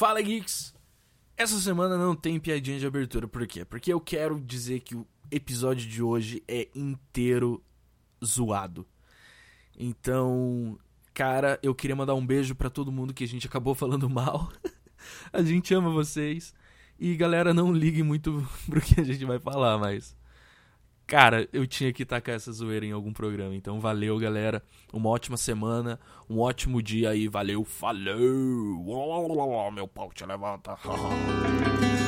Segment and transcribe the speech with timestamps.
[0.00, 0.74] Fala Geeks!
[1.36, 3.66] Essa semana não tem piadinha de abertura, por quê?
[3.66, 7.62] Porque eu quero dizer que o episódio de hoje é inteiro
[8.24, 8.86] zoado.
[9.78, 10.78] Então,
[11.12, 14.50] cara, eu queria mandar um beijo para todo mundo que a gente acabou falando mal.
[15.30, 16.54] a gente ama vocês.
[16.98, 20.16] E galera, não ligue muito pro que a gente vai falar, mas.
[21.10, 23.52] Cara, eu tinha que tacar essa zoeira em algum programa.
[23.52, 24.62] Então valeu, galera.
[24.92, 25.98] Uma ótima semana,
[26.28, 27.26] um ótimo dia aí.
[27.26, 29.72] Valeu, falou!
[29.72, 30.78] Meu pau te levanta.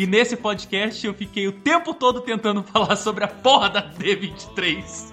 [0.00, 5.12] e nesse podcast eu fiquei o tempo todo tentando falar sobre a porra da D23.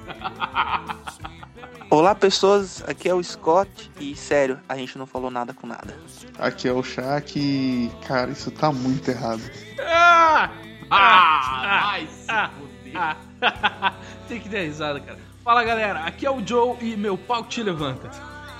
[1.91, 5.93] Olá pessoas, aqui é o Scott e sério, a gente não falou nada com nada.
[6.39, 9.41] Aqui é o Shaq e, cara, isso tá muito errado.
[9.77, 10.51] Ah,
[10.89, 13.17] vai se fuder.
[14.29, 15.19] Tem que dar risada, cara.
[15.43, 18.09] Fala galera, aqui é o Joe e meu pau te levanta.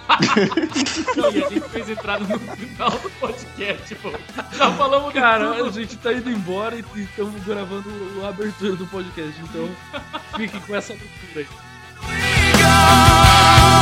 [1.16, 4.12] Não, e a gente fez entrada no final do podcast, pô.
[4.53, 5.69] Já falamos Cara, tudo.
[5.69, 7.90] a gente tá indo embora e estamos gravando
[8.23, 9.69] a abertura do podcast, então
[10.38, 11.47] fiquem com essa abertura aí.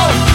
[0.08, 0.25] Amigo,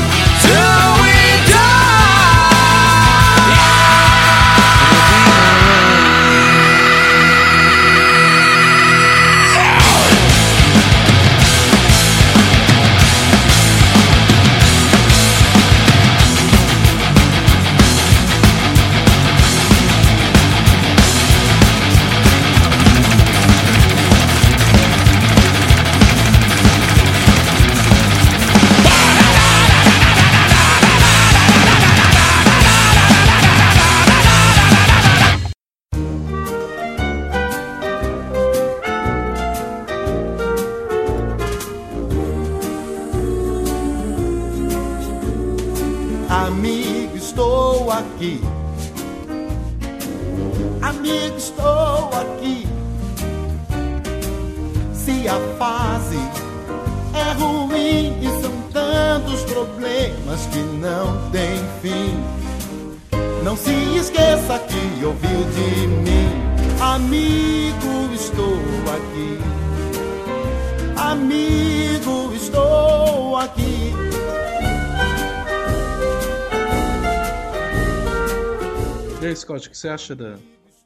[79.82, 80.38] você acha da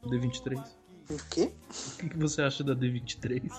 [0.06, 0.58] D23?
[1.10, 1.52] O quê?
[2.02, 3.52] O que você acha da D23?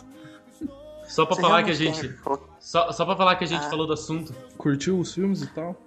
[1.07, 2.01] Só pra Você falar que a gente.
[2.01, 3.69] quer Só, só pra falar que a gente Ah.
[3.69, 4.33] falou do assunto.
[4.57, 5.79] Curtiu os filmes e tal?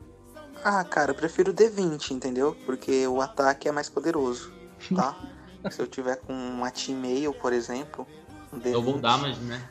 [0.64, 2.56] Ah, cara, eu prefiro o D20, entendeu?
[2.64, 4.52] Porque o ataque é mais poderoso,
[4.94, 5.16] tá?
[5.70, 8.06] Se eu tiver com uma team-mail, por exemplo,
[8.52, 8.72] um D20...
[8.72, 9.68] Eu vou dar, mas, né?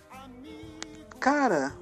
[1.19, 1.73] Cara,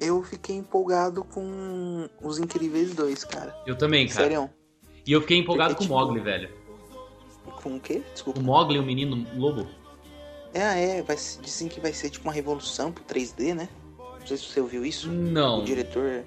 [0.00, 3.54] eu fiquei empolgado com Os Incríveis 2, cara.
[3.66, 4.20] Eu também, cara.
[4.22, 4.50] Sério?
[5.06, 6.57] E eu fiquei empolgado com o tipo, Mogli, velho.
[7.62, 8.02] Com o quê?
[8.12, 8.38] Desculpa.
[8.40, 9.66] O Mogli, o menino lobo.
[10.54, 13.68] É, é, vai, dizem que vai ser tipo uma revolução pro 3D, né?
[13.98, 15.10] Não sei se você ouviu isso.
[15.10, 15.60] Não.
[15.60, 16.24] O diretor.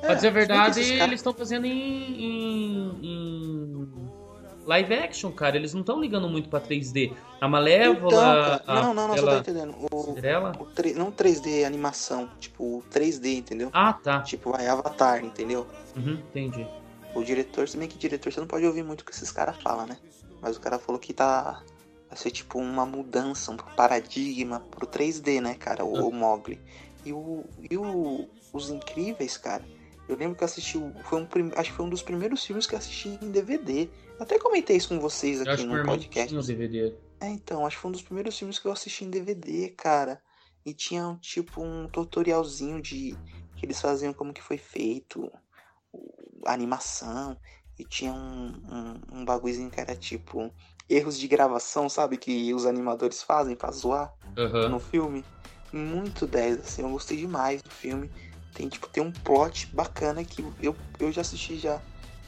[0.00, 3.88] Pra dizer a que verdade, eles estão fazendo em, em- em
[4.64, 5.56] live action, cara.
[5.56, 7.12] Eles não estão ligando muito pra 3D.
[7.40, 8.06] A Malévola.
[8.58, 9.74] Então, a- não, não, não, você ela- tá entendendo.
[9.90, 10.52] O, Cinderela?
[10.58, 13.68] o não 3D animação, tipo 3D, entendeu?
[13.72, 14.20] Ah, tá.
[14.22, 15.66] Tipo, vai Avatar, entendeu?
[15.96, 16.66] Uhum, entendi.
[17.14, 19.56] O diretor, se bem que diretor você não pode ouvir muito o que esses caras
[19.62, 19.96] falam, né?
[20.46, 21.60] Mas o cara falou que tá.
[22.08, 25.84] Vai ser tipo uma mudança, um paradigma pro 3D, né, cara?
[25.84, 26.60] O, o Mogli.
[27.04, 27.44] E o.
[27.68, 28.28] E o.
[28.52, 29.64] Os Incríveis, cara.
[30.08, 30.78] Eu lembro que eu assisti.
[31.02, 33.88] Foi um, acho que foi um dos primeiros filmes que eu assisti em DVD.
[34.16, 36.28] Eu até comentei isso com vocês aqui no podcast.
[36.28, 36.94] tinha DVD.
[37.20, 40.22] É, então, acho que foi um dos primeiros filmes que eu assisti em DVD, cara.
[40.64, 43.16] E tinha, tipo, um tutorialzinho de
[43.56, 45.28] que eles faziam como que foi feito,
[46.44, 47.36] a animação.
[47.78, 50.50] E tinha um, um, um bagulhozinho que era, tipo,
[50.88, 52.16] erros de gravação, sabe?
[52.16, 54.68] Que os animadores fazem pra zoar Aham.
[54.70, 55.24] no filme.
[55.72, 58.10] Muito 10, assim, eu gostei demais do filme.
[58.54, 61.82] Tem, tipo, tem um plot bacana que eu, eu já assisti já.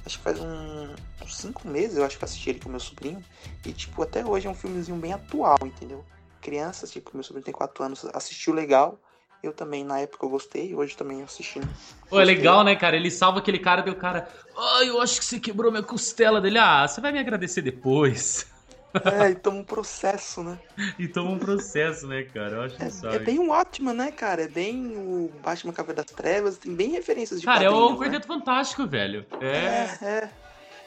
[0.05, 2.81] Acho que faz um, uns 5 meses eu acho que eu assisti ele com meu
[2.81, 3.25] sobrinho.
[3.65, 6.05] E, tipo, até hoje é um filmezinho bem atual, entendeu?
[6.43, 9.01] Criança, tipo, meu sobrinho tem 4 anos, assistiu legal.
[9.43, 10.75] Eu também, na época, eu gostei.
[10.75, 11.69] Hoje também assistindo.
[12.11, 12.97] Pô, é legal, né, cara?
[12.97, 14.29] Ele salva aquele cara, deu o cara.
[14.57, 16.59] Ai, eu acho que você quebrou minha costela dele.
[16.59, 18.47] Ah, você vai me agradecer depois.
[19.05, 20.59] É, e toma um processo, né?
[20.99, 22.57] E toma um processo, né, cara?
[22.57, 23.17] Eu acho que É, sabe.
[23.17, 24.43] é bem o Batman, né, cara?
[24.43, 26.57] É bem o Batman Café das Trevas.
[26.57, 27.99] Tem bem referências de Cara, é o né?
[27.99, 29.27] Quarteto Fantástico, velho.
[29.43, 29.47] É.
[29.47, 30.31] É, é.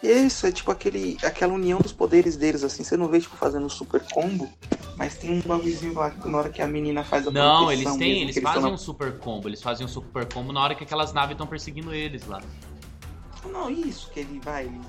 [0.03, 2.83] E é isso, é tipo aquele, aquela união dos poderes deles, assim.
[2.83, 4.50] Você não vê, tipo, fazendo um super combo,
[4.98, 7.98] mas tem um bagulhozinho lá na hora que a menina faz a Não, eles têm,
[7.98, 9.48] mesmo, eles que fazem tão um super combo.
[9.48, 12.39] Eles fazem um super combo na hora que aquelas naves estão perseguindo eles lá.
[12.39, 14.81] na- Não, isso, que ele vai, ele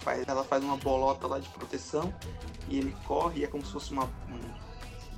[0.00, 2.12] faz, ela faz uma bolota lá de proteção
[2.68, 4.04] e ele corre e é como se fosse uma.
[4.04, 4.60] um-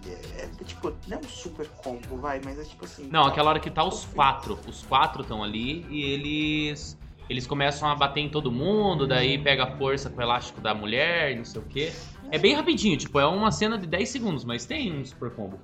[0.09, 3.09] é, é tipo, não é um super combo, vai, mas é tipo assim.
[3.11, 4.59] Não, aquela hora que tá os quatro.
[4.69, 6.97] Os quatro estão ali e eles.
[7.33, 10.75] Eles começam a bater em todo mundo, daí pega a força com o elástico da
[10.75, 11.91] mulher e não sei o quê.
[12.31, 15.59] É bem rapidinho, tipo, é uma cena de 10 segundos, mas tem um super combo.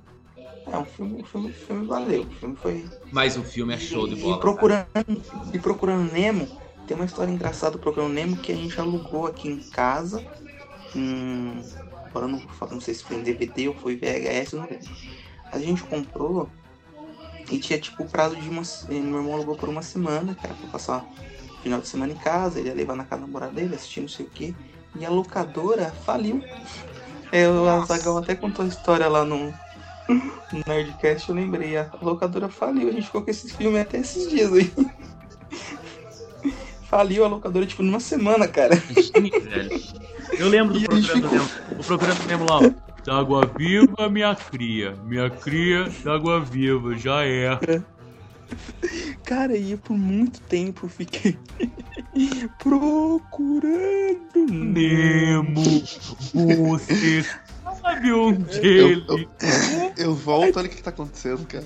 [0.72, 2.22] É um filme, filme, filme valeu.
[2.22, 2.86] O filme foi.
[3.12, 4.38] Mas o filme é show de bola.
[4.38, 5.22] E procurando,
[5.52, 6.48] e procurando Nemo,
[6.86, 10.24] tem uma história engraçada do Procurando Nemo que a gente alugou aqui em casa.
[10.96, 11.62] Hum,
[12.06, 14.88] agora não, não sei se foi em DVD ou foi VHS, não lembro.
[15.52, 16.48] A gente comprou
[17.50, 18.62] e tinha tipo o prazo de uma.
[18.88, 21.06] Meu irmão alugou por uma semana, era pra passar
[21.68, 24.08] final de semana em casa, ele ia levar na casa da namorada dele, assistir não
[24.08, 24.56] sei o que.
[24.98, 26.42] E a locadora faliu.
[27.30, 29.52] É, o Azagal até contou a história lá no,
[30.08, 31.76] no Nerdcast, eu lembrei.
[31.76, 34.72] A locadora faliu, a gente ficou com esse filme até esses dias aí.
[36.88, 38.74] Faliu a locadora, tipo, numa semana, cara.
[39.12, 39.82] velho.
[40.38, 41.48] Eu lembro do a gente Procurando Nemo.
[41.78, 42.70] O Procurando Nemo lá, ó.
[43.04, 44.94] D'água viva, minha cria.
[45.04, 47.58] Minha cria, d'água viva, já é.
[49.24, 51.38] Cara, e por muito tempo eu fiquei
[52.58, 55.82] procurando Nemo,
[56.34, 57.22] você
[57.88, 59.06] sabe onde Eu, ele...
[59.08, 61.64] eu, eu volto, olha o que, tá acontecendo, cara.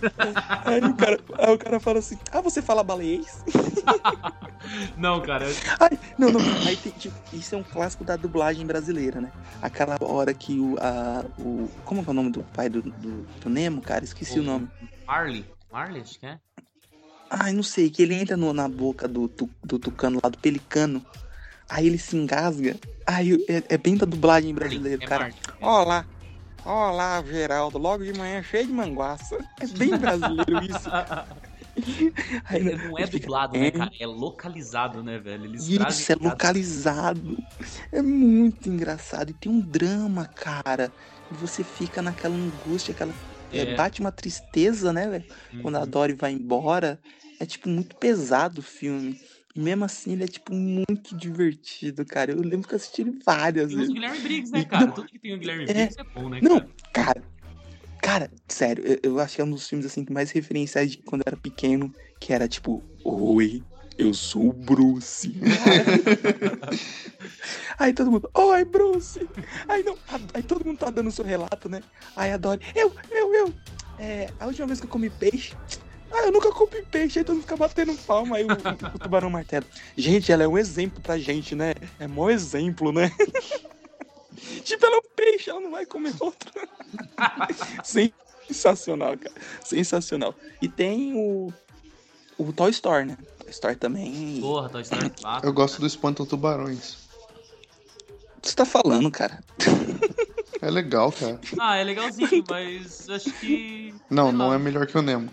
[0.65, 3.45] Aí o cara, aí o cara fala assim: Ah, você fala baleiês?
[4.97, 5.47] Não, cara,
[5.81, 6.41] Ai, não, não.
[6.67, 9.33] Aí tem, tipo, isso é um clássico da dublagem brasileira, né?
[9.61, 10.77] Aquela hora que o.
[10.79, 14.05] A, o como é, que é o nome do pai do, do, do Nemo, cara?
[14.05, 14.69] Esqueci o nome.
[15.05, 15.45] Marley.
[15.71, 16.39] Marley, acho que é.
[17.35, 20.37] Ai, não sei, que ele entra no- na boca do, tu- do tucano lá, do
[20.39, 21.05] pelicano.
[21.69, 22.77] Aí ele se engasga.
[23.07, 25.25] Aí é, é bem da dublagem brasileira, é cara.
[25.25, 25.39] Marley.
[25.63, 26.07] Olá,
[26.65, 27.79] olá, Geraldo.
[27.79, 29.39] Logo de manhã, cheio de manguaça.
[29.61, 30.91] É bem brasileiro isso.
[32.45, 33.91] Aí, Não é dublado, né, "É, cara?
[33.99, 35.47] É localizado, né, velho?
[35.47, 37.39] Eles Isso, é localizado.
[37.91, 39.31] É muito engraçado.
[39.31, 40.93] E tem um drama, cara.
[41.31, 43.15] E você fica naquela angústia, aquela.
[43.53, 43.75] É, É.
[43.77, 45.25] bate uma tristeza, né, velho?
[45.61, 45.87] Quando a Uhum.
[45.91, 47.01] Dory vai embora.
[47.41, 49.19] É, tipo, muito pesado o filme.
[49.55, 52.33] E mesmo assim, ele é, tipo, muito divertido, cara.
[52.33, 53.93] Eu lembro que eu assisti ele várias Tem vezes.
[53.93, 54.87] Guilherme Briggs, né, cara?
[54.87, 56.71] não, Tudo que tem o Guilherme é- Briggs é bom, né, Não, cara?
[56.93, 57.33] cara.
[58.01, 60.99] Cara, sério, eu, eu acho que é um dos filmes assim que mais referenciais de
[60.99, 63.63] quando eu era pequeno, que era tipo, oi,
[63.99, 65.35] eu sou o Bruce.
[67.79, 69.29] aí todo mundo, oi, Bruce.
[69.69, 69.97] Aí não,
[70.35, 71.83] aí todo mundo tá dando o seu relato, né?
[72.17, 73.55] Aí a Dory, eu, eu, eu.
[73.99, 75.55] É, a última vez que eu comi peixe.
[76.11, 79.31] Ah, eu nunca comi peixe, aí todo mundo fica batendo palma, aí o, o- tubarão
[79.31, 79.65] martelo.
[79.97, 81.73] Gente, ela é um exemplo pra gente, né?
[81.99, 83.11] É mó exemplo, né?
[84.63, 86.51] tipo, ela é um peixe, ela não vai comer outro.
[88.49, 89.35] Sensacional, cara.
[89.65, 90.35] Sensacional.
[90.61, 91.53] E tem o.
[92.39, 93.17] O Toy Story, né?
[93.39, 94.39] Toy Story também.
[94.39, 95.49] O Porra, Toy Story 4.
[95.49, 96.97] Eu gosto do Espantam Tubarões.
[98.41, 99.39] que você tá falando, cara?
[100.61, 101.41] É legal, cara.
[101.59, 103.95] Ah, é legalzinho, mas acho que.
[104.11, 105.29] Não, não é melhor que o Nemo.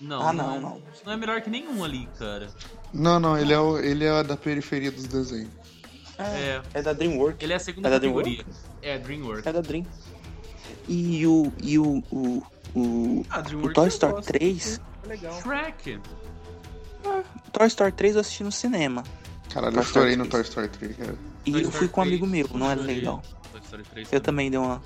[0.00, 0.82] Não, Ah, não, não, é, não.
[1.06, 2.48] não é melhor que nenhum ali, cara.
[2.92, 5.50] Não, não, ele é, o- ele é da periferia dos desenhos.
[6.16, 7.42] É, É da DreamWorks.
[7.42, 8.44] ele é a segunda É da categoria.
[8.82, 9.46] É, DreamWorks.
[9.46, 9.84] É da Dream.
[10.88, 11.52] E o.
[11.62, 12.02] E o.
[12.10, 12.42] O,
[12.76, 14.28] o, Ah, o DreamWorks Toy Story gosto.
[14.28, 14.80] 3.
[15.02, 15.40] É legal.
[15.42, 16.00] Shrek.
[17.52, 19.02] Toy Story 3 eu assisti no cinema.
[19.50, 21.14] Caralho, Toy eu chorei no Toy Story 3, cara.
[21.46, 22.96] E Toy eu fui com um 3, amigo meu, não era chorei.
[22.96, 23.22] legal.
[23.52, 24.82] Toy Story 3 Eu também dei uma.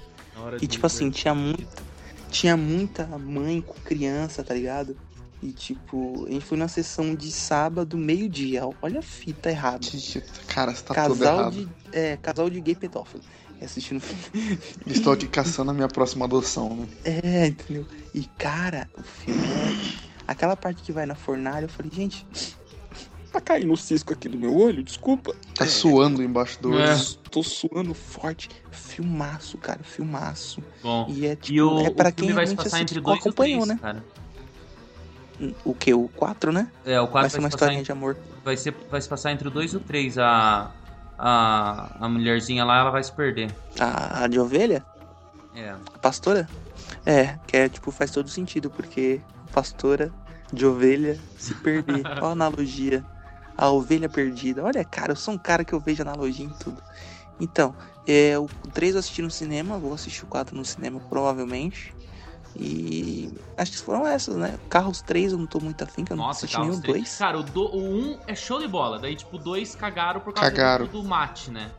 [0.60, 1.82] E tipo assim, tinha muita.
[2.30, 4.96] Tinha muita mãe com criança, tá ligado?
[5.42, 8.62] E tipo, a gente foi na sessão de sábado, meio-dia.
[8.80, 9.86] Olha a fita errada.
[10.46, 11.52] Cara, você tá todo casal errado.
[11.52, 11.68] de.
[11.92, 13.22] É, casal de gay pedófilo.
[13.60, 14.58] E assistindo filme.
[14.86, 16.86] Estou aqui caçando a minha próxima adoção, né?
[17.04, 17.86] É, entendeu?
[18.14, 20.11] E cara, o filme é.
[20.32, 22.26] Aquela parte que vai na fornalha, eu falei, gente,
[23.32, 25.34] tá caindo um cisco aqui do meu olho, desculpa.
[25.54, 26.82] Tá suando embaixo do olho.
[26.82, 26.96] É.
[27.30, 28.48] Tô suando forte.
[28.70, 30.62] Filmaço, cara, filmaço.
[30.82, 31.06] Bom.
[31.08, 33.02] E é tipo, E o, é o pra quem filme vai se passar entre assistiu,
[33.02, 33.78] dois acompanhou, três, né?
[33.82, 34.04] cara.
[35.64, 35.92] O que?
[35.92, 36.68] O 4, né?
[36.84, 38.16] É, o 4 Vai vai, ser uma passar historinha em- de amor.
[38.44, 40.18] vai, ser, vai se passar entre o 2 e o 3.
[40.18, 40.70] A,
[41.18, 43.50] a, a mulherzinha lá, ela vai se perder.
[43.80, 44.84] A, a de ovelha?
[45.54, 45.70] É.
[45.70, 46.48] A pastora?
[47.04, 50.12] É, que é, tipo, faz todo sentido, porque a pastora
[50.52, 52.06] de ovelha se perder.
[52.18, 53.04] Olha a analogia.
[53.56, 54.62] A ovelha perdida.
[54.64, 56.82] Olha, cara, eu sou um cara que eu vejo analogia em tudo.
[57.40, 57.74] Então,
[58.06, 61.94] é, o 3 eu assisti no cinema, vou assistir o 4 no cinema provavelmente.
[62.54, 64.58] E acho que foram essas, né?
[64.68, 66.96] Carros 3 eu não tô muito afim, que eu não Nossa, assisti nem o 3.
[66.98, 67.16] 2.
[67.18, 68.98] Cara, o 1 do, o um é show de bola.
[68.98, 70.86] Daí, tipo, o 2 cagaram por causa Cagaram.
[70.86, 71.70] Do, do mate, né?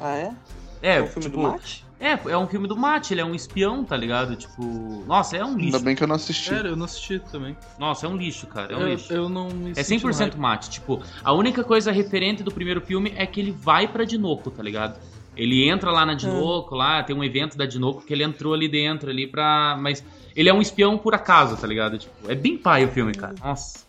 [0.00, 0.34] Ah, é?
[0.82, 1.83] É, É o filme tipo, do Mate?
[2.00, 4.36] É, é um filme do mate, ele é um espião, tá ligado?
[4.36, 5.04] Tipo.
[5.06, 5.76] Nossa, é um lixo.
[5.76, 6.48] Ainda bem que eu não assisti.
[6.48, 7.56] Sério, eu não assisti também.
[7.78, 8.72] Nossa, é um lixo, cara.
[8.72, 9.12] É um eu, lixo.
[9.12, 10.36] eu não me É senti no 100% hype.
[10.38, 10.70] mate.
[10.70, 14.62] Tipo, a única coisa referente do primeiro filme é que ele vai pra Dinoco, tá
[14.62, 14.98] ligado?
[15.36, 18.68] Ele entra lá na Dinoco, lá, tem um evento da Dinoco que ele entrou ali
[18.68, 19.76] dentro ali pra.
[19.80, 20.04] Mas
[20.36, 21.96] ele é um espião por acaso, tá ligado?
[21.98, 23.34] Tipo, é bem pai o filme, cara.
[23.42, 23.84] Nossa.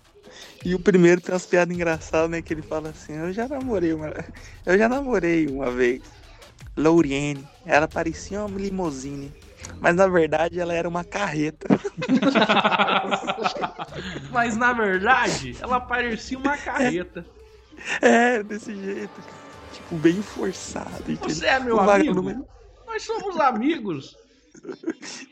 [0.64, 2.42] E o primeiro tem umas piadas engraçadas, né?
[2.42, 4.12] Que ele fala assim, eu já namorei uma.
[4.66, 6.02] Eu já namorei uma vez.
[6.78, 7.48] Lauriane.
[7.66, 9.32] Ela parecia uma limousine.
[9.80, 11.68] Mas na verdade ela era uma carreta.
[14.32, 17.26] Mas na verdade, ela parecia uma carreta.
[18.02, 19.22] É, desse jeito.
[19.74, 21.12] Tipo, bem forçado.
[21.12, 21.30] entendeu?
[21.30, 22.14] Você é meu O amigo?
[22.22, 22.48] vagabundo
[22.86, 24.16] Nós somos amigos.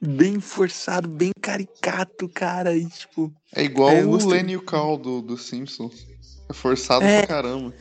[0.02, 2.76] Bem forçado, bem caricato, cara.
[2.76, 3.34] E tipo.
[3.56, 4.28] É igual É, o.
[4.28, 6.08] Lenny e o Cal do, do Simpsons.
[6.50, 7.20] É forçado É.
[7.20, 7.74] pra caramba.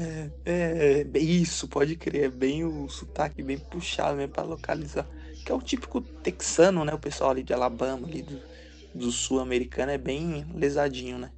[0.00, 2.24] É, é, bem isso, pode crer.
[2.24, 5.06] É bem o sotaque bem puxado mesmo pra localizar.
[5.44, 6.94] Que é o típico texano, né?
[6.94, 8.40] O pessoal ali de Alabama, ali do,
[8.94, 11.32] do sul americano, é bem lesadinho, né?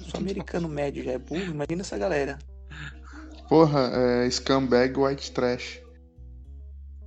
[0.00, 2.38] O sul-americano médio já é burro, imagina essa galera.
[3.48, 5.80] Porra, é Scumbag White Trash.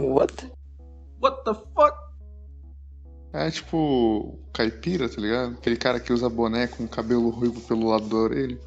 [0.01, 0.51] What?
[1.21, 1.97] What the fuck?
[3.31, 5.53] É tipo caipira, tá ligado?
[5.53, 8.59] Aquele cara que usa boné com cabelo ruivo pelo lado da orelha.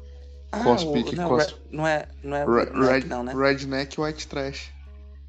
[0.61, 1.53] Cospe o- não, cospe.
[1.53, 3.33] re- não é, não é Re- redneck, red- não, né?
[3.33, 4.71] Redneck White Trash.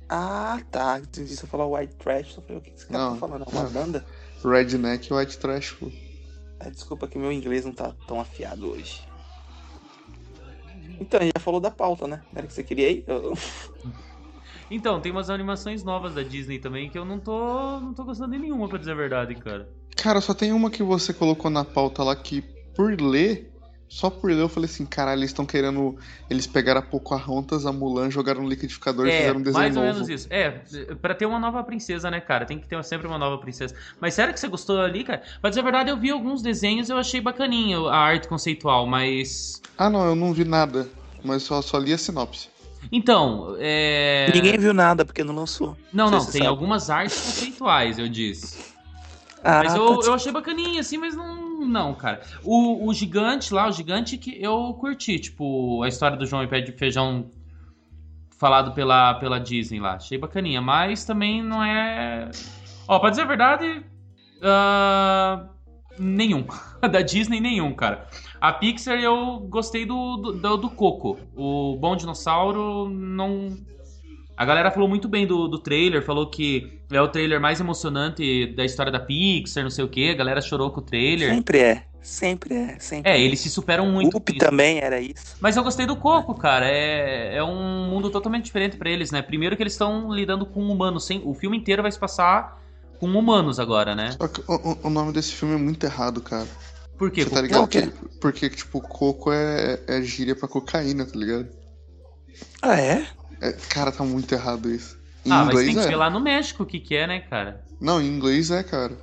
[0.08, 0.98] Ah, tá.
[0.98, 3.44] Entendi você falar white trash, eu falei, o que esse cara Não, tá falando?
[3.46, 3.70] É uma não.
[3.70, 4.04] banda?
[4.44, 5.90] Redneck White Trash, pô.
[6.60, 9.08] Ah, desculpa que meu inglês não tá tão afiado hoje.
[11.00, 12.22] Então, a gente já falou da pauta, né?
[12.34, 13.02] Era que você queria?
[13.06, 13.32] Eu-
[14.70, 17.80] Então, tem umas animações novas da Disney também que eu não tô.
[17.80, 19.68] não tô gostando de nenhuma, pra dizer a verdade, cara.
[19.96, 22.42] Cara, só tem uma que você colocou na pauta lá que,
[22.74, 23.52] por ler,
[23.94, 25.96] só por ler eu falei assim, caralho, eles estão querendo.
[26.28, 29.76] Eles pegaram a Pocahontas, a Mulan, jogaram no liquidificador e É, fizeram um desenho mais
[29.76, 29.94] ou novo.
[29.94, 30.26] menos isso.
[30.30, 30.50] É,
[31.00, 32.44] pra ter uma nova princesa, né, cara?
[32.44, 33.72] Tem que ter sempre uma nova princesa.
[34.00, 35.22] Mas sério que você gostou ali, cara?
[35.40, 38.84] Pra dizer a verdade, eu vi alguns desenhos e eu achei bacaninho a arte conceitual,
[38.84, 39.62] mas.
[39.78, 40.88] Ah, não, eu não vi nada.
[41.22, 42.48] Mas só, só li a sinopse.
[42.90, 44.28] Então, é.
[44.34, 45.76] Ninguém viu nada porque não lançou.
[45.92, 46.48] Não, não, você tem sabe.
[46.48, 48.73] algumas artes conceituais, eu disse.
[49.44, 50.06] Ah, Mas eu, tá.
[50.06, 51.44] eu achei bacaninha, assim, mas não.
[51.66, 52.20] Não, cara.
[52.42, 56.46] O, o gigante lá, o gigante que eu curti, tipo, a história do João e
[56.46, 57.30] Pé de Feijão
[58.38, 59.94] falado pela, pela Disney lá.
[59.94, 62.30] Achei bacaninha, mas também não é.
[62.88, 63.84] Ó, pra dizer a verdade.
[64.42, 65.46] ah,
[65.98, 66.44] nenhum.
[66.90, 68.06] da Disney, nenhum, cara.
[68.40, 71.18] A Pixar eu gostei do, do, do, do Coco.
[71.34, 73.56] O Bom Dinossauro não.
[74.36, 78.46] A galera falou muito bem do, do trailer, falou que é o trailer mais emocionante
[78.54, 80.10] da história da Pixar, não sei o que.
[80.10, 81.32] A galera chorou com o trailer.
[81.34, 81.84] Sempre é.
[82.02, 82.78] Sempre é.
[82.80, 84.16] Sempre É, eles se superam muito.
[84.16, 85.36] Up também era isso.
[85.40, 86.66] Mas eu gostei do Coco, cara.
[86.68, 89.22] É, é um mundo totalmente diferente pra eles, né?
[89.22, 91.06] Primeiro que eles estão lidando com humanos.
[91.06, 92.60] Sem, o filme inteiro vai se passar
[93.00, 94.14] com humanos agora, né?
[94.20, 96.46] Só que o, o- nome desse filme é muito errado, cara.
[96.98, 97.24] Por quê?
[97.24, 97.60] Você tá ligado?
[97.60, 97.86] Qual que é?
[97.86, 101.48] Que- porque, tipo, coco é, é gíria pra cocaína, tá ligado?
[102.60, 103.06] Ah, é?
[103.48, 104.96] É, cara, tá muito errado isso.
[105.24, 105.88] Em Ah, mas inglês tem que é.
[105.88, 107.64] ver lá no México o que, que é, né, cara?
[107.80, 108.96] Não, em inglês é, cara.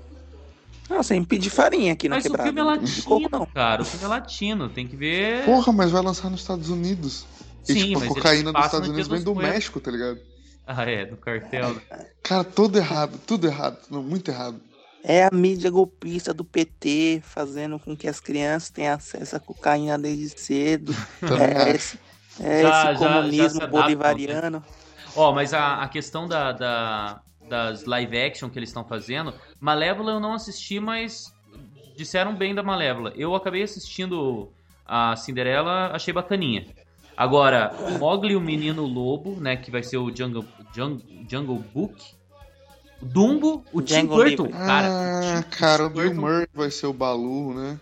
[0.90, 2.50] Não, sem pedir farinha aqui na Mas o quebrada.
[2.52, 3.46] filme é não tem latino, coco, não.
[3.46, 3.82] cara.
[3.82, 4.70] O filme é latino.
[4.70, 5.46] Tem que ver.
[5.46, 7.26] Porra, mas vai lançar nos Estados Unidos.
[7.68, 9.34] E, Sim, tipo, mas a cocaína dos Estados Unidos vem do.
[9.36, 10.20] México, tá ligado?
[10.68, 11.76] Ah, é, do cartel.
[12.24, 13.78] Cara, tudo errado, tudo errado.
[13.90, 14.60] Não, muito errado.
[15.04, 19.98] É a mídia golpista do PT fazendo com que as crianças tenham acesso à cocaína
[19.98, 20.94] desde cedo.
[21.20, 21.70] Também É acho.
[21.76, 22.00] esse,
[22.42, 24.64] é Já- esse já- já comunismo se adaptam, bolivariano.
[25.16, 30.12] Ó, mas a, a questão da, da- das live action que eles estão fazendo, Malévola
[30.14, 31.34] eu não assisti, mas
[31.98, 33.12] disseram bem da Malévola.
[33.16, 34.50] Eu acabei assistindo
[34.86, 36.66] a Cinderela, achei bacaninha.
[37.18, 41.60] Agora, o Mogli e o Menino Lobo, né, que vai ser o Jungle, Jungle, Jungle
[41.74, 42.02] Book.
[43.02, 44.48] O Dumbo, o Tim Burton.
[44.50, 44.88] Cara,
[45.40, 47.80] ah, cara, o Bill Burton- Murray vai ser o Balu, né?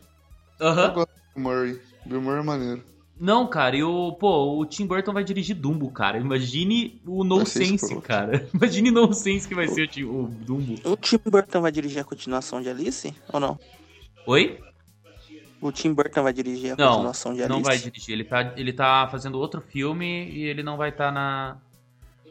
[0.59, 0.85] Aham.
[0.85, 1.81] Eu gosto do Bill Murray.
[2.05, 2.83] Bill Murray é maneiro.
[3.19, 6.17] Não, cara, e o, pô, o Tim Burton vai dirigir Dumbo, cara.
[6.17, 8.47] Imagine o nonsense, cara.
[8.55, 10.75] Imagine o nonsense que vai ser o, Tim- o Dumbo.
[10.85, 13.59] O Tim Burton vai dirigir a continuação de Alice ou não?
[14.25, 14.59] Oi?
[15.61, 17.53] O Tim Burton vai dirigir a Não, continuação de Alice?
[17.57, 18.13] não vai dirigir.
[18.13, 21.57] Ele tá, ele tá fazendo outro filme e ele não vai estar na.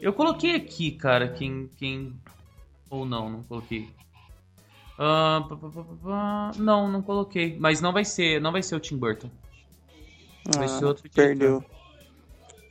[0.01, 1.69] Eu coloquei aqui, cara, quem.
[1.77, 2.15] quem...
[2.89, 3.87] Ou não, não coloquei.
[4.97, 6.51] Ah, pá, pá, pá, pá, pá.
[6.57, 7.55] Não, não coloquei.
[7.59, 9.29] Mas não vai ser, não vai ser o Tim Burton.
[10.57, 11.13] Ah, outro diretor.
[11.13, 11.65] perdeu.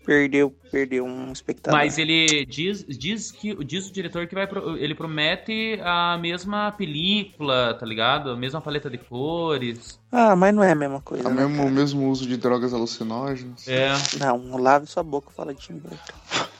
[0.04, 1.78] Perdeu, perdeu um espectador.
[1.78, 6.72] Mas ele diz, diz que diz o diretor que vai pro- ele promete a mesma
[6.72, 8.30] película, tá ligado?
[8.30, 10.00] A mesma paleta de cores.
[10.10, 11.28] Ah, mas não é a mesma coisa.
[11.28, 13.68] É o né, mesmo, o mesmo uso de drogas alucinógenas.
[13.68, 13.88] É.
[14.18, 15.98] Não, lave sua boca e fala de Tim Burton.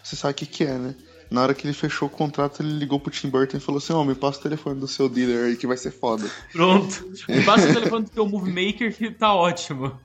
[0.03, 0.95] Você sabe o que, que é, né?
[1.31, 3.93] Na hora que ele fechou o contrato, ele ligou pro Tim Burton e falou assim:
[3.93, 6.29] Ó, me passa o telefone do seu dealer aí que vai ser foda.
[6.53, 7.13] Pronto.
[7.29, 9.99] Me passa o telefone do teu Movie Maker que tá ótimo.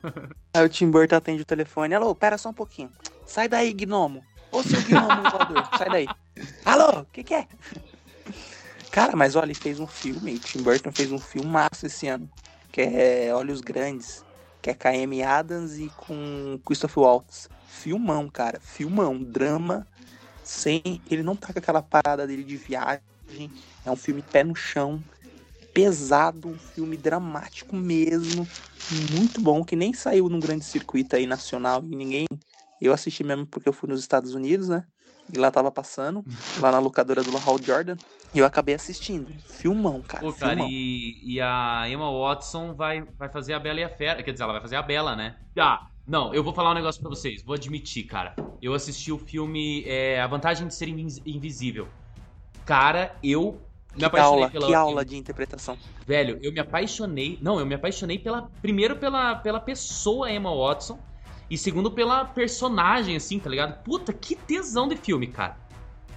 [0.53, 1.96] Aí o Tim Burton atende o telefone.
[1.96, 2.92] Alô, pera só um pouquinho.
[3.25, 4.24] Sai daí, gnomo.
[4.51, 6.08] Ô, seu gnomo voador, sai daí.
[6.65, 7.48] Alô, o que que é?
[8.92, 12.08] Cara, mas olha, ele fez um filme, o Tim Burton fez um filme massa esse
[12.08, 12.30] ano,
[12.72, 14.24] que é Olhos Grandes,
[14.62, 17.50] que é Amy Adams e com Christopher Waltz.
[17.68, 19.88] Filmão, cara, filmão, drama,
[20.44, 20.82] sem...
[21.10, 23.02] Ele não tá com aquela parada dele de viagem,
[23.86, 25.04] é um filme pé no chão,
[25.74, 28.48] pesado, um filme dramático mesmo,
[29.12, 32.26] muito bom, que nem saiu num grande circuito aí nacional e ninguém.
[32.80, 34.86] Eu assisti mesmo porque eu fui nos Estados Unidos, né?
[35.34, 36.24] E lá tava passando,
[36.62, 37.96] lá na locadora do Hal Jordan.
[38.34, 39.32] E eu acabei assistindo.
[39.48, 40.24] Filmão, cara.
[40.24, 40.68] Pô, cara, filmão.
[40.70, 44.22] e, e a Emma Watson vai, vai fazer a Bela e a Fera.
[44.22, 45.38] Quer dizer, ela vai fazer a Bela, né?
[45.58, 47.42] Ah, não, eu vou falar um negócio pra vocês.
[47.44, 48.36] Vou admitir, cara.
[48.62, 51.88] Eu assisti o filme é, A Vantagem de Ser Invis- Invisível.
[52.66, 53.62] Cara, eu
[53.94, 54.68] me Que apaixonei aula, pela.
[54.68, 55.78] que aula de interpretação.
[56.06, 57.38] Velho, eu me apaixonei.
[57.42, 58.50] Não, eu me apaixonei pela.
[58.62, 61.00] Primeiro pela, pela pessoa Emma Watson.
[61.50, 63.84] E segundo pela personagem, assim, tá ligado?
[63.84, 65.58] Puta, que tesão de filme, cara.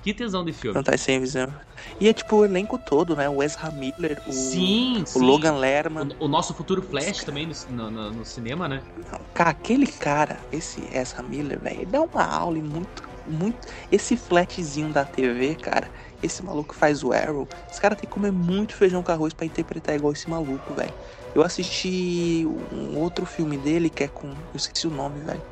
[0.07, 0.79] Que tesão de filme.
[0.79, 1.53] Fantasy Sem Visão.
[2.01, 3.29] E é tipo o elenco todo, né?
[3.29, 5.27] O Ezra Miller, o, Sim, o sim.
[5.27, 6.09] Logan Lerman.
[6.21, 8.85] O, o nosso futuro Flash também no, no- no cinema, né?
[9.11, 13.67] Não, Cara, aquele cara, esse Ezra Miller, velho, ele dá uma aula e muito, muito.
[13.91, 15.91] Esse flatzinho da TV, cara,
[16.23, 19.45] esse maluco faz o Arrow, esse cara tem que comer muito feijão com arroz pra
[19.47, 20.95] interpretar igual esse maluco, velho.
[21.35, 24.29] Eu assisti um outro filme dele que é com.
[24.31, 25.45] Eu esqueci o nome, velho.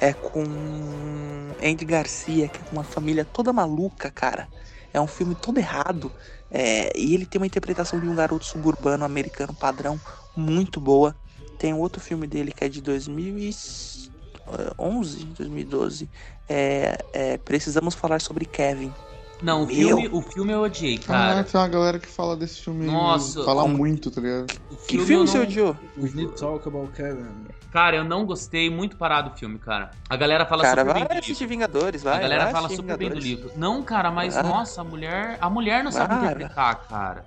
[0.00, 0.42] É com
[1.62, 4.50] Andy Garcia, que é uma família toda maluca, cara.
[4.92, 6.14] É um filme todo errado.
[6.50, 10.00] É, e ele tem uma interpretação de um garoto suburbano americano padrão
[10.36, 11.18] muito boa.
[11.56, 16.10] Tem outro filme dele que é de 2011, 2012.
[16.48, 18.96] É, é, Precisamos falar sobre Kevin.
[19.42, 21.44] Não, o filme, o filme eu odiei, Ah, cara.
[21.44, 22.86] tem uma galera que fala desse filme.
[22.86, 24.46] Nossa, Fala como- muito, tá ligado?
[24.70, 25.76] O Que filme, não- seu odiou?
[25.98, 27.26] We need to talk about Kevin.
[27.72, 29.90] Cara, eu não gostei muito parado do filme, cara.
[30.08, 31.46] A galera fala Cara, super vai bem do assistir.
[31.46, 32.16] Vingadores, vai.
[32.16, 33.24] A galera vai fala super bem do Vingadores.
[33.24, 33.50] livro.
[33.56, 34.42] Não, cara, mas Vai.
[34.44, 35.36] nossa, a mulher.
[35.40, 36.24] A mulher não sabe Vai.
[36.24, 37.26] interpretar, cara.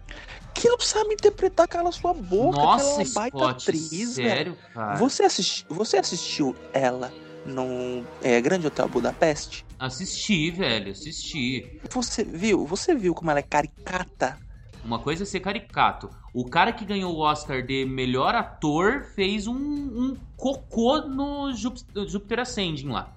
[0.54, 4.30] Que não sabe interpretar cala sua boca, nossa, que ela é uma baita atriz, velho.
[4.30, 4.96] sério, cara.
[4.96, 7.12] Você, assisti, você assistiu ela
[7.46, 9.67] no é, Grande Hotel Budapeste?
[9.80, 11.80] Assisti, velho, assisti.
[11.92, 12.66] Você viu?
[12.66, 14.38] Você viu como ela é caricata?
[14.84, 16.10] Uma coisa é ser caricato.
[16.34, 21.84] O cara que ganhou o Oscar de melhor ator fez um, um cocô no Júp-
[22.08, 23.12] Júpiter Ascending lá.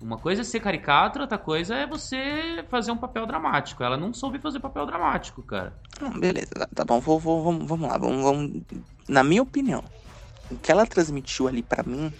[0.00, 3.84] Uma coisa é ser caricato, outra coisa é você fazer um papel dramático.
[3.84, 5.72] Ela não soube fazer papel dramático, cara.
[6.00, 8.62] Não, beleza, tá, tá bom, vou, vou- vamos, vamos lá, vamos, vamos.
[9.08, 9.84] Na minha opinião,
[10.50, 12.12] o que ela transmitiu ali pra mim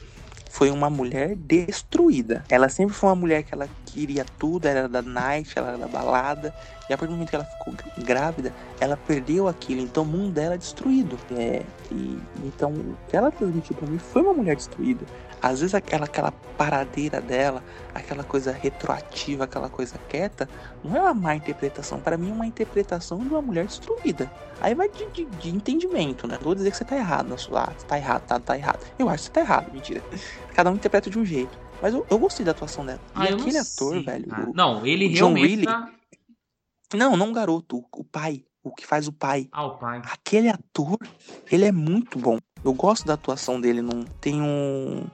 [0.52, 2.44] foi uma mulher destruída.
[2.50, 5.78] Ela sempre foi uma mulher que ela queria tudo, ela era da night, ela era
[5.78, 6.52] da balada,
[6.90, 10.06] e a partir do momento que ela ficou gr- grávida, ela perdeu aquilo, então o
[10.06, 11.18] mundo dela é destruído.
[11.34, 12.74] É, e então
[13.10, 15.06] ela transmitiu pra mim foi uma mulher destruída.
[15.40, 20.48] Às vezes aquela, aquela paradeira dela, aquela coisa retroativa, aquela coisa quieta,
[20.84, 21.98] não é uma má interpretação.
[21.98, 24.30] Pra mim é uma interpretação de uma mulher destruída.
[24.60, 26.38] Aí vai de, de- de entendimento, né?
[26.40, 27.62] Vou dizer que você tá errado sua.
[27.64, 28.78] Ah, você tá errado, tá, tá errado.
[28.96, 30.00] Eu acho que você tá errado, mentira.
[30.54, 31.58] Cada um interpreta de um jeito.
[31.80, 33.00] Mas eu, eu gostei da atuação dela.
[33.14, 34.26] Ah, e não aquele ator, sei, velho.
[34.50, 35.64] o- Não, ele o John realmente Reilly.
[35.66, 35.90] tá...
[36.94, 38.44] Não, não o garoto, o, o pai.
[38.62, 39.48] O que faz o pai.
[39.50, 40.00] Ah, o pai.
[40.04, 40.96] Aquele ator,
[41.50, 42.38] ele é muito bom.
[42.64, 43.82] Eu gosto da atuação dele.
[43.82, 45.04] Num, tem um.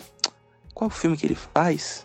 [0.75, 2.05] Qual é o filme que ele faz?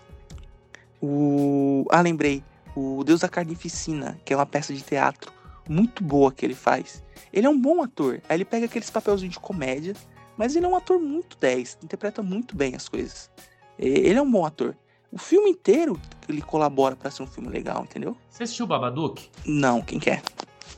[1.01, 1.85] O.
[1.89, 2.43] Ah, lembrei.
[2.75, 5.31] O Deus da Carnificina, que é uma peça de teatro.
[5.69, 7.03] muito boa que ele faz.
[7.31, 8.21] Ele é um bom ator.
[8.27, 9.95] Aí ele pega aqueles papelzinhos de comédia,
[10.37, 13.29] mas ele é um ator muito 10, interpreta muito bem as coisas.
[13.77, 14.75] Ele é um bom ator.
[15.11, 18.17] O filme inteiro ele colabora pra ser um filme legal, entendeu?
[18.29, 19.29] Você assistiu Babadook?
[19.45, 20.23] Não, quem quer?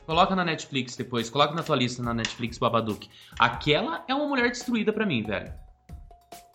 [0.04, 3.08] Coloca na Netflix depois, coloca na tua lista na Netflix Babadook.
[3.38, 5.52] Aquela é uma mulher destruída pra mim, velho.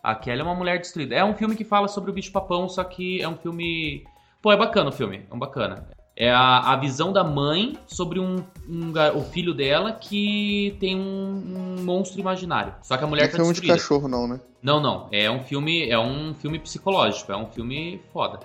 [0.04, 1.16] Aquela é uma mulher destruída.
[1.16, 4.04] É um filme que fala sobre o bicho papão, só que é um filme.
[4.42, 5.88] Pô, é bacana o filme, é um bacana.
[6.16, 11.78] É a, a visão da mãe sobre um, um o filho dela que tem um,
[11.80, 12.74] um monstro imaginário.
[12.84, 13.82] Só que a mulher Não é tá filme de destruída.
[13.82, 14.40] cachorro, não, né?
[14.62, 15.08] Não, não.
[15.12, 18.40] É um filme, é um filme psicológico, é um filme foda.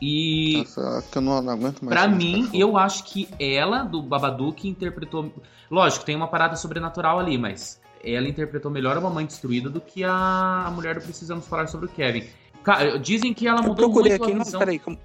[0.00, 2.00] E Nossa, que eu não, não aguento mais.
[2.00, 5.32] De mim, eu acho que ela, do Babadook, interpretou.
[5.70, 10.02] Lógico, tem uma parada sobrenatural ali, mas ela interpretou melhor a Mamãe Destruída do que
[10.02, 12.24] a, a mulher do Precisamos Falar sobre o Kevin.
[12.64, 14.58] Cara, dizem que ela Eu mudou procurei muito aqui, a não, visão.
[14.58, 14.78] peraí.
[14.78, 14.98] como-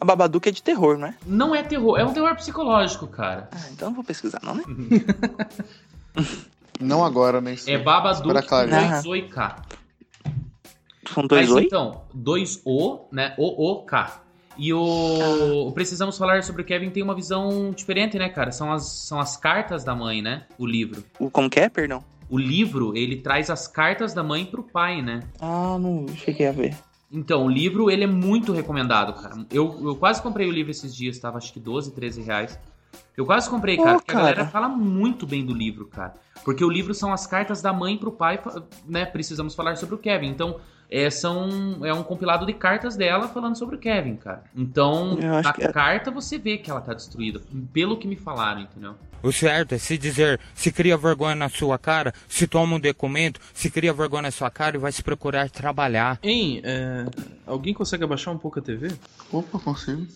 [0.00, 1.14] A Babadook é de terror, não é?
[1.26, 3.50] Não é terror, é um terror psicológico, cara.
[3.52, 4.64] Ah, então não vou pesquisar, não, né?
[6.80, 7.52] Não agora, né?
[7.54, 8.70] Isso É Babadook claro.
[8.70, 9.00] com Ah.
[9.02, 9.62] 2 O e K.
[11.12, 11.64] São dois Mas oi?
[11.64, 13.34] então, 2 O, né?
[13.36, 14.22] O, O, K.
[14.56, 18.50] E o, o Precisamos Falar sobre o Kevin tem uma visão diferente, né, cara?
[18.50, 20.44] São as, são as cartas da mãe, né?
[20.56, 21.04] O livro.
[21.18, 22.02] O, como que é, perdão?
[22.30, 25.20] O livro, ele traz as cartas da mãe pro pai, né?
[25.40, 26.74] Ah, não cheguei a ver.
[27.12, 29.44] Então, o livro, ele é muito recomendado, cara.
[29.50, 32.58] Eu, eu quase comprei o livro esses dias, tava acho que 12, 13 reais.
[33.16, 34.24] Eu quase comprei, cara, porque cara.
[34.24, 36.14] a galera fala muito bem do livro, cara.
[36.44, 38.40] Porque o livro são as cartas da mãe pro pai,
[38.86, 39.04] né?
[39.04, 40.28] Precisamos falar sobre o Kevin.
[40.28, 44.44] Então, é, são, é um compilado de cartas dela falando sobre o Kevin, cara.
[44.54, 45.72] Então, na que é.
[45.72, 47.40] carta você vê que ela tá destruída,
[47.72, 48.94] pelo que me falaram, entendeu?
[49.22, 53.40] O certo é se dizer, se cria vergonha na sua cara, se toma um documento,
[53.52, 56.18] se cria vergonha na sua cara e vai se procurar trabalhar.
[56.22, 57.04] Hein, é,
[57.46, 58.90] alguém consegue abaixar um pouco a TV?
[59.30, 60.06] Opa, consigo.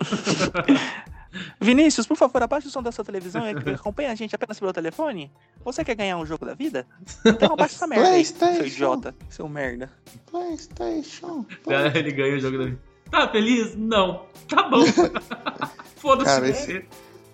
[1.60, 4.72] Vinícius, por favor, abaixe o som da sua televisão e acompanhe a gente apenas pelo
[4.72, 5.30] telefone.
[5.64, 6.86] Você quer ganhar um jogo da vida?
[7.24, 8.74] Então abaixa essa merda aí, seu PlayStation.
[8.74, 9.90] idiota, seu merda.
[10.30, 11.44] PlayStation.
[11.94, 12.78] Ele ganha o jogo da vida.
[13.10, 13.74] Tá feliz?
[13.74, 14.26] Não.
[14.48, 14.84] Tá bom.
[15.96, 16.84] Foda-se.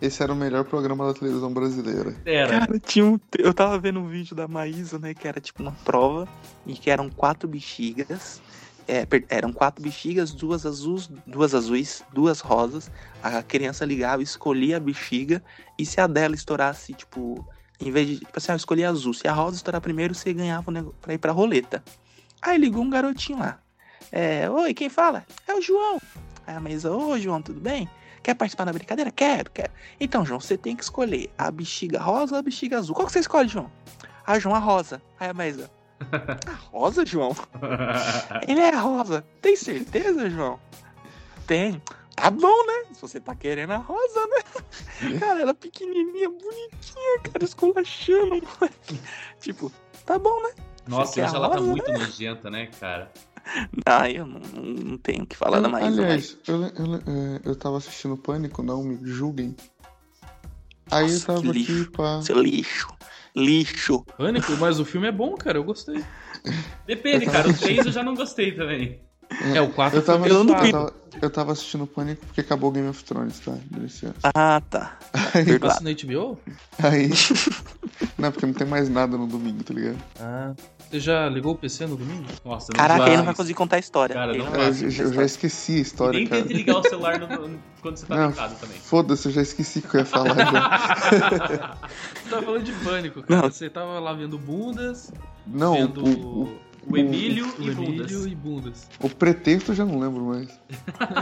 [0.05, 2.15] Esse era o melhor programa da televisão brasileira.
[2.27, 2.61] Era.
[2.61, 5.73] Cara, tinha um, eu tava vendo um vídeo da Maísa, né, que era tipo uma
[5.85, 6.29] prova
[6.67, 8.43] e que eram quatro bexigas.
[8.87, 12.91] É, per- eram quatro bexigas, duas azuis, duas azuis, duas rosas.
[13.23, 15.43] A criança ligava, escolhia a bexiga
[15.79, 17.43] e se a dela estourasse, tipo,
[17.81, 20.15] em vez de, tipo assim, ah, eu escolhi a azul, se a rosa estourar primeiro,
[20.15, 21.83] você ganhava o nego- pra ir pra roleta.
[22.43, 23.59] Aí ligou um garotinho lá.
[24.13, 25.25] É, oi, quem fala?
[25.49, 25.99] É o João.
[26.47, 27.89] Aí a Maísa, ô João, tudo bem?
[28.25, 29.11] Quer participar da brincadeira?
[29.11, 29.71] Quero, quero.
[30.01, 32.95] Então, João, você tem que escolher a bexiga rosa ou a bexiga azul.
[32.95, 33.71] Qual que você escolhe, João?
[34.27, 35.03] Ah, João, a rosa.
[35.21, 35.71] Aí a Maísa.
[36.11, 37.37] A rosa, João?
[38.49, 39.25] Ele é a rosa.
[39.41, 40.59] Tem certeza, João?
[41.47, 41.81] Tem.
[42.17, 42.95] Tá bom, né?
[42.95, 45.19] Se você tá querendo a rosa, né?
[45.21, 49.01] Cara, ela pequenininha, bonitinha, cara, esculachando, moleque.
[49.41, 49.71] Tipo,
[50.07, 50.51] tá bom, né?
[50.87, 53.13] Nossa, hoje ela tá rosa, muito nojenta, né, cara?
[53.87, 56.03] Ah, eu não, não, tenho o que falar da Maísa, mas...
[56.03, 59.55] Aliás, eu, eu, é, eu tava assistindo Pânico, não me julguem.
[60.91, 61.91] Aí Nossa, eu tava que aqui lixo.
[61.93, 62.23] pra.
[62.23, 62.89] Seu lixo.
[63.37, 64.05] Lixo.
[64.17, 66.05] Pânico, mas o filme é bom, cara, eu gostei.
[66.87, 67.49] Depende, cara.
[67.49, 69.01] O 3 eu já não gostei também.
[69.55, 72.89] É, o 4 Eu tava, Eu eu, tava, eu tava assistindo Pânico porque acabou Game
[72.89, 73.57] of Thrones, tá?
[73.71, 74.15] Delicioso.
[74.23, 74.99] Ah, tá.
[75.35, 75.83] Aí, Perdoado.
[75.83, 76.39] Passa no HBO?
[76.83, 77.11] aí.
[78.19, 79.99] Não, porque não tem mais nada no domingo, tá ligado?
[80.21, 80.55] Ah.
[80.95, 82.25] Você já ligou o PC no domingo?
[82.45, 84.15] Nossa, não Caraca, ele não vai conseguir contar a história.
[84.15, 86.43] Cara, não vai Eu, eu já esqueci a E história, nem cara.
[86.43, 88.77] tente ligar o celular no- no- quando você tá Não, deitado também.
[88.79, 90.29] Foda-se, eu já esqueci o que eu ia falar.
[90.39, 91.79] já.
[92.23, 93.43] Você tava falando de pânico, cara.
[93.43, 93.51] Não.
[93.51, 95.13] Você tava lá vendo bundas,
[95.45, 98.27] Não, vendo o, o, O Emílio o e Emílio Bundas.
[98.27, 98.89] e bundas.
[99.01, 100.61] o pretexto eu já não lembro mais.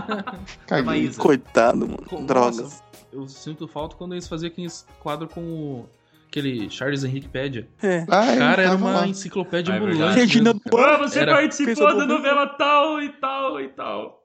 [0.67, 1.11] Caguei.
[1.15, 2.03] Coitado, mano.
[2.07, 2.61] Com- Drogas.
[2.61, 5.89] Nossa, eu sinto falta quando eles faziam aqueles quadro com o...
[6.33, 7.69] aquele Charles Henrique Pédia.
[7.83, 8.07] É.
[8.09, 9.07] Ah, O ele cara era uma lá.
[9.07, 10.19] enciclopédia Ah, é ambulante.
[10.41, 10.95] mesmo, cara.
[10.95, 14.19] Ah, você Era- participou da no- novela tal e tal e tal.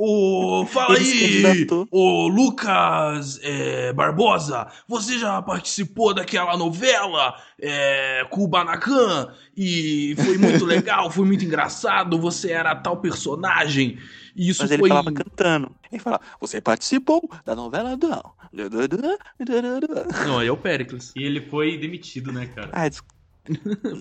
[0.00, 8.24] Ô, fala Ele se aí, ô Lucas é, Barbosa, você já participou daquela novela é,
[8.30, 13.98] com o Banacan e foi muito legal, foi muito engraçado, você era tal personagem
[14.38, 14.88] e isso Mas ele foi...
[14.88, 15.74] falava cantando.
[15.90, 18.08] Ele falava, você participou da novela do...
[20.26, 21.12] Não, aí é o Péricles.
[21.16, 22.70] E ele foi demitido, né, cara?
[22.72, 23.02] Ah, des...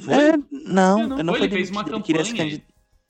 [0.04, 0.14] Foi?
[0.14, 2.50] É, não, Eu não- não Foi, ele fez uma demitido, ele queria se campanha.
[2.52, 2.64] candid-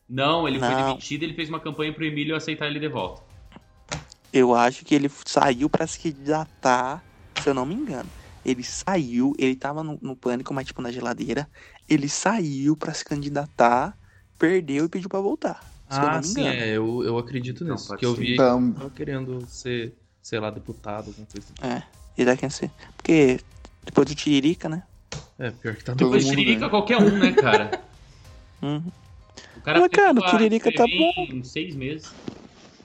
[0.09, 0.85] Não, ele foi Não.
[0.87, 3.21] demitido ele fez uma campanha pro Emílio aceitar ele de volta.
[4.31, 7.03] Eu acho que ele saiu pra se candidatar,
[7.41, 8.09] se eu não me engano.
[8.45, 11.49] Ele saiu, ele tava no, no pânico, mas tipo na geladeira.
[11.89, 13.97] Ele saiu pra se candidatar,
[14.39, 15.63] perdeu e pediu pra voltar.
[15.89, 19.93] Ah, sim, é, eu, eu acredito Não, nisso, que eu vi Então, tava querendo ser,
[20.21, 21.47] sei lá, deputado, alguma coisa.
[21.59, 21.67] assim.
[21.73, 21.83] É,
[22.17, 22.69] ele vai quem ser.
[22.97, 23.39] Porque
[23.85, 24.83] depois do Tiririca, né?
[25.39, 26.69] É, pior que tá Todo Depois mundo Tiririca ganha.
[26.69, 27.81] qualquer um, né, cara?
[28.59, 28.81] Uhum.
[29.55, 32.11] O cara Mas, cara, o a Tiririca tá escrever Em seis meses.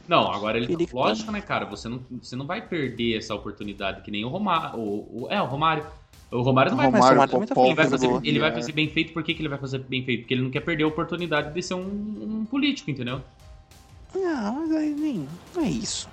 [0.06, 0.66] Não, agora ele.
[0.66, 1.64] Tiririca tá- Lógico, né, cara?
[1.64, 4.78] Você não, você não vai perder essa oportunidade que nem o Romário.
[4.78, 5.86] O, o- é, o Romário.
[6.32, 8.72] O Romário não vai Romário, Romário também tá Popó, Ele vai, fazer, ele vai fazer
[8.72, 10.20] bem feito, por que, que ele vai fazer bem feito?
[10.22, 11.80] Porque ele não quer perder a oportunidade de ser um,
[12.40, 13.20] um político, entendeu?
[14.14, 15.28] Não, mas aí nem.
[15.54, 16.08] Não é isso.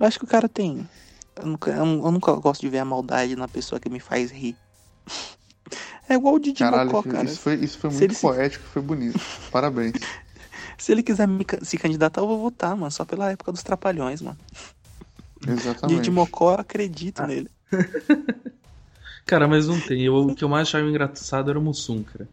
[0.00, 0.88] Eu acho que o cara tem.
[1.36, 4.30] Eu nunca, eu eu nunca gosto de ver a maldade na pessoa que me faz
[4.32, 4.56] rir.
[6.06, 7.24] É igual o Didi Caralho, Mocó, cara.
[7.24, 9.18] isso foi, isso foi Se muito ele se- poético, foi bonito.
[9.50, 9.94] Parabéns.
[10.76, 12.90] Se ele quiser me se candidatar, eu vou votar, mano.
[12.90, 14.36] Só pela época dos trapalhões, mano.
[15.48, 15.96] Exatamente.
[16.00, 17.48] Didi Mocó, eu acredito nele.
[19.26, 20.02] Cara, mas não tem.
[20.02, 22.28] Eu, o que eu mais achava engraçado era o Mussum, cara.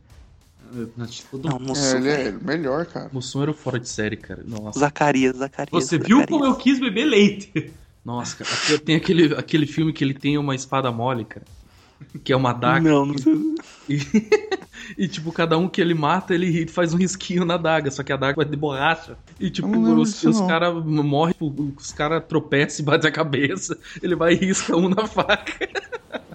[1.09, 3.09] Tipo, do- Não, É, Mussum, ele é melhor, cara.
[3.11, 4.41] Mussum era o fora de série, cara.
[4.47, 5.71] Nossa, Zacarias, Zacarias.
[5.83, 6.27] Você viu Zacarias.
[6.29, 7.73] como eu quis beber leite?
[8.05, 8.49] nossa, cara.
[8.55, 11.45] Aqui Tem aquele, aquele filme que ele tem uma espada mole, cara.
[12.23, 12.89] Que é uma daga.
[12.89, 13.33] Não, não sei.
[13.89, 13.99] E,
[14.97, 18.11] e, tipo, cada um que ele mata, ele faz um risquinho na daga, só que
[18.11, 19.17] a daga vai de borracha.
[19.39, 23.77] E tipo, os, os caras morrem, tipo, os caras tropeçam e batem a cabeça.
[24.01, 25.69] Ele vai e risca um na faca.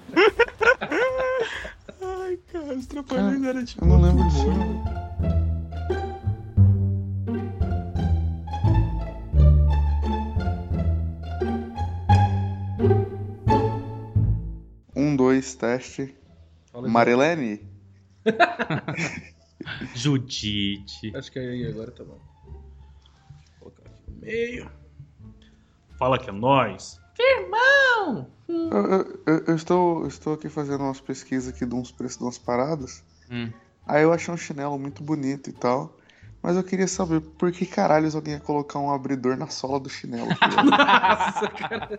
[2.03, 3.85] Ai, cara, os trapalhões eram tipo.
[3.85, 4.47] Eu não lembro disso.
[14.95, 16.15] Um, dois, teste.
[16.75, 17.61] Marilene?
[19.95, 21.15] Judite.
[21.17, 22.19] Acho que aí agora tá bom.
[22.45, 24.71] Vou colocar aqui no meio.
[25.99, 27.01] Fala que é nós.
[28.49, 32.25] Eu, eu- eu- eu estou, estou aqui fazendo umas pesquisas aqui de uns preços de
[32.25, 33.05] umas paradas.
[33.31, 33.51] Hum.
[33.87, 35.97] Aí eu achei um chinelo muito bonito e tal.
[36.43, 39.89] Mas eu queria saber por que caralhos alguém ia colocar um abridor na sola do
[39.89, 40.29] chinelo.
[40.39, 40.47] tá?
[40.63, 41.99] Nossa, cara.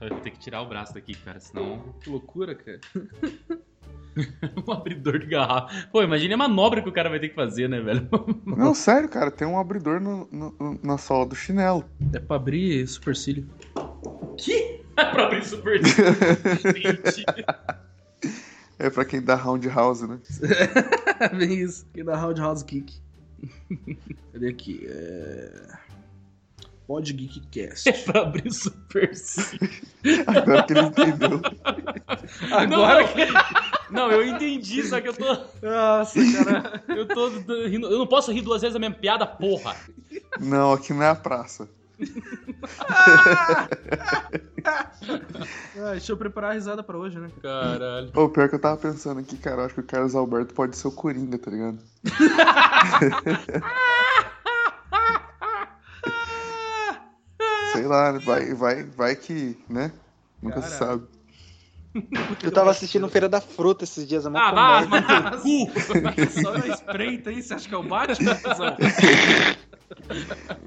[0.00, 1.94] Eu vou ter que tirar o braço daqui, cara, senão.
[2.00, 2.80] Que loucura, cara.
[4.66, 5.86] um abridor de garrafa.
[5.92, 8.08] Pô, imagine a manobra que o cara vai ter que fazer, né, velho?
[8.44, 11.84] Não, sério, cara, tem um abridor no- no- na sola do chinelo.
[12.12, 13.48] É pra abrir supercílio.
[14.36, 14.80] Que?
[14.94, 15.80] pra abrir super.
[15.84, 17.24] Gente.
[18.78, 20.18] É pra quem dá roundhouse, né?
[21.36, 21.86] Bem isso.
[21.92, 22.94] Aqui da Roundhouse Geek.
[24.32, 24.86] Cadê aqui?
[24.88, 25.90] É...
[26.86, 27.88] Pod Geekcast.
[27.90, 29.12] É pra abrir super.
[30.26, 31.40] Agora que ele entendeu.
[32.50, 33.06] Agora
[33.90, 35.26] Não, não, eu entendi, só que eu tô.
[35.62, 36.82] Nossa, cara.
[36.88, 37.28] Eu tô
[37.66, 37.86] rindo.
[37.86, 39.76] Eu não posso rir duas vezes a mesma piada, porra.
[40.40, 41.68] Não, aqui não é a praça.
[42.78, 43.68] Ah,
[45.92, 47.30] deixa eu preparar a risada pra hoje, né?
[47.42, 48.10] Caralho.
[48.14, 50.76] Ô, pior que eu tava pensando aqui, cara, eu acho que o Carlos Alberto pode
[50.76, 51.78] ser o Coringa, tá ligado?
[57.72, 59.92] Sei lá, vai, vai, vai que, né?
[60.42, 61.04] Nunca se sabe.
[62.42, 65.20] Eu tava assistindo Feira da Fruta esses dias, é uma Ah, vá, comédia.
[65.22, 65.70] mas cu.
[66.40, 68.36] Só na espreita aí, você acha que é o Batman?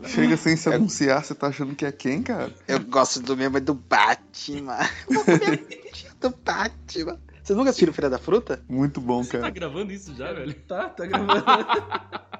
[0.05, 2.53] Chega sem se anunciar, você tá achando que é quem, cara?
[2.67, 4.79] Eu gosto do mesmo é do Batman.
[6.19, 7.19] do Batman.
[7.41, 8.63] Vocês nunca assistiram Feira da Fruta?
[8.69, 9.49] Muito bom, Tá cara.
[9.49, 10.53] gravando isso já, velho?
[10.53, 11.43] Tá, tá gravando.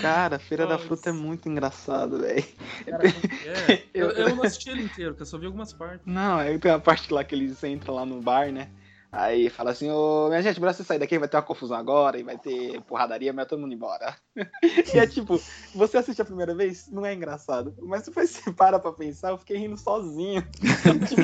[0.00, 0.86] Cara, Feira da Nossa.
[0.86, 2.44] Fruta é muito engraçado, velho.
[2.84, 6.00] É, eu, eu não assisti ele inteiro, que eu só vi algumas partes.
[6.04, 8.68] Não, aí tem uma parte lá que eles entram lá no bar, né?
[9.16, 12.18] Aí fala assim, ô, minha gente, bora você sair daqui, vai ter uma confusão agora,
[12.18, 14.16] e vai ter porradaria, mas todo mundo embora.
[14.92, 15.40] e é tipo,
[15.72, 17.72] você assiste a primeira vez, não é engraçado.
[17.80, 20.42] Mas depois você para pra pensar, eu fiquei rindo sozinho.
[21.08, 21.22] tipo,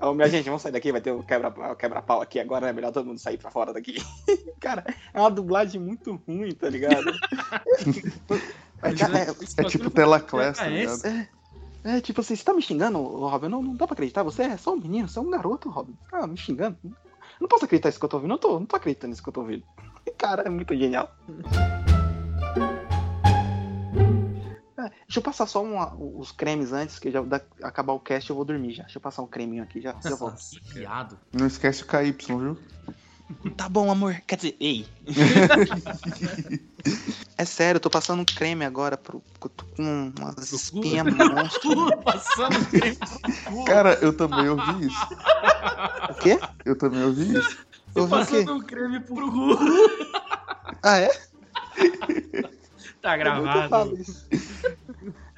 [0.00, 2.90] ô, minha gente, vamos sair daqui, vai ter o quebra-pau quebra aqui agora, é melhor
[2.90, 3.96] todo mundo sair pra fora daqui.
[4.58, 7.12] Cara, é uma dublagem muito ruim, tá ligado?
[8.82, 9.26] é, cara, é-
[9.58, 11.02] É tipo Telaclass, tá Ah, ligado?
[11.84, 13.48] é tipo assim, você tá me xingando, ô, Robin?
[13.48, 14.22] Não, não dá pra acreditar.
[14.22, 15.98] Você é só um menino, você é um garoto, Robin.
[16.10, 16.78] Tá me xingando.
[17.40, 18.30] Não posso acreditar nisso que eu tô ouvindo.
[18.30, 19.64] Não tô, não tô acreditando nisso que eu tô ouvindo.
[20.18, 21.10] Cara, é muito genial.
[24.78, 28.28] É, deixa eu passar só uma- os cremes antes, que já da, acabar o cast
[28.30, 28.84] eu vou dormir já.
[28.84, 29.92] Deixa eu passar um creminho aqui já.
[30.10, 30.36] já volto.
[31.32, 32.58] Não esquece o KY, viu?
[33.56, 34.20] Tá bom, amor.
[34.26, 34.86] Quer dizer, ei.
[37.38, 39.22] é sério, eu tô passando um creme agora pro.
[39.42, 41.96] Eu tô com umas espinhas monstro.
[42.02, 42.98] Passando creme.
[43.66, 45.06] Cara, eu também ouvi isso.
[46.10, 46.38] O quê?
[46.64, 47.58] Eu também ouvi isso.
[47.94, 48.08] Eu?
[48.08, 49.58] Passando um creme pro cu.
[50.82, 51.10] Ah, é?
[53.02, 53.96] Tá Eu gravado.
[53.96, 54.26] isso.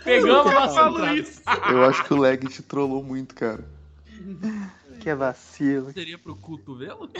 [0.05, 1.41] Pegamos Eu nunca falo isso.
[1.71, 3.65] Eu acho que o lag te trollou muito, cara.
[5.03, 5.91] Que é vacilo.
[5.93, 7.11] Seria pro cotovelo?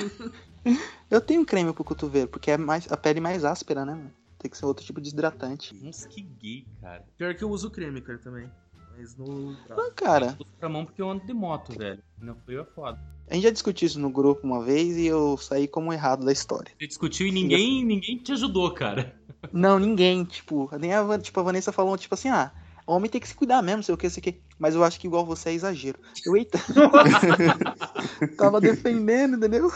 [1.11, 4.13] Eu tenho creme pro cotovelo, porque é mais, a pele mais áspera, né, mano?
[4.39, 5.75] Tem que ser outro tipo de hidratante.
[5.83, 7.05] Nossa, que gay, cara.
[7.19, 8.49] Pior que eu uso creme, cara, também.
[8.97, 9.57] Mas no.
[9.69, 10.39] Não, cara.
[10.61, 12.01] Pra mão porque eu ando de moto, velho.
[12.21, 13.01] Não frio é foda.
[13.29, 16.31] A gente já discutiu isso no grupo uma vez e eu saí como errado da
[16.31, 16.71] história.
[16.79, 19.21] Você discutiu e ninguém, ninguém te ajudou, cara.
[19.53, 22.53] Não, ninguém, tipo, nem a, tipo, a Vanessa falou, tipo assim, ah,
[22.87, 24.41] homem tem que se cuidar mesmo, sei o que, sei o que.
[24.59, 25.99] Mas eu acho que igual você é exagero.
[26.25, 26.59] Eu, eita.
[28.37, 29.73] Tava defendendo, entendeu?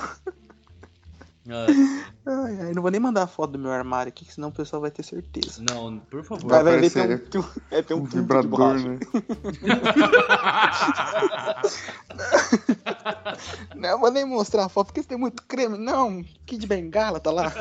[2.29, 4.83] Ai, ai, não vou nem mandar a foto do meu armário aqui, senão o pessoal
[4.83, 5.63] vai ter certeza.
[5.71, 6.49] Não, por favor.
[6.51, 8.99] Vai, vai ver, tem aparecer um, tem um, é, tem um, Um vibrador, né?
[13.77, 15.77] Não, eu vou nem mostrar a foto, porque você tem muito creme.
[15.79, 17.53] Não, Kid Bengala tá lá.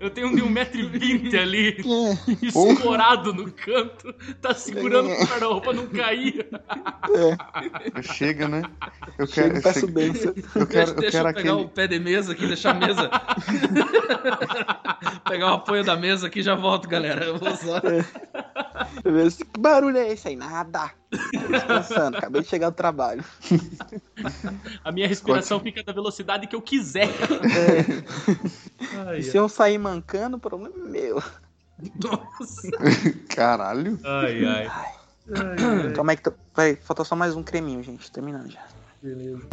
[0.00, 5.22] Eu tenho um de 1,20m ali, É, escorado no canto, tá segurando É.
[5.22, 6.48] o guarda-roupa não cair.
[8.02, 8.62] Chega, né?
[9.18, 10.34] Eu chega, quero, peço chega- bênção.
[10.56, 11.50] eu quero, eu Deixa eu quero pegar aquele.
[11.50, 13.10] o pé de mesa aqui, deixar a mesa.
[15.28, 17.24] pegar o apoio da mesa aqui e já volto, galera.
[17.24, 17.80] Eu vou só.
[17.80, 20.36] Que barulho é esse aí?
[20.36, 20.90] Nada.
[21.10, 23.24] Tô Descansando, acabei de chegar do trabalho.
[24.84, 27.08] A minha respiração fica da velocidade que eu quiser.
[29.06, 31.22] Ai, E se eu sair mancando, o problema é meu.
[32.02, 32.70] Nossa.
[33.34, 33.98] Caralho.
[34.04, 34.70] Ai, ai.
[35.94, 36.32] Calma aí que tô...
[36.54, 38.10] vai, falta só mais um creminho, gente.
[38.10, 38.64] Terminando já.
[39.02, 39.48] Beleza.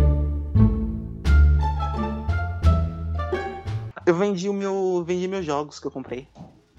[4.10, 5.04] Eu vendi o meu.
[5.06, 6.28] Vendi meus jogos que eu comprei.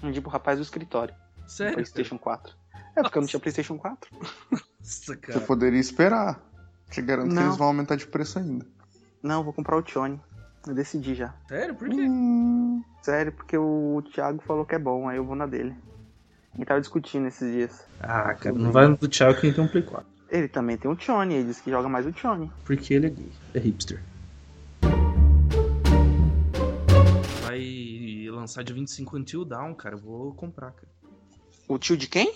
[0.01, 1.13] Vendi pro rapaz do escritório.
[1.47, 1.75] Sério?
[1.75, 2.53] Playstation 4.
[2.95, 4.09] É, porque eu não tinha Playstation 4.
[4.19, 5.39] Nossa, Você cara.
[5.41, 6.41] poderia esperar.
[6.89, 7.43] Te garanto que Não.
[7.45, 8.65] eles vão aumentar de preço ainda.
[9.23, 10.19] Não, eu vou comprar o Tione.
[10.67, 11.33] Eu decidi já.
[11.47, 11.73] Sério?
[11.75, 12.01] Por quê?
[12.01, 15.73] Hum, Sério, porque o Thiago falou que é bom, aí eu vou na dele.
[16.53, 17.85] A gente tava discutindo esses dias.
[17.99, 20.05] Ah, cara, não vai no do Thiago quem tem um Play 4.
[20.29, 22.51] Ele também tem o Tione, ele disse que joga mais o Tione.
[22.65, 23.31] Porque ele é gay.
[23.55, 24.03] É hipster.
[27.51, 29.95] Vai lançar dia 25 Until Down, cara.
[29.95, 30.87] Eu vou comprar, cara.
[31.67, 32.33] O tio de quem?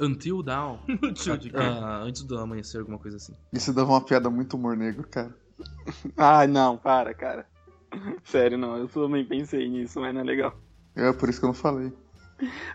[0.00, 0.80] Until Down.
[1.14, 1.56] Tio de quê?
[1.56, 3.32] Ah, antes do amanhecer, alguma coisa assim.
[3.52, 5.32] isso dava uma piada muito humor negro, cara.
[6.16, 7.46] Ah, não, para, cara.
[8.24, 10.56] Sério, não, eu também pensei nisso, mas não é legal.
[10.96, 11.92] É por isso que eu não falei.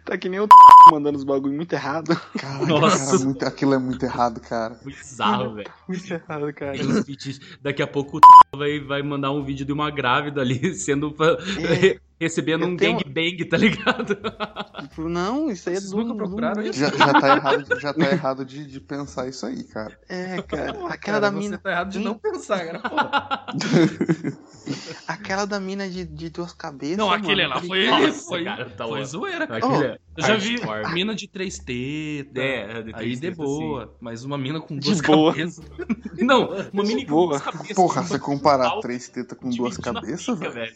[0.03, 0.47] Tá que nem o
[0.91, 2.15] mandando os bagulho muito errado.
[2.37, 3.05] Caralho, Nossa.
[3.13, 4.79] cara, muito- aquilo é muito errado, cara.
[4.85, 5.71] Bizarro, velho.
[5.87, 6.77] Muito errado, cara.
[7.61, 8.21] Daqui a pouco o
[8.57, 11.15] vai, vai mandar um vídeo de uma grávida ali sendo.
[11.59, 11.99] É.
[12.19, 14.15] recebendo Eu um tenho- gangbang, tá ligado?
[14.85, 15.97] Tipo, não, isso aí é Vocês do.
[16.03, 16.79] nunca procuraram isso?
[16.79, 19.97] Já, já tá errado, já tá errado de, de pensar isso aí, cara.
[20.07, 20.71] É, cara.
[20.71, 21.57] Aquela Cara, da você mina.
[21.57, 22.79] tá errado de não pensar, cara.
[22.79, 22.95] Pô.
[25.07, 26.97] Aquela da mina de, de duas cabeças.
[26.97, 29.57] Não, aquele mano, lá foi, Nossa, foi, cara, tá foi zoeira, cara.
[29.59, 30.93] Aquilo é Eu já vi hardcore.
[30.93, 32.43] mina de três tetas.
[32.43, 33.95] É, de aí de boa.
[33.99, 35.33] Mas uma mina com De duas boa.
[35.33, 35.65] cabeças.
[36.19, 37.27] Não, uma mini com boa.
[37.29, 37.75] duas cabeças.
[37.75, 40.73] Porra, você comparar três tetas com duas cabeças, velho.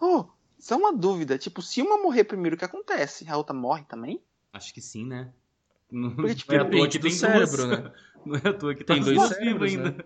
[0.00, 0.24] Oh,
[0.64, 1.36] só uma dúvida.
[1.36, 3.28] Tipo, se uma morrer primeiro, o que acontece?
[3.28, 4.18] A outra morre também?
[4.50, 5.30] Acho que sim, né?
[5.90, 7.78] Não Porque, tipo, não é à toa que do tem cérebro, duas.
[7.80, 7.92] né?
[8.24, 10.04] Não é à toa que Tem dois cérebros, vivas né?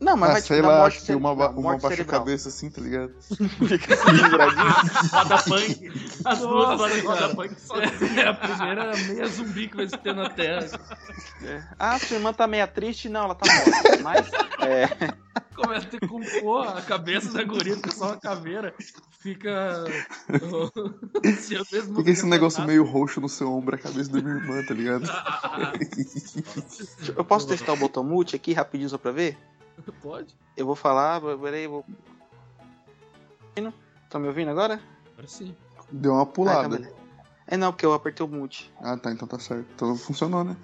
[0.00, 2.04] Não, mas Ah, vai sei tipo, dar lá, morte acho que uma, uma morte baixa
[2.04, 3.12] cabeça assim, tá ligado?
[3.68, 4.74] Fica penduradinho.
[5.10, 5.92] Roda punk.
[6.24, 7.74] As duas Nossa, rodas roda punk só.
[7.80, 10.66] É a primeira meia zumbi que vai se ter na Terra.
[11.42, 11.62] É.
[11.78, 13.08] Ah, sua irmã tá meia triste?
[13.08, 14.02] Não, ela tá morta.
[14.02, 14.30] Mas,
[14.60, 14.88] é,
[15.58, 18.72] Começa a ter com porra, a cabeça da guria fica só uma caveira.
[19.20, 19.84] Fica.
[21.40, 24.36] Se eu mesmo Fica esse negócio meio roxo no seu ombro, a cabeça da minha
[24.36, 25.04] irmã, tá ligado?
[27.16, 29.36] eu posso testar o botão mute aqui rapidinho só pra ver?
[30.02, 30.36] Pode?
[30.56, 31.86] Eu vou falar, peraí, eu vou...
[34.04, 34.80] Estão me ouvindo agora?
[35.12, 35.54] Agora sim.
[35.90, 36.92] Deu uma Ah, tá, pulada.
[37.46, 38.72] É não, porque eu apertei o mute.
[38.80, 39.66] Ah, tá, então tá certo.
[39.74, 40.56] Então funcionou, né?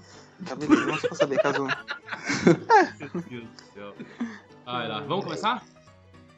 [0.47, 1.67] Tá beleza, vamos só saber caso...
[3.01, 3.95] Meu Deus do céu.
[4.65, 5.65] Vai lá, vamos começar?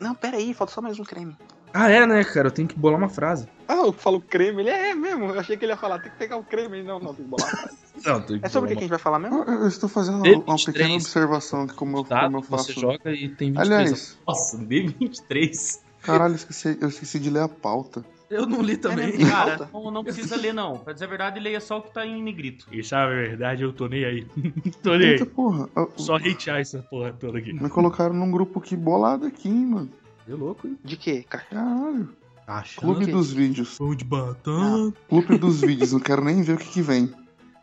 [0.00, 1.36] Não, pera aí, falta só mais um creme.
[1.78, 2.48] Ah, é, né, cara?
[2.48, 3.46] Eu tenho que bolar uma frase.
[3.68, 5.26] Ah, eu falo creme, ele é mesmo.
[5.26, 6.82] Eu achei que ele ia falar, tem que pegar o creme.
[6.82, 7.48] Não, não, tem que bolar.
[7.48, 7.76] a frase.
[8.06, 9.42] Não, tem É sobre o que que a gente vai falar mesmo?
[9.44, 10.44] Eu, eu estou fazendo D23.
[10.46, 12.80] uma pequena observação aqui, como eu, como Dado, eu você faço.
[12.80, 15.80] joga e tem 23 Aliás, Nossa, D23.
[16.02, 18.04] caralho, eu esqueci, eu esqueci de ler a pauta.
[18.28, 19.14] Eu não li também.
[19.14, 19.26] É?
[19.28, 20.78] Cara, não, não precisa ler, não.
[20.78, 22.66] Pra dizer a verdade, leia só o que tá em negrito.
[22.72, 24.26] E sabe a verdade, eu tô nem aí.
[24.82, 25.30] tô nem Eita aí.
[25.30, 27.52] porra, eu- Só hatear essa porra toda aqui.
[27.52, 29.90] me colocaram num grupo aqui bolado aqui, hein, mano.
[30.26, 30.78] Que louco, hein?
[30.84, 31.44] De quê, cara?
[31.50, 32.16] Caralho.
[32.46, 33.78] Achando Clube que- dos vídeos.
[33.78, 34.92] Pão de batata.
[35.08, 37.12] Clube dos vídeos, não quero nem ver o que que vem.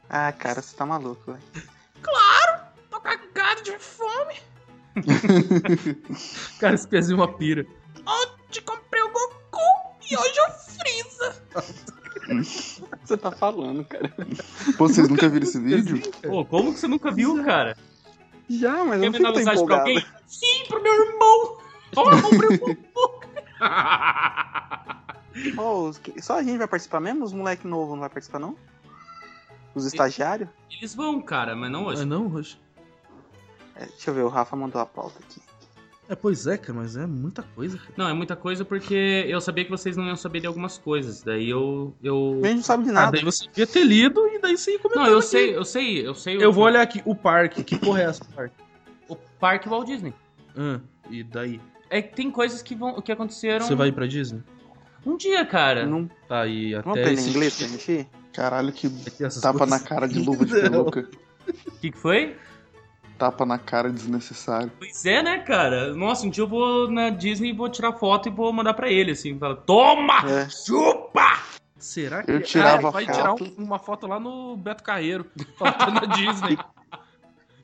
[0.10, 1.44] Ah, cara, você tá maluco, velho.
[2.90, 4.36] Tô cagado de fome.
[6.60, 7.66] Cara, esse pezinho é uma pira.
[8.06, 9.60] Ontem comprei o Goku
[10.10, 11.44] e hoje o Freeza.
[13.04, 14.14] Você tá falando, cara.
[14.78, 16.00] Pô, vocês nunca viram esse vídeo?
[16.22, 17.76] Pô, como que você nunca viu, cara?
[18.50, 19.82] Já, mas Quer eu não fico tão mensagem pra empolgado.
[19.82, 20.06] alguém?
[20.28, 21.58] Sim, pro meu irmão.
[22.22, 22.60] Comprei
[25.58, 27.24] o os que- só a gente vai participar mesmo?
[27.24, 28.56] Os moleque novo não vai participar, não?
[29.76, 30.50] Os estagiários?
[30.72, 32.06] Eles vão, cara, mas não hoje.
[32.06, 32.60] não, hoje.
[33.76, 35.42] É, deixa eu ver, o Rafa mandou a pauta aqui.
[36.08, 37.94] É, pois é, cara, mas é muita coisa, cara.
[37.98, 41.24] Não, é muita coisa porque eu sabia que vocês não iam saber de algumas coisas.
[41.24, 41.96] Daí eu.
[42.04, 42.40] eu...
[42.44, 43.12] A gente não sabe de Ah, nada.
[43.14, 45.06] daí você devia ter lido e daí você ia comentar.
[45.06, 45.28] Não, eu aqui.
[45.28, 46.38] sei, eu sei, eu sei.
[46.38, 47.64] o- Eu vou olhar aqui, o parque.
[47.64, 48.54] Que porra é essa, parque?
[49.08, 50.14] O Parque Walt Disney.
[50.58, 50.80] Ah,
[51.10, 51.60] e daí?
[51.96, 54.42] É que tem coisas que, vão, que aconteceram Você vai ir pra Disney?
[55.06, 55.86] um dia, cara.
[55.86, 58.08] Não, Tá, aí até vamos aprender esse- inglês pra?
[58.34, 58.88] Caralho, que
[59.20, 59.80] essas tapa coisas.
[59.82, 60.62] na cara de luva de Não.
[60.62, 61.08] peluca.
[61.48, 62.36] O que, que foi?
[63.18, 64.72] Tapa na cara desnecessário.
[64.80, 65.94] Pois é, né, cara?
[65.94, 68.90] Nossa, um dia eu vou na Disney e vou tirar foto e vou mandar pra
[68.90, 69.38] ele, assim.
[69.38, 70.28] Fala, toma!
[70.28, 70.50] É.
[70.50, 71.38] Chupa!
[71.78, 73.44] Será que Eu tirava Ah, vai tirar foto.
[73.58, 75.28] um- uma foto lá no Beto Carreiro,
[75.60, 76.58] faltando na Disney.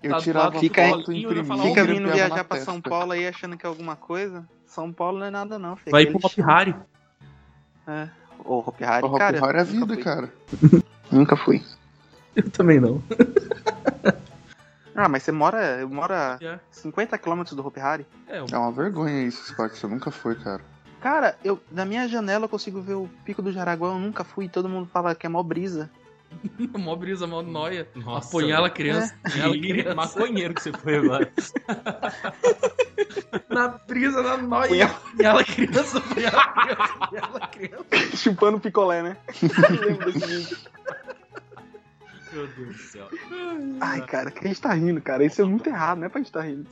[0.02, 2.44] Eu Tá tirava lado Fica aí- foto, eu imprimia falar, e Fica Fica vindo viajar
[2.46, 2.60] pra.
[2.62, 4.48] São Paulo aí achando que é alguma coisa.
[4.66, 5.92] São Paulo não é nada não, filho.
[5.92, 6.76] Vai pro Hop Harry.
[7.88, 8.08] É.
[8.46, 9.46] Ô, Hopi Hari, O Hop cara.
[9.46, 10.04] Hari é nunca vida, fui.
[10.04, 10.34] cara.
[11.12, 11.62] Nunca fui.
[12.36, 13.02] Eu também não.
[14.96, 18.06] Ah, mas você mora, mora É, 50 km do Hopi Hari?
[18.28, 19.76] é, É uma vergonha isso, Scott.
[19.78, 20.62] Você nunca foi, cara.
[21.02, 24.50] Cara, eu, na minha janela eu consigo ver o Pico do Jaraguá, eu nunca fui.
[24.50, 25.90] Todo mundo fala que é mó brisa.
[26.78, 27.88] mó brisa, mó noia.
[27.96, 28.74] Nossa, Apunhala a velho.
[28.74, 29.16] criança.
[29.24, 29.96] apunhala a Que criança.
[29.96, 31.32] maconheiro que você foi agora.
[33.50, 34.86] Na brisa, na noia.
[34.86, 37.86] Apunhala a criança, apunhala a criança.
[38.18, 39.18] Chupando picolé, né?
[39.82, 40.58] Lembro desse vídeo.
[42.32, 43.08] Meu Deus do céu.
[43.82, 45.26] Ai, cara, que a gente tá rindo, cara.
[45.26, 46.68] Isso é muito errado, não é pra gente tá rindo.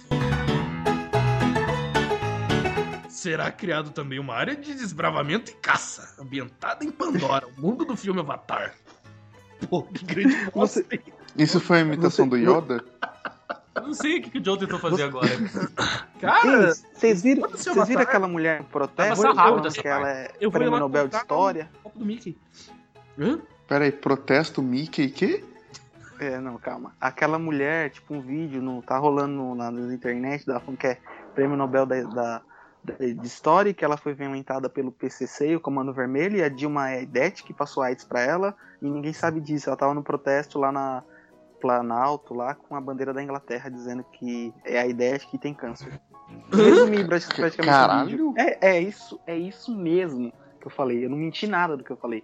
[3.09, 7.97] Será criado também uma área de desbravamento e caça, ambientada em Pandora, o mundo do
[7.97, 8.75] filme Avatar.
[9.69, 10.51] Pô, que grande Você-
[10.83, 10.85] bosta?
[11.37, 12.83] Isso foi a imitação do Yoda?
[13.75, 15.27] Eu não sei o que, que o Joe tentou fazer agora.
[16.19, 19.87] Cara, Vocês viram, vocês viram aquela mulher em protesto Vai passar rápido falando essa que
[19.87, 21.69] ela é Eu prêmio lá Nobel de História?
[21.83, 22.35] copo do Mickey.
[23.19, 23.39] Hã?
[23.67, 25.43] Pera aí, protesto Mickey quê?
[26.19, 26.93] É, não, calma.
[26.99, 30.97] Aquela mulher, tipo, um vídeo no, tá rolando na, na internet, dela falando que é
[31.35, 32.41] prêmio Nobel da, da- da-
[32.93, 37.03] de História, que ela foi inventada pelo PCC, o Comando Vermelho, e a Dilma é
[37.03, 39.69] Idete, que passou AIDS pra ela, e ninguém sabe disso.
[39.69, 41.03] Ela tava no protesto lá na
[41.59, 45.99] Planalto, lá com a bandeira da Inglaterra, dizendo que é a Idete que tem câncer.
[46.51, 48.09] Resumi pra- praticamente o Caralho.
[48.09, 48.33] vídeo.
[48.37, 50.31] É, é isso, é isso mesmo
[50.61, 51.03] que eu falei.
[51.05, 52.23] Eu não menti nada do que eu falei.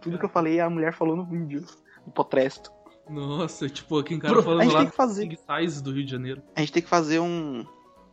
[0.00, 1.64] Tudo que eu falei a mulher falou no vídeo,
[2.06, 2.70] no protesto.
[3.10, 5.28] Nossa, tipo, aqui em cara Pro- a falando gente lá tem que fazer.
[5.82, 6.42] Do Rio de Janeiro.
[6.56, 7.66] A gente tem que fazer um,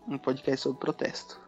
[0.07, 1.39] um podcast sobre protesto.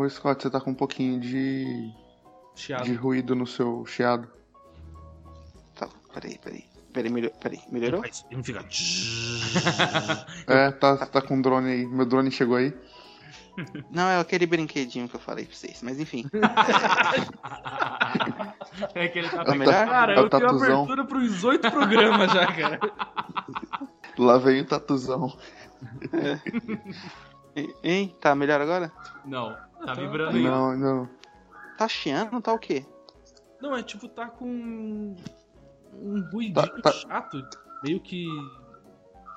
[0.00, 1.92] Ô, Scott, você tá com um pouquinho de,
[2.54, 2.84] Chiado.
[2.84, 4.26] de ruído no seu chiado.
[5.74, 6.64] Tá, peraí, peraí.
[6.90, 7.60] Peraí, melhor, peraí.
[7.70, 8.02] melhorou?
[8.32, 8.64] Não fica.
[10.46, 11.86] É, tá, tá com drone aí.
[11.86, 12.74] Meu drone chegou aí.
[13.90, 16.24] Não, é aquele brinquedinho que eu falei pra vocês, mas enfim.
[18.94, 19.86] É que ele tá É melhor?
[19.86, 20.66] Cara, É o eu tenho tatuzão.
[20.84, 22.80] abertura pros oito programas já, cara.
[24.18, 25.36] Lá vem o tatuzão.
[27.56, 28.14] E- Hein?
[28.20, 28.92] Tá melhor agora?
[29.24, 30.42] Não, tá tá- vibrando aí.
[30.42, 31.08] Não, não.
[31.76, 32.84] Tá chiando, tá o quê?
[33.60, 34.46] Não, é tipo, tá com
[35.94, 37.42] um ruidinho Tá- tá- chato.
[37.82, 38.26] Meio que.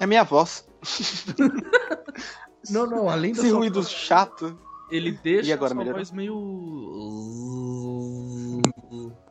[0.02, 0.68] É minha voz.
[2.70, 4.58] Não, não, além da Esse sua ruído voz, chato.
[4.90, 6.34] ele deixa E agora, a voz meio.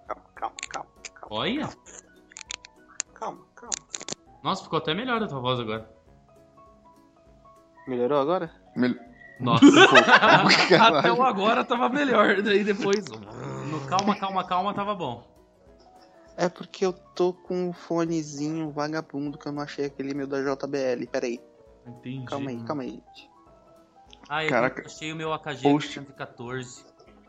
[0.06, 0.88] Calma, calma, calma.
[1.30, 1.68] Olha.
[3.14, 3.72] Calma, calma.
[4.42, 5.90] Nossa, ficou até melhor a tua voz agora.
[7.88, 8.50] Melhorou agora?
[8.76, 8.94] Mel...
[9.40, 9.64] Nossa.
[10.98, 13.04] Até o agora tava melhor, daí depois.
[13.06, 15.26] No calma, calma, calma, tava bom.
[16.36, 20.40] É porque eu tô com um fonezinho vagabundo que eu não achei aquele meu da
[20.40, 21.06] JBL.
[21.10, 21.40] Peraí,
[21.86, 22.24] Entendi.
[22.24, 23.02] calma aí, calma aí.
[24.28, 24.86] Ah, eu Caraca.
[24.86, 25.92] achei o meu AKG Post.
[25.94, 26.84] 114.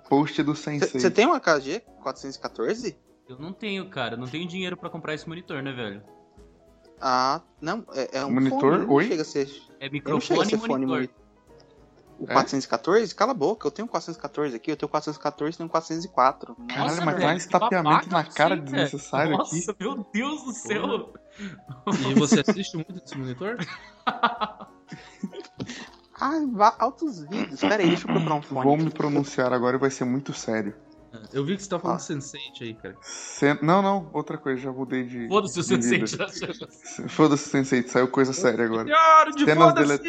[0.08, 1.01] Post do Sensei.
[1.01, 2.97] Você tem um AKG 414?
[3.28, 4.16] Eu não tenho, cara.
[4.16, 6.04] Não tenho dinheiro pra comprar esse monitor, né, velho?
[7.01, 8.80] Ah, não, é, é um Monitor?
[8.80, 9.08] fone, Oi?
[9.08, 9.47] chega a ser
[9.80, 11.22] É Ele não chega a microfone ser e fone monitor.
[12.24, 12.34] O É?
[12.34, 13.13] 414?
[13.13, 16.55] Cala a boca, eu tenho 414 aqui, eu tenho 414 e tenho 404.
[16.55, 19.41] Caralho, Nossa, mas velho, estapeamento babaca na cara você, desnecessário velho.
[19.41, 19.55] aqui.
[19.55, 21.13] Nossa, meu Deus do céu.
[22.09, 23.57] E você assiste muito desse monitor?
[26.26, 27.59] Ah, altos vídeos.
[27.59, 28.63] Pera aí, deixa eu procurar um fone.
[28.63, 30.74] Vou me pronunciar agora e vai ser muito sério.
[31.32, 32.01] Eu vi que você tá falando Ah.
[32.01, 32.95] Sense8 aí, cara.
[33.01, 35.28] Sen- Não, não, outra coisa, já mudei de.
[35.28, 36.28] Foda-se o já-
[37.09, 38.86] Foda-se, Sensei, saiu coisa séria agora.
[38.86, 40.03] Senhora de Cenas foda-se!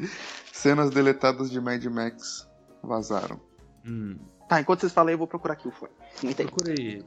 [0.52, 2.48] Cenas deletadas de Mad Max
[2.82, 3.40] vazaram.
[3.86, 4.16] hum,
[4.48, 5.90] Tá, enquanto vocês falam aí, eu vou procurar aqui o fone.
[6.36, 7.02] Procurei.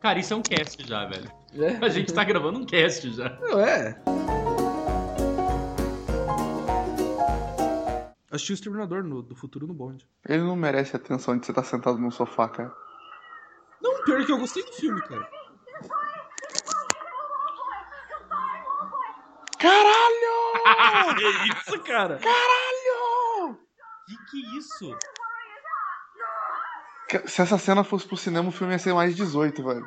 [0.00, 1.30] Cara, isso é um cast já, velho.
[1.54, 1.76] É?
[1.84, 3.38] A gente tá gravando um cast já.
[3.40, 3.96] Não, é.
[8.34, 10.08] Assisti o Exterminador no- do futuro no bonde.
[10.28, 12.74] Ele não merece a atenção de você estar sentado no sofá, cara.
[13.80, 15.28] Não, pior é que eu gostei do filme, cara.
[19.58, 20.34] Caralho!
[21.16, 22.18] Que isso, cara?
[22.18, 23.58] Caralho!
[24.06, 24.98] Que que é isso?
[27.28, 29.86] Se essa cena fosse pro cinema, o filme ia ser mais 18, velho.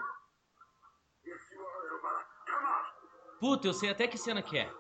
[3.40, 4.72] Puta, eu sei até que cena que é.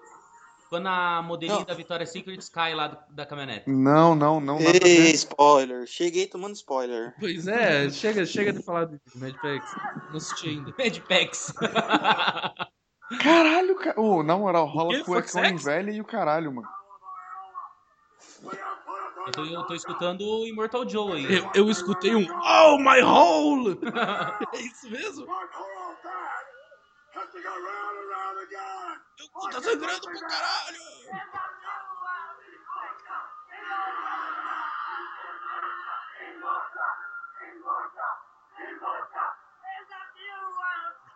[0.69, 1.65] Quando a modelinha Não.
[1.65, 3.69] da Victoria's Secret cai lá do- da caminhonete.
[3.69, 4.59] Não, não, não.
[4.59, 5.87] Ei, spoiler.
[5.87, 7.15] Cheguei tomando spoiler.
[7.19, 9.75] Pois é, chega, chega de falar de Mad Max.
[10.09, 10.73] Não assisti ainda.
[10.77, 11.53] Mad Pax.
[13.23, 13.99] Caralho, cara.
[13.99, 16.67] Ô, na moral, rola cuecão em velha e o caralho, mano.
[19.25, 21.37] eu, tô, eu tô escutando o Immortal Joe aí.
[21.37, 23.79] Eu, eu escutei um Oh my hole!
[24.53, 25.25] é isso mesmo?
[28.49, 30.97] Eu cu tá sangrando pro caralho!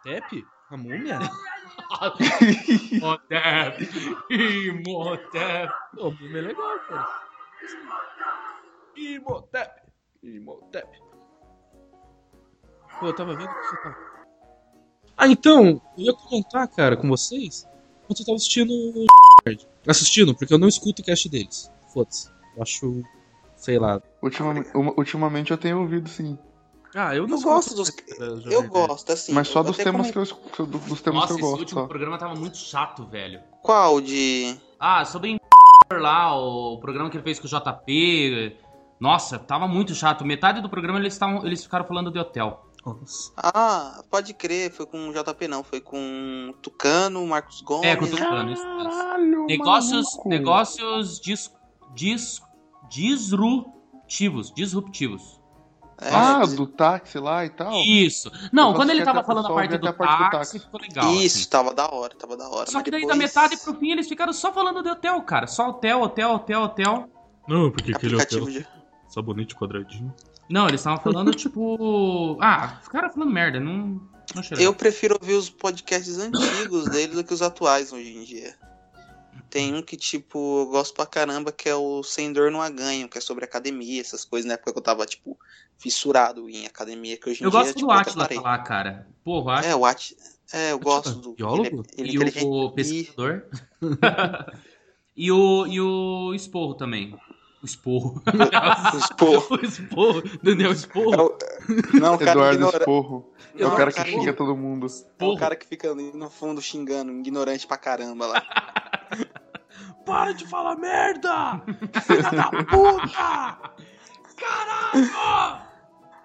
[0.04, 0.48] Tep?
[0.72, 1.20] A múmia?
[2.92, 3.90] Imhotep.
[4.30, 5.74] Imhotep.
[5.96, 7.08] Pô, a múmia é legal, cara.
[8.98, 9.82] Imhotep.
[10.24, 11.00] Imhotep.
[13.00, 14.11] Pô, eu tava vendo que você tá...
[15.18, 17.68] Ah, então, eu ia comentar, cara, com vocês,
[18.08, 19.06] quando eu tava assistindo o
[19.88, 21.72] Assistindo, porque eu não escuto o cast deles.
[21.94, 22.30] Foda-se.
[22.56, 23.04] Eu acho...
[23.56, 24.02] Sei lá.
[24.24, 26.38] Ultimamente, uma- ultimamente eu tenho ouvido, sim.
[26.96, 27.92] Ah, eu não Eu gosto dos.
[28.52, 29.32] Eu gosto, assim.
[29.34, 30.26] Mas só dos temas que eu
[30.66, 31.60] Dos temas Nossa, que esse eu gosto.
[31.60, 31.88] último Só.
[31.88, 33.40] programa tava muito chato, velho.
[33.62, 34.58] Qual de.
[34.80, 35.38] Ah, sobre
[35.94, 38.58] lá, o programa que ele fez com o JP.
[39.00, 40.26] Nossa, tava muito chato.
[40.26, 42.66] Metade do programa eles, tavam, eles ficaram falando de hotel.
[43.38, 47.86] Ah, pode crer, foi com o JP não, foi com Tucano, Marcos Gomes.
[47.88, 48.10] É, com o?
[48.10, 48.90] Tucano, isso mesmo.
[48.90, 50.30] Caralho, Negócios, maluco.
[50.30, 51.52] negócios dis,
[51.94, 52.42] dis,
[52.90, 54.52] disruptivos.
[54.54, 55.40] Disruptivos.
[56.04, 57.72] É, Ah, do táxi lá e tal?
[57.84, 58.32] Isso.
[58.52, 60.60] Não, Eu quando ele tava falando a parte do, a parte do táxi, táxi.
[60.60, 61.14] ficou legal.
[61.14, 61.50] Isso, assim.
[61.50, 62.70] tava da hora, tava da hora.
[62.72, 65.46] Só que daí depois- da metade pro fim eles ficaram só falando de hotel, cara.
[65.46, 67.10] Só hotel, hotel, hotel, hotel.
[67.48, 68.46] Não, porque aquele hotel...
[68.46, 68.68] de.
[69.10, 70.12] Sabonete quadradinho.
[70.52, 72.38] Não, eles estavam falando tipo.
[72.42, 74.02] Ah, ficaram falando merda, não.
[74.36, 74.64] Não cheirou.
[74.64, 78.56] Eu prefiro ouvir os podcasts antigos dele do que os atuais hoje em dia.
[79.50, 82.70] Tem um que, tipo, eu gosto pra caramba, que é o Sem Dor Não Há
[82.70, 85.38] Ganho, que é sobre academia, essas coisas, na época que eu tava, tipo,
[85.78, 89.08] fissurado em academia, que hoje em Eu dia, gosto tipo, do eu Atila lá, cara.
[89.26, 90.14] Pô, o Atila É, o At...
[90.54, 91.34] É, eu gosto do...
[91.34, 91.84] biólogo?
[91.98, 93.44] Ele, é- ele é e o pesquisador.
[95.16, 97.18] e, o, e o Esporro também.
[97.62, 98.22] O Esporro.
[98.94, 98.98] E...
[98.98, 99.56] Esporro.
[99.56, 101.14] O Esporro, Daniel Esporro.
[101.14, 102.78] É o- Não, o cara Eduardo ignora...
[102.80, 103.32] Esporro.
[103.56, 104.88] É o cara que xinga todo mundo.
[105.20, 108.44] É o cara que fica ali no fundo xingando, ignorante pra caramba lá.
[110.06, 111.62] Para de falar merda!
[112.04, 113.72] Filha da puta!
[114.38, 115.62] Caralho!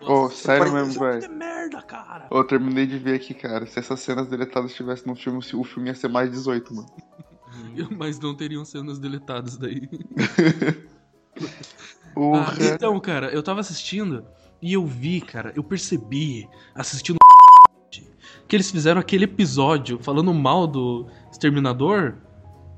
[0.00, 1.32] Ô, sério pode- mesmo, É velho.
[1.34, 2.28] merda, cara!
[2.30, 3.66] Eu terminei de ver aqui, cara.
[3.66, 6.88] Se essas cenas deletadas estivessem no filme, o filme ia ser mais 18, mano.
[7.98, 9.88] Mas não teriam cenas deletadas daí.
[12.16, 14.24] Ah, então, cara, eu tava assistindo
[14.62, 17.16] e eu vi, cara, eu percebi, assistindo
[18.48, 22.14] que eles fizeram aquele episódio falando mal do Exterminador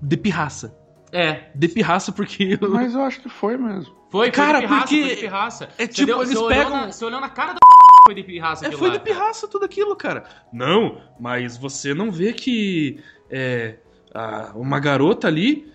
[0.03, 0.77] de pirraça.
[1.13, 1.51] É.
[1.55, 2.59] De pirraça porque...
[2.61, 3.95] eu- Mas eu acho que foi mesmo.
[4.11, 5.65] Foi, Cara, foi de pirraça, porque foi de pirraça.
[5.77, 7.59] é Você tipo, deu- eles você olhou pegam- na- você olhou na cara da
[8.07, 10.25] foi de pirraça É, foi lá, de pirraça tudo aquilo, cara.
[10.53, 13.77] Não, mas você não vê que é,
[14.15, 15.71] a- uma garota ali.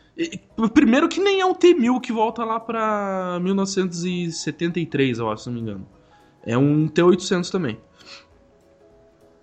[0.74, 5.56] Primeiro que nem é um T-1000 que volta lá pra 1973, eu acho, se não
[5.56, 5.88] me engano.
[6.46, 7.80] É um T-800 também.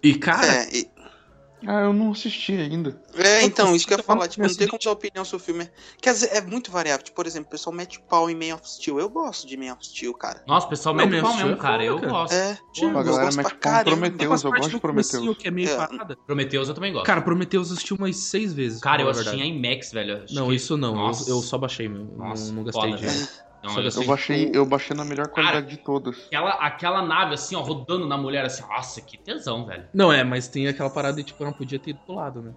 [0.02, 0.88] E, cara, É, e-
[1.66, 2.98] Ah, eu não assisti ainda.
[3.14, 5.44] é, então, isso que eu ia falar, tipo, não tem como dar opinião sobre o
[5.46, 5.70] filme.
[6.00, 7.02] Quer dizer, é muito variável.
[7.04, 8.98] Tipo, por exemplo, o pessoal mete pau em Man of Steel.
[8.98, 10.42] Eu gosto de Man of Steel, cara.
[10.46, 11.84] Nossa, o pessoal mete pau mesmo, cara.
[11.84, 12.32] Eu gosto.
[12.32, 13.84] É, Tipo, A galera mete pau.
[13.84, 15.36] Prometheus, eu gosto do de Prometheus.
[15.38, 16.16] que é meio É, parada.
[16.26, 17.06] Prometheus eu também gosto.
[17.06, 18.80] Cara, Prometheus eu assisti umas seis vezes.
[18.80, 19.56] Cara, eu assisti em.
[19.56, 20.24] IMAX, velho.
[20.30, 21.08] Não, que- isso não.
[21.08, 22.16] eu- só baixei mesmo.
[22.16, 23.28] Nossa, não, não gastei dinheiro.
[23.62, 26.16] Não, eu- Eu baixei, eu baixei na melhor qualidade de todas.
[26.26, 28.62] Aquela, aquela nave assim, ó, rodando na mulher assim.
[28.62, 29.84] Nossa, que tesão, velho.
[29.92, 32.52] Não, é, mas tem aquela parada de tipo, não podia ter ido pro lado, né?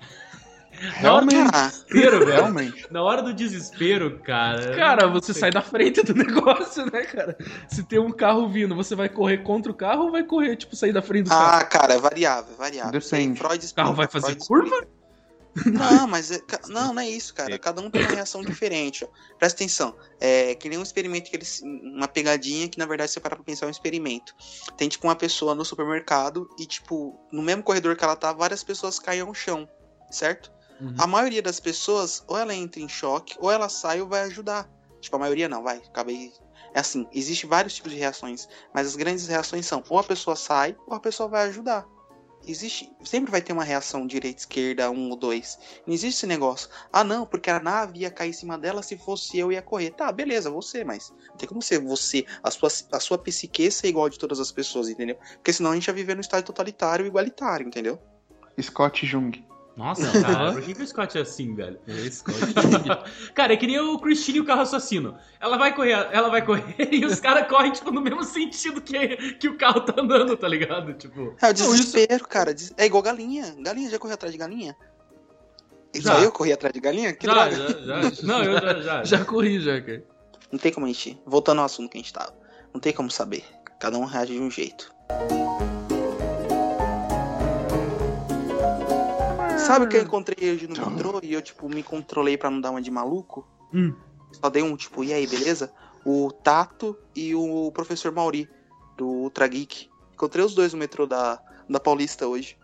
[0.96, 2.32] Realmente, Ah, Desespero, velho.
[2.32, 2.86] realmente.
[2.90, 4.74] Na hora do desespero, cara.
[4.74, 7.36] Cara, você sai da frente do negócio, né, cara?
[7.68, 10.74] Se tem um carro vindo, você vai correr contra o carro ou vai correr, tipo,
[10.74, 11.58] sair da frente do carro?
[11.60, 12.92] ah, cara, é variável, é variável.
[12.92, 13.38] Depende.
[13.38, 14.74] Freud O carro explica, vai fazer Freud curva?
[14.76, 15.01] explica.
[15.66, 17.58] Não, mas é, não, não é isso, cara.
[17.58, 19.04] Cada um tem uma reação diferente.
[19.04, 19.08] Ó.
[19.38, 19.94] Presta atenção.
[20.20, 21.60] É que nem um experimento que eles.
[21.62, 24.34] Uma pegadinha que, na verdade, você parar pra pensar, é um experimento.
[24.76, 28.64] Tem, tipo, uma pessoa no supermercado e, tipo, no mesmo corredor que ela tá, várias
[28.64, 29.68] pessoas caem ao chão,
[30.10, 30.50] certo?
[30.80, 30.94] Uhum.
[30.98, 34.68] A maioria das pessoas, ou ela entra em choque, ou ela sai ou vai ajudar.
[35.00, 35.78] Tipo, a maioria não, vai.
[35.78, 36.32] Acabei.
[36.74, 40.34] É assim, existe vários tipos de reações, mas as grandes reações são ou a pessoa
[40.34, 41.86] sai ou a pessoa vai ajudar.
[42.46, 45.58] Existe, sempre vai ter uma reação direita, esquerda, um ou dois.
[45.86, 46.68] Não existe esse negócio.
[46.92, 49.90] Ah, não, porque a nave ia cair em cima dela, se fosse eu ia correr.
[49.90, 53.88] Tá, beleza, você, mas não tem como ser você, a sua, a sua psique ser
[53.88, 55.16] igual de todas as pessoas, entendeu?
[55.34, 57.98] Porque senão a gente ia viver num estado totalitário igualitário, entendeu?
[58.60, 59.51] Scott Jung.
[59.76, 61.78] Nossa, cara, por que, que o Scott é assim, velho?
[63.34, 65.16] cara, é que nem o Christine e o carro assassino.
[65.40, 69.34] Ela vai correr, ela vai correr e os caras correm, tipo, no mesmo sentido que,
[69.34, 70.92] que o carro tá andando, tá ligado?
[70.94, 71.34] Tipo.
[71.40, 72.54] É o desespero, cara.
[72.76, 73.54] É igual galinha.
[73.58, 74.76] Galinha, já correu atrás de galinha?
[75.94, 76.14] Já.
[76.14, 77.12] Só eu corri atrás de galinha?
[77.12, 77.80] Que já, droga.
[77.84, 78.12] já, já.
[78.26, 79.04] Não, eu já, já.
[79.04, 80.04] Já corri, já, cara.
[80.50, 81.18] Não tem como a gente.
[81.24, 82.34] Voltando ao assunto que a gente tava.
[82.72, 83.44] Não tem como saber.
[83.80, 84.92] Cada um reage de um jeito.
[89.66, 92.60] Sabe o que eu encontrei hoje no metrô e eu, tipo, me controlei pra não
[92.60, 93.46] dar uma de maluco?
[93.72, 93.94] Hum.
[94.32, 95.72] Só dei um, tipo, e aí, beleza?
[96.04, 98.48] O Tato e o professor Mauri,
[98.96, 99.88] do Ultra Geek.
[100.14, 102.56] Encontrei os dois no metrô da, da Paulista hoje.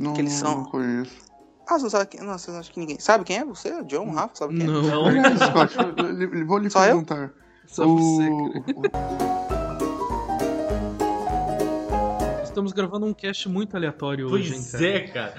[0.00, 1.32] Não, Que eles não, são- não conheço.
[1.68, 2.20] Ah, você não sabe quem?
[2.22, 2.98] Não, você não acha que ninguém.
[2.98, 3.72] Sabe quem é você?
[3.72, 4.34] O John, o Rafa?
[4.34, 4.66] Sabe quem é?
[4.68, 6.86] Não, Aliás, Scott, eu- eu- vou lhe Só eu?
[7.02, 7.32] perguntar.
[7.66, 9.51] só você, o, cara.
[12.52, 14.86] Estamos gravando um cast muito aleatório hoje, hein, Pois cara.
[14.86, 15.34] é, cara.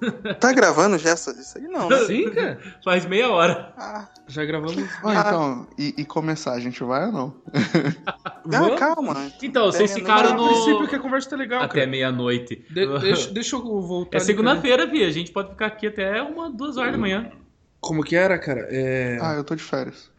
[0.38, 1.64] Tá gravando já essa, isso aí?
[1.64, 1.96] Não, né?
[2.04, 2.60] Sim, cara.
[2.84, 3.72] Faz meia hora.
[3.76, 4.76] Ah, Já gravamos.
[5.02, 7.34] Ah, então, e, e começar, a gente vai ou não?
[8.06, 9.32] ah, calma.
[9.42, 10.46] Então, vocês ficaram no.
[10.46, 12.64] princípio que a conversa tá legal, Até meia-noite.
[12.70, 14.18] De- deixa, deixa eu voltar.
[14.18, 15.02] É segunda-feira, Vi.
[15.02, 17.32] A gente pode ficar aqui até uma, duas horas da manhã.
[17.80, 18.68] Como que era, cara?
[18.70, 19.18] É.
[19.20, 20.10] Ah, eu tô de férias.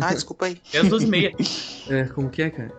[0.00, 0.60] Ah, desculpa aí.
[0.72, 1.34] É as duas e meia.
[1.90, 2.72] é como que é, cara?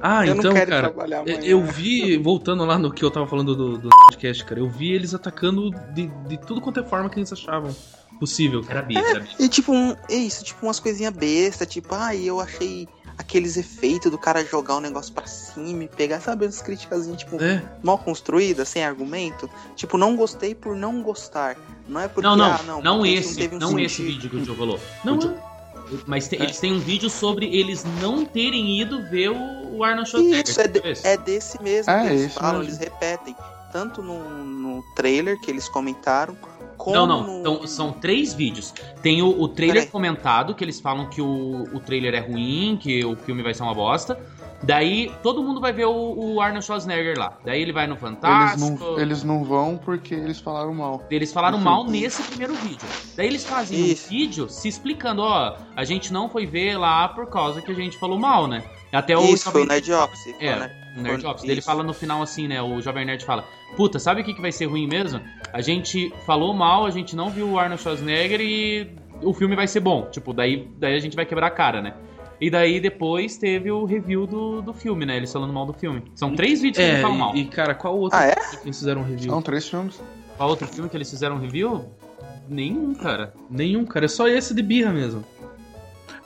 [0.00, 0.88] Ah, eu então, não quero cara.
[0.90, 1.40] trabalhar amanhã.
[1.42, 4.92] Eu vi, voltando lá no que eu tava falando do, do podcast, cara, eu vi
[4.92, 7.74] eles atacando de, de tudo quanto é forma que eles achavam
[8.18, 8.78] possível, cara.
[8.80, 9.28] Era bi, era bi.
[9.40, 14.10] E tipo, um, é isso, tipo umas coisinhas bestas, tipo, ai, eu achei aqueles efeitos
[14.12, 17.98] do cara jogar o negócio pra cima e pegar, sabe, umas críticas, tipo, É, mal
[17.98, 19.50] construídas, sem argumento.
[19.74, 21.56] Tipo, não gostei por não gostar.
[21.88, 24.36] Não é porque, Não, não, ah, não, não, esse, teve um não esse vídeo que
[24.36, 24.78] o Joe falou.
[25.04, 25.34] não, O Joe-
[26.06, 30.08] Mas te- eles têm um vídeo sobre eles não terem ido ver o, o Arnold
[30.10, 30.48] Schwarzenegger.
[30.48, 32.70] Isso, é, de- é desse mesmo É, que eles falam, mesmo.
[32.70, 33.34] eles repetem.
[33.72, 36.34] Tanto no, no trailer que eles comentaram,
[36.78, 37.40] como Não, não.
[37.40, 38.72] Então, são três vídeos.
[39.02, 39.90] Tem o, o trailer Peraí.
[39.90, 43.64] comentado, que eles falam que o, o trailer é ruim, que o filme vai ser
[43.64, 44.18] uma bosta.
[44.60, 45.92] Daí todo mundo vai ver o,
[46.34, 47.38] o Arnold Schwarzenegger lá.
[47.44, 48.84] Daí ele vai no Eles Fantástico.
[48.84, 51.04] não, eles não vão porque eles falaram mal.
[51.10, 52.80] Eles falaram mal nesse primeiro vídeo.
[53.16, 54.06] Daí eles fazem Isso.
[54.06, 57.74] um vídeo se explicando, ó, a gente não foi ver lá por causa que a
[57.74, 58.64] gente falou mal, né?
[58.92, 60.34] Até o Isso, foi o Nerd Office.
[60.40, 61.22] É, Nerd- o Nerd.
[61.22, 62.60] Daí Ele fala no final assim, né?
[62.62, 63.44] O Jovem Nerd fala:
[63.76, 65.20] Puta, sabe o que, que vai ser ruim mesmo?
[65.52, 68.90] A gente falou mal, a gente não viu o Arnold Schwarzenegger e
[69.22, 70.08] o filme vai ser bom.
[70.10, 71.94] Tipo, daí, daí a gente vai quebrar a cara, né?
[72.40, 75.16] E daí depois teve o review do, do filme, né?
[75.16, 76.04] Eles falando mal do filme.
[76.14, 77.36] São três vídeos que é eles falam mal.
[77.36, 78.34] e, cara, qual outro Ah, é?
[78.34, 79.30] que eles fizeram um review?
[79.30, 80.00] São três filmes.
[80.36, 81.86] Qual outro filme que eles fizeram review?
[82.48, 83.34] Nenhum, cara.
[83.50, 85.24] Nenhum, cara, é só esse de birra mesmo.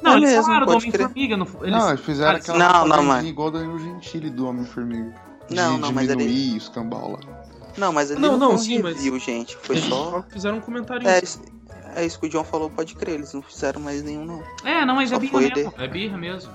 [0.03, 0.73] Não, É eles mesmo, falaram do.
[0.77, 1.37] Homem-Formiga.
[1.37, 1.71] Não, eles...
[1.71, 5.15] Não, eles fizeram aquela não, não, mas- igual da Danilo Gentili do Homem-Formiga.
[5.49, 7.19] De Não, não, mas ele- diminuir o escambau lá.
[7.77, 9.57] Não, mas ele Não, não, não, sim, mas- review, gente.
[9.57, 10.23] Foi Eles só...
[10.29, 11.07] fizeram um comentário.
[11.09, 11.41] É, isso-
[11.95, 13.15] é isso que o John falou, pode crer.
[13.15, 14.43] Eles não fizeram mais nenhum, não.
[14.65, 15.75] É, não, mas Só é birra mesmo.
[15.79, 16.53] É birra mesmo.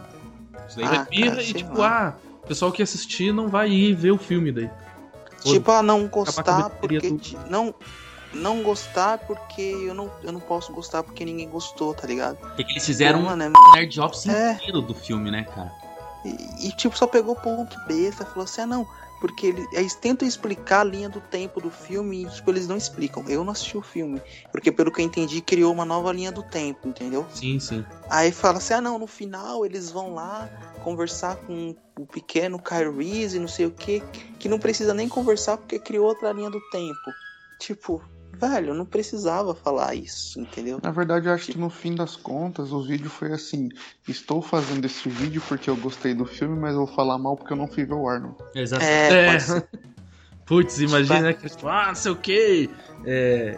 [0.67, 2.15] Isso daí Ah, é birra cara, e tipo, lá.
[2.17, 4.69] ah, o pessoal que assistir não vai ir ver o filme daí.
[5.43, 6.99] Tipo, ah, não gostar porque...
[6.99, 7.19] do-
[7.49, 7.73] Não...
[8.37, 12.37] Não gostar porque eu não, eu não posso gostar porque ninguém gostou, tá ligado?
[12.55, 14.53] Porque eles fizeram é- um nerd office É.
[14.53, 15.71] inteiro do filme, né, cara?
[16.25, 18.87] E, e, tipo, só pegou ponto besta, falou assim, ah não,
[19.21, 22.75] porque ele- eles tentam explicar a linha do tempo do filme e, tipo, eles não
[22.75, 23.23] explicam.
[23.27, 24.21] Eu não assisti o filme,
[24.51, 27.25] porque pelo que eu entendi, criou uma nova linha do tempo, entendeu?
[27.33, 27.85] Sim, sim.
[28.09, 30.49] Aí fala assim, ah não, no final eles vão lá
[30.83, 34.01] conversar com o pequeno Kyrie e não sei o que,
[34.39, 37.13] que não precisa nem conversar porque criou outra linha do tempo.
[37.59, 38.01] Tipo,
[38.39, 40.79] velho, não precisava falar isso, entendeu?
[40.81, 43.69] Na verdade, eu acho que no fim das contas, o vídeo foi assim:
[44.07, 47.53] estou fazendo esse vídeo porque eu gostei do filme, mas eu vou falar mal porque
[47.53, 48.35] eu não fui ver o Arnold.
[48.55, 48.83] Exato.
[48.83, 49.37] É, É.
[50.47, 51.33] Putz, imagina, né?
[51.33, 52.69] que, tipo, ah, não sei o que.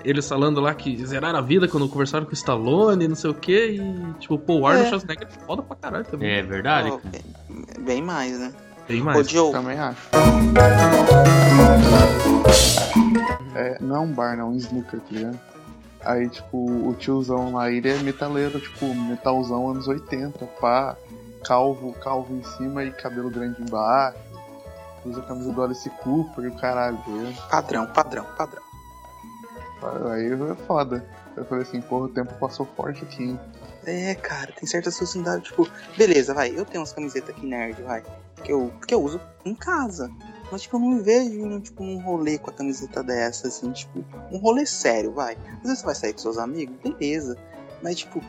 [0.04, 3.34] eles falando lá que zeraram a vida quando conversaram com o Stallone, não sei o
[3.36, 3.74] que.
[3.80, 4.90] E, tipo, pô, o Arnold É.
[4.90, 6.32] Schwarzenegger é foda pra caralho também.
[6.32, 7.02] É verdade, cara.
[7.06, 8.52] bem, bem mais, né?
[8.88, 9.30] Tem Ô, mais.
[9.30, 10.10] Joe, Também acho.
[13.60, 15.40] É, não é um bar, não, é um snooker, tá ligado?
[16.06, 20.96] Aí, tipo, o tiozão lá, ele é metaleiro, tipo, metalzão anos 80, pá,
[21.44, 24.18] calvo, calvo em cima e cabelo grande embaixo.
[25.06, 28.64] Usa a camisa do Alice Cooper e o caralho, tá padrão, padrão, padrão.
[30.12, 31.06] Aí é foda.
[31.36, 33.40] Eu falei assim, porra, o tempo passou forte aqui, hein?
[33.86, 38.04] É, cara, tem certas sociedades, tipo, beleza, vai, eu tenho umas camisetas aqui nerd, vai,
[38.44, 40.10] que eu, que eu uso em casa.
[40.52, 43.72] Mas, tipo, eu não me vejo indo, tipo, num rolê com a camiseta dessa, assim,
[43.72, 45.38] tipo, um rolê sério, vai.
[45.58, 47.38] Às vezes você vai sair com seus amigos, beleza.
[47.84, 48.22] Mas, tipo,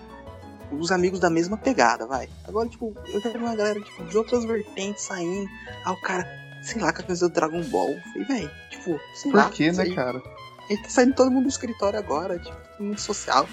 [0.70, 2.28] os amigos da mesma pegada, vai.
[2.46, 5.48] Agora, tipo, eu já vi uma galera, tipo, de outras vertentes saindo.
[5.84, 6.26] Aí o cara,
[6.62, 7.94] sei lá, com a camisa do Dragon Ball.
[8.12, 9.44] Falei, velho, tipo, sei lá.
[9.44, 10.22] Por quê, isso né, cara?
[10.68, 13.48] Ele tá saindo todo mundo do escritório agora, tipo, todo mundo social.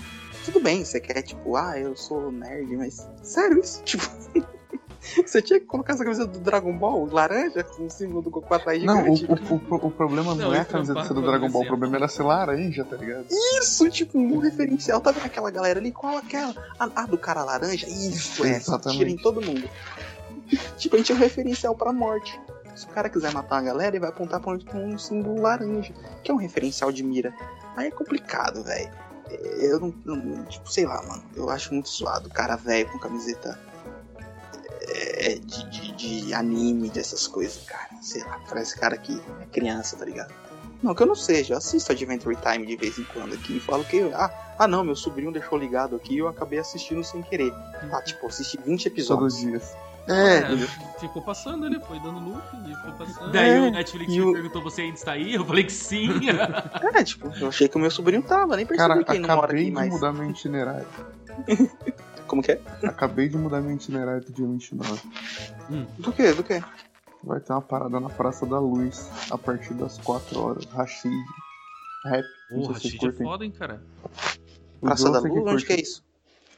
[0.46, 3.82] Tudo bem, você quer, tipo, ah, eu sou nerd, mas sério isso?
[3.88, 4.06] Tipo,
[5.26, 8.54] você tinha que colocar essa camisa do Dragon Ball, laranja, com o símbolo do Goku
[8.54, 9.42] atrás Não, o, gigante.
[9.52, 12.08] o, o, o problema não, Não, é a camiseta do Dragon Ball, o problema era
[12.08, 13.26] ser laranja, tá ligado?
[13.60, 15.00] Isso, tipo, um referencial.
[15.02, 15.92] Tá vendo aquela galera ali?
[15.92, 16.54] Qual aquela?
[16.80, 17.88] A, a do cara laranja?
[17.88, 18.52] Isso, é.
[18.58, 18.98] Exatamente.
[19.00, 19.68] Tira em todo mundo.
[20.78, 22.40] tipo, a gente é um referencial pra morte.
[22.76, 25.42] Se o cara quiser matar uma galera, ele vai apontar pra onde tem um símbolo
[25.42, 25.94] laranja,
[26.24, 27.34] que é um referencial de mira.
[27.76, 28.90] Aí é complicado, velho.
[29.30, 31.24] É, Eu não, não- Tipo, sei lá, mano.
[31.36, 33.60] Eu acho muito suado o cara velho com camiseta
[34.90, 35.92] é, de, de,
[36.24, 37.88] de anime, dessas coisas, cara.
[38.02, 40.34] Sei lá, parece cara que é criança, tá ligado?
[40.82, 43.60] Não, que eu não seja, eu assisto Adventure Time de vez em quando aqui e
[43.60, 47.22] falo que, ah, ah não, meu sobrinho deixou ligado aqui e eu acabei assistindo sem
[47.24, 47.52] querer.
[47.90, 49.34] Tá, tipo, assisti 20 Todos episódios.
[49.34, 49.76] os dias.
[50.10, 53.30] É, É, ficou passando ali, foi dando loop e foi passando.
[53.32, 55.34] Daí É, o Netflix e me o- perguntou: você ainda está aí?
[55.34, 56.10] Eu falei que sim.
[56.96, 59.28] é, tipo, eu achei que o meu sobrinho tava, nem percebi Cara, que ele não
[59.28, 59.90] mora acabei aqui de mais.
[59.92, 60.88] mudar meu itinerário.
[62.28, 62.62] Como que é?
[62.84, 65.02] Acabei de mudar meu itinerário pro dia 29.
[66.00, 66.34] Do que?
[66.34, 66.62] Do que?
[67.24, 70.66] Vai ter uma parada na Praça da Luz a partir das 4 horas.
[70.66, 71.12] Rashid.
[72.06, 72.26] Rap.
[72.52, 73.82] Não vocês Rashid é foda, hein, cara.
[74.82, 75.44] Praça da outros Luz?
[75.44, 76.04] que Onde que é isso?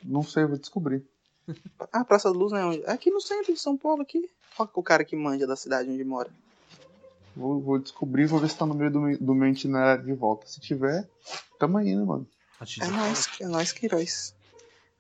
[0.04, 1.04] Não sei, vou descobrir.
[1.92, 2.64] Ah, Praça da Luz, né?
[2.64, 2.84] Onde?
[2.84, 4.30] É Aqui no centro de São Paulo, aqui.
[4.60, 6.30] Olha o cara que manja da cidade onde mora.
[7.36, 10.04] Vou, vou descobrir e vou ver se tá no meio do, meu- do meu itinerário
[10.06, 10.46] de volta.
[10.46, 11.10] Se tiver,
[11.58, 12.28] tamo aí, né, mano?
[12.60, 14.36] Rashid É é nóis, é nóis, Queiroz.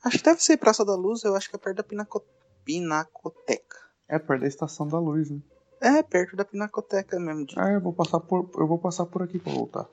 [0.04, 2.24] Acho que deve ser Praça da Luz, eu acho que é perto da Pinaco...
[2.64, 3.78] Pinacoteca.
[4.08, 5.39] É perto da Estação da Luz, né?
[5.82, 7.45] É, perto da Pinacoteca mesmo.
[7.45, 9.86] de- Ah, eu vou passar por, eu vou passar por aqui pra voltar.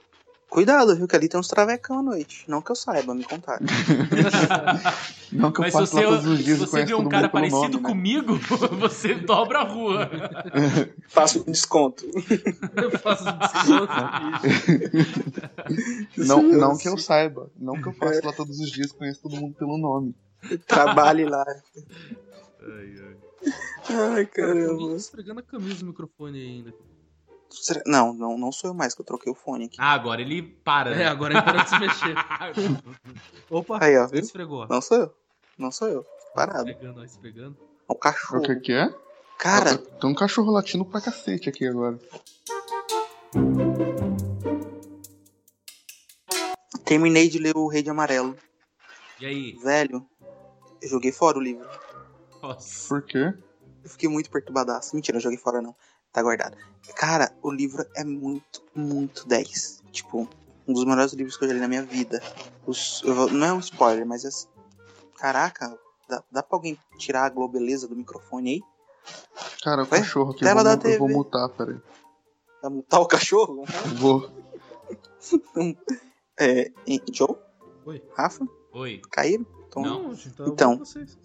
[0.49, 2.45] Cuidado, viu, que ali tem uns travecão à noite.
[2.49, 3.59] Não que eu saiba, me contar.
[5.33, 6.95] Não que eu Mas se faço você, lá todos os se dias e você vê
[6.95, 7.83] um cara parecido nome, né?
[7.83, 8.39] comigo,
[8.79, 10.09] você dobra a rua.
[11.09, 12.05] Faço um desconto.
[12.77, 13.93] Eu faço desconto.
[16.17, 17.51] Não, não que eu saiba.
[17.59, 20.15] Não que eu faço lá todos os dias, conheço todo mundo pelo nome.
[20.67, 21.45] Trabalhe lá.
[22.63, 23.17] Ai, ai.
[23.89, 24.95] Ai, caramba.
[24.95, 26.75] esfregando a camisa no microfone ainda.
[27.51, 29.77] Será- Não, não, não sou eu mais que eu troquei o fone aqui.
[29.79, 30.91] Ah, agora ele para.
[30.91, 31.07] É, né?
[31.07, 32.15] agora ele parou de se mexer.
[33.51, 34.21] Opa, Aí, ó, viu?
[34.21, 34.67] esfregou.
[34.69, 35.15] Não sou eu.
[35.59, 36.07] Não sou eu.
[36.35, 36.69] Parado.
[36.69, 37.57] Esfregando, ó, esfregando.
[37.89, 38.41] É um cachorro.
[38.41, 38.93] O que que é?
[39.39, 41.99] Cara, Tem um cachorro latindo pra cacete aqui agora.
[46.85, 48.37] terminei de ler o Rei de Amarelo.
[49.21, 49.53] E aí?
[49.63, 50.07] Velho,
[50.83, 51.69] eu joguei fora o livro.
[52.43, 52.89] Nossa.
[52.89, 53.35] Por quê?
[53.83, 54.95] Eu fiquei muito perturbadaço.
[54.95, 55.75] Mentira, eu joguei fora não.
[56.17, 56.57] Tá guardado.
[56.97, 59.83] Cara, o livro é muito, muito 10.
[59.93, 60.27] Tipo,
[60.67, 62.23] um dos melhores livros que eu já li na minha vida.
[62.67, 64.49] Os, vou- não é um spoiler, mas é assim.
[65.19, 68.63] Caraca, dá, dá pra alguém tirar a globeleza do microfone aí?
[69.63, 70.41] Cara, o cachorro aqui.
[70.41, 71.19] Tela Eu da vou, eu vou TV.
[71.19, 71.79] mutar, peraí.
[72.63, 73.65] Vai mutar o cachorro?
[73.99, 74.31] Vou.
[76.39, 76.71] É,
[77.13, 77.37] Joe?
[77.85, 78.03] Oi.
[78.15, 78.47] Rafa?
[78.73, 79.03] Oi.
[79.11, 79.45] Caíram?
[79.71, 79.83] Tom?
[79.83, 80.03] Não.
[80.09, 80.79] Não, tá Então.
[80.79, 81.19] vocês.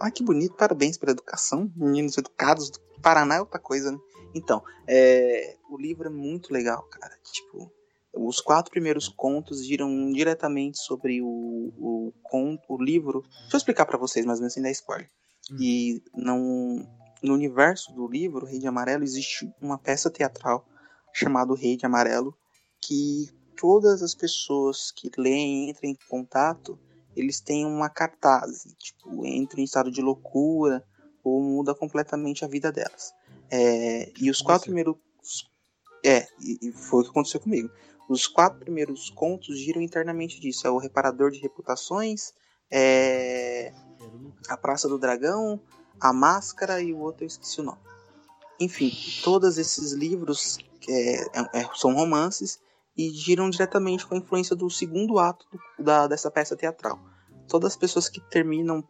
[0.00, 1.70] Ah, que bonito, parabéns pela educação.
[1.76, 3.98] Meninos educados do Paraná é outra coisa, né?
[4.34, 7.16] Então, é, o livro é muito legal, cara.
[7.30, 7.70] Tipo,
[8.14, 13.22] os quatro primeiros contos giram diretamente sobre o, o, conto, o livro.
[13.22, 15.10] Deixa eu explicar pra vocês, mais ou menos sem dar spoiler.
[15.50, 15.56] Hum.
[15.60, 16.88] E não,
[17.22, 20.66] no universo do livro, Rei de Amarelo, existe uma peça teatral
[21.12, 22.34] chamada Rei de Amarelo,
[22.80, 26.78] que todas as pessoas que leem, entram em contato,
[27.14, 30.84] eles têm uma cartaz, tipo, entram em estado de loucura
[31.22, 33.12] ou muda completamente a vida delas.
[33.50, 34.96] É, e os quatro primeiros.
[36.04, 37.70] É, e, e foi o que aconteceu comigo.
[38.08, 40.66] Os quatro primeiros contos giram internamente disso.
[40.66, 42.32] É o Reparador de Reputações,
[42.70, 43.72] é,
[44.48, 45.60] A Praça do Dragão,
[46.00, 47.78] A Máscara e o outro eu esqueci o nome.
[48.58, 48.92] Enfim,
[49.22, 50.58] todos esses livros
[50.88, 52.60] é, é- é- são romances
[52.96, 56.98] e giram diretamente com a influência do segundo ato do- da, dessa peça teatral.
[57.48, 58.82] Todas as pessoas que terminam,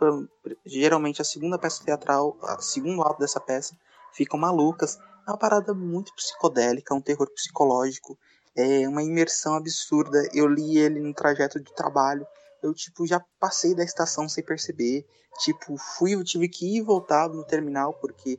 [0.64, 3.76] geralmente a segunda peça teatral, o segundo ato dessa peça,
[4.12, 4.98] ficam malucas.
[5.26, 8.18] É uma parada muito psicodélica, um terror psicológico,
[8.55, 10.28] é uma imersão absurda.
[10.32, 12.26] Eu li ele no trajeto de trabalho.
[12.62, 15.05] Eu, tipo, já passei da estação sem perceber.
[15.38, 18.38] Tipo, fui, eu tive que ir e voltar no terminal, porque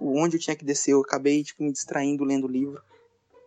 [0.00, 2.82] onde eu tinha que descer, eu acabei, tipo, me distraindo lendo o livro.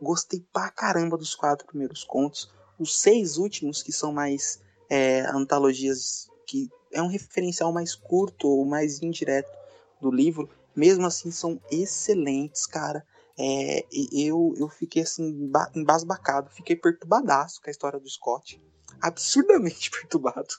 [0.01, 2.51] Gostei pra caramba dos quatro primeiros contos.
[2.77, 4.61] Os seis últimos, que são mais
[4.93, 9.51] é, antologias que é um referencial mais curto ou mais indireto
[9.99, 13.03] do livro, mesmo assim são excelentes, cara.
[13.35, 18.61] É, eu, eu fiquei assim, ba- embasbacado, fiquei perturbadaço com a história do Scott.
[19.01, 20.53] Absurdamente perturbado.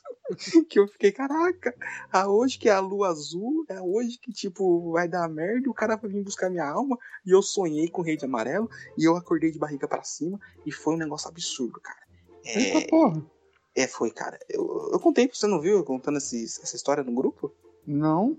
[0.68, 1.72] que eu fiquei, caraca,
[2.10, 5.74] a hoje que é a lua azul, é hoje que, tipo, vai dar merda, o
[5.74, 8.68] cara vai vir buscar minha alma, e eu sonhei com o rei de amarelo,
[8.98, 12.02] e eu acordei de barriga pra cima, e foi um negócio absurdo, cara.
[12.44, 13.24] É, Eita porra.
[13.76, 14.38] É, foi, cara.
[14.48, 15.82] Eu, eu contei pra você, não viu?
[15.84, 17.52] Contando esses- essa história no grupo?
[17.86, 18.38] Não.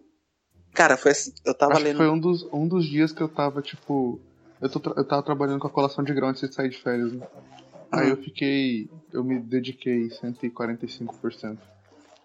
[0.73, 1.97] Cara, foi assim, eu tava Acho lendo.
[1.97, 4.19] foi um dos, um dos dias que eu tava, tipo.
[4.61, 7.11] Eu, tô eu tava trabalhando com a colação de grão antes de sair de férias,
[7.13, 7.25] né?
[7.91, 8.09] Aí Ah.
[8.09, 8.89] eu fiquei.
[9.13, 11.59] Eu me dediquei 145%.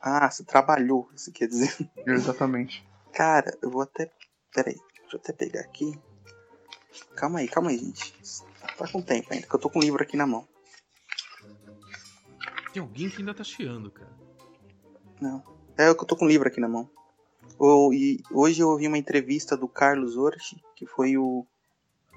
[0.02, 1.72] Ah, você trabalhou, você quer dizer.
[2.06, 2.84] Exatamente.
[3.12, 4.10] Cara, eu vou até.
[4.54, 5.92] Pera aí, deixa eu até pegar aqui.
[7.14, 8.14] Calma aí, calma aí, gente.
[8.76, 10.46] Tá com tempo ainda, que eu tô com o livro aqui na mão.
[12.72, 14.10] Tem alguém que ainda tá chiando, cara.
[15.20, 15.42] Não.
[15.76, 16.88] É que eu tô com o livro aqui na mão.
[17.58, 21.46] O- e hoje eu ouvi uma entrevista do Carlos Orchi, que foi o,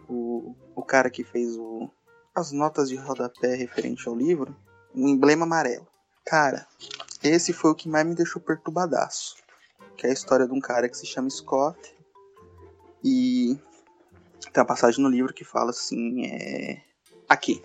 [0.08, 1.89] o, o cara que fez o,
[2.36, 4.56] as notas de rodapé referente ao livro,
[4.93, 5.88] o emblema amarelo.
[6.26, 6.68] Cara,
[7.24, 9.36] esse foi o que mais me deixou perturbadaço.
[9.97, 11.78] Que é a história de um cara que se chama Scott.
[13.04, 13.58] E
[14.51, 16.82] tem uma passagem no livro que fala assim, é...
[17.28, 17.64] Aqui.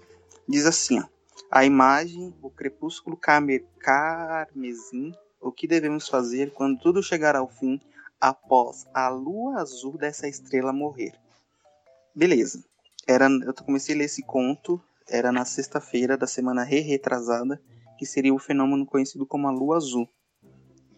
[0.48, 1.04] Diz assim, ó.
[1.50, 7.80] A imagem, o crepúsculo carme- carmesim o que devemos fazer quando tudo chegar ao fim
[8.20, 11.12] após a lua azul dessa estrela morrer.
[12.14, 12.64] Beleza.
[13.06, 17.60] Era, eu comecei a ler esse conto, era na sexta-feira da semana re-retrasada,
[17.96, 20.08] que seria o fenômeno conhecido como a lua azul.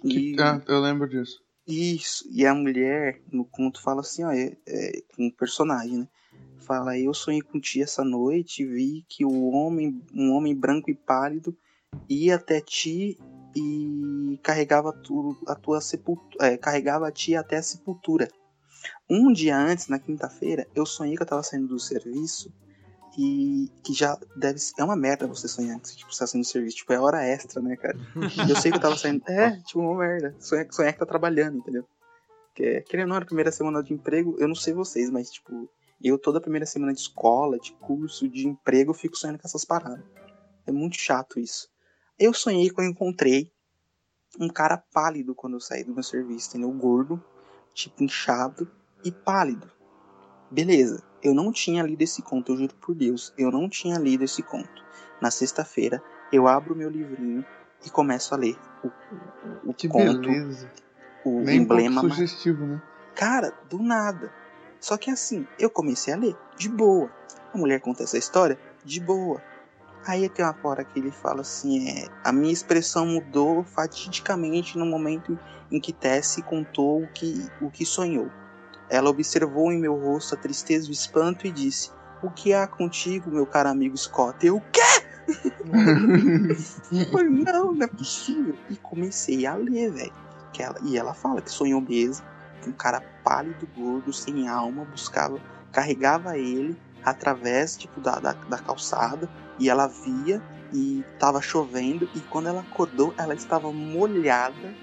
[0.02, 1.42] E, ah, eu lembro disso.
[1.66, 6.08] isso, e a mulher no conto fala assim, ó, é, é, com um personagem, né?
[6.58, 10.94] Fala, eu sonhei com ti essa noite, vi que o homem, um homem branco e
[10.94, 11.56] pálido
[12.08, 13.18] ia até ti
[13.56, 18.28] e carregava tu, a tua sepultura, carregava a ti até a sepultura.
[19.08, 22.52] Um dia antes, na quinta-feira, eu sonhei que eu tava saindo do serviço
[23.18, 26.44] e que já deve ser, é uma merda você sonhar que você tipo, está saindo
[26.44, 27.98] do serviço, tipo, é hora extra, né, cara?
[28.48, 29.22] Eu sei que eu tava saindo.
[29.26, 30.34] É, tipo, uma merda.
[30.38, 31.84] Sonhar, sonhar que tá trabalhando, entendeu?
[32.54, 35.68] Que, querendo ou não, na primeira semana de emprego, eu não sei vocês, mas, tipo,
[36.08, 39.64] eu toda a primeira semana de escola, de curso, de emprego, fico sonhando com essas
[39.64, 40.04] paradas.
[40.66, 41.68] É muito chato isso.
[42.18, 43.52] Eu sonhei que eu encontrei
[44.38, 46.70] um cara pálido quando eu saí do meu serviço, entendeu?
[46.72, 47.22] Gordo,
[47.74, 48.70] tipo, inchado
[49.04, 49.70] e pálido.
[50.50, 54.24] Beleza, eu não tinha lido esse conto, eu juro por Deus, eu não tinha lido
[54.24, 54.84] esse conto.
[55.20, 57.44] Na sexta-feira, eu abro meu livrinho
[57.84, 60.70] e começo a ler o, o, Que conto, beleza.
[61.24, 62.00] o Nem emblema.
[62.00, 62.82] sugestivo, né?
[63.14, 64.32] Cara, do nada.
[64.80, 67.10] Só que assim, eu comecei a ler, de boa.
[67.52, 69.42] A mulher conta essa história, de boa.
[70.06, 74.86] Aí tem uma hora que ele fala assim, é, a minha expressão mudou fatidicamente no
[74.86, 75.38] momento
[75.70, 78.30] em que Tessie contou o que, o que sonhou.
[78.88, 81.90] Ela observou em meu rosto a tristeza e o espanto e disse,
[82.22, 84.44] o que há contigo, meu caro amigo Scott?
[84.44, 84.80] Eu, o quê?
[87.12, 88.56] Falei, não, não é possível.
[88.68, 90.12] E comecei a ler, velho.
[90.82, 92.26] E ela fala que sonhou mesmo.
[92.62, 95.40] Que um cara pálido, gordo, sem alma, buscava,
[95.72, 99.28] carregava ele através, tipo, da, da, da calçada.
[99.58, 100.42] E ela via
[100.72, 102.08] e tava chovendo.
[102.14, 104.74] E quando ela acordou, ela estava molhada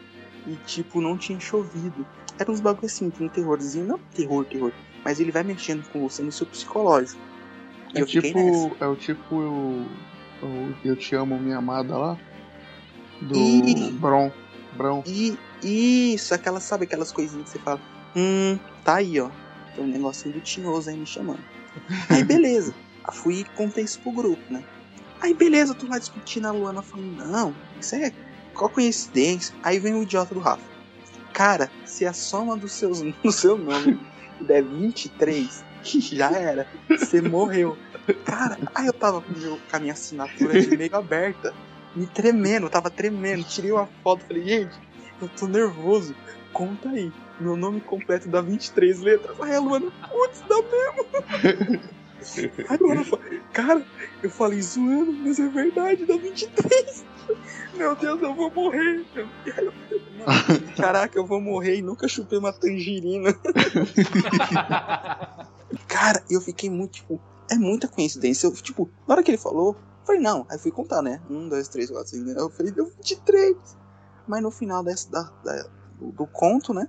[0.46, 2.06] e, tipo, não tinha chovido.
[2.40, 3.86] Era uns bagulho assim, um terrorzinho.
[3.86, 4.72] Não terror, terror.
[5.04, 7.22] Mas ele vai mexendo com você no seu psicológico.
[7.96, 8.76] E É tipo.
[8.80, 9.86] É o tipo eu,
[10.42, 10.76] eu.
[10.84, 12.18] Eu te amo, minha amada lá.
[13.22, 13.92] Do Ih.
[13.94, 14.32] Bron.
[14.76, 15.04] Bron.
[15.06, 17.80] E isso, aquelas, sabe aquelas coisinhas que você fala,
[18.16, 19.30] hum, tá aí, ó.
[19.76, 21.43] Tem um negocinho do tinhoso aí me chamando.
[22.10, 22.74] Aí beleza.
[23.14, 24.64] Fui e contei isso pro grupo, né?
[25.22, 28.12] Aí beleza, eu tô lá discutindo a Luana falando, não, isso é.
[28.53, 29.53] Qual coincidência?
[29.64, 30.64] Aí vem o idiota do Rafa.
[31.34, 33.99] Cara, se a soma dos seus, do seu nome
[34.41, 36.68] der 23, já era.
[36.89, 37.78] Você morreu.
[38.26, 41.53] Cara, aí eu tava com, meu- com a minha assinatura de e-mail aberta
[41.95, 43.43] me tremendo, tava tremendo.
[43.43, 44.76] Tirei uma foto falei, gente,
[45.22, 46.15] eu tô nervoso.
[46.53, 47.11] Conta aí.
[47.39, 49.39] Meu nome completo dá 23 letras.
[49.39, 51.88] Aí a Luana, putz, dá mesmo.
[52.68, 53.86] Aí Luana falou, cara,
[54.24, 57.05] eu falei zoando, mas é verdade, dá 23.
[57.76, 59.05] Meu Deus, eu vou morrer.
[59.15, 63.34] Aí eu falei, "Mano, Caraca, eu vou morrer e nunca chupei uma tangerina.
[65.88, 68.47] Cara, eu fiquei muito, tipo, é muita coincidência.
[68.47, 70.45] Eu, tipo, na hora que ele falou, eu falei, não.
[70.49, 71.22] Aí fui contar, né?
[71.30, 72.30] Um, dois, três, quatro, cinco.
[72.32, 73.55] Eu falei, deu 23.
[74.28, 75.68] Mas no final desse, da, da-
[76.00, 76.88] do, do conto, né?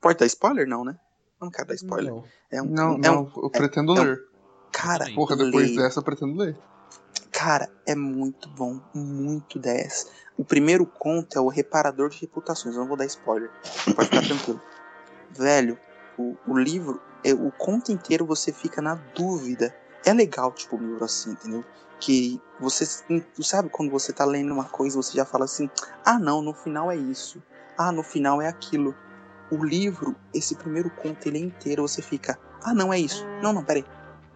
[0.00, 0.66] Pode dar spoiler?
[0.66, 0.98] Não, né?
[1.40, 2.12] Eu não quero dar spoiler.
[2.50, 4.20] É um, Não, é não, um- eu pretendo é um- ler.
[4.72, 5.76] cara, Porra, depois leio.
[5.82, 6.54] dessa eu pretendo ler.
[7.30, 10.06] Cara, Cara, é muito bom, muito 10.
[10.38, 13.50] O primeiro conto é o Reparador de Reputações, eu não vou dar spoiler,
[13.94, 14.60] pode ficar tranquilo.
[15.30, 15.78] Velho,
[16.16, 19.74] o, o livro, é, o conto inteiro você fica na dúvida.
[20.04, 21.64] É legal, tipo, um livro assim, entendeu?
[21.98, 22.84] Que você,
[23.42, 25.70] sabe quando você tá lendo uma coisa, você já fala assim,
[26.04, 27.42] ah não, no final é isso,
[27.78, 28.94] ah, no final é aquilo.
[29.50, 33.52] O livro, esse primeiro conto, ele é inteiro, você fica, ah não, é isso, não,
[33.52, 33.84] não, peraí,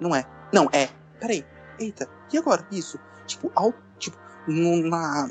[0.01, 0.89] não é, não, é,
[1.21, 1.45] peraí,
[1.79, 2.67] eita, e agora?
[2.71, 2.99] Isso.
[3.27, 4.17] Tipo, ao, tipo
[4.47, 5.31] no, na,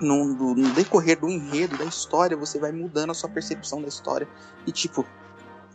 [0.00, 4.28] no, no, decorrer do enredo, da história, você vai mudando a sua percepção da história.
[4.66, 5.06] E tipo,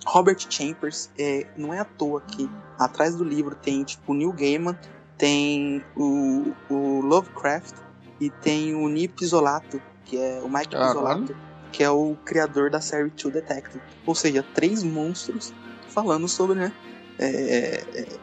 [0.06, 4.78] Robert Chambers, é, não é à toa que atrás do livro tem tipo Neil Gaiman,
[5.18, 7.76] tem o, o Lovecraft
[8.20, 11.36] e tem o Nip Pisolato, que é o Mike Ah,
[11.72, 13.82] que é o criador da série True Detective.
[14.06, 15.54] Ou seja, três monstros
[15.88, 16.74] falando sobre, né?
[17.20, 18.20] é, é,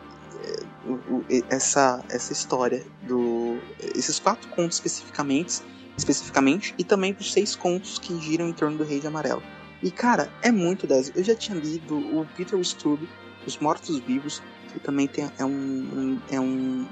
[1.31, 3.59] é, essa, essa história do.
[3.95, 5.61] Esses quatro contos especificamente,
[5.97, 9.43] especificamente, e também os seis contos que giram em torno do Rei de Amarelo.
[9.83, 11.13] E cara, é muito 10.
[11.15, 13.01] Eu já tinha lido o Peter Straub,
[13.47, 16.87] Os Mortos Vivos, que também tem, é um, um- é um.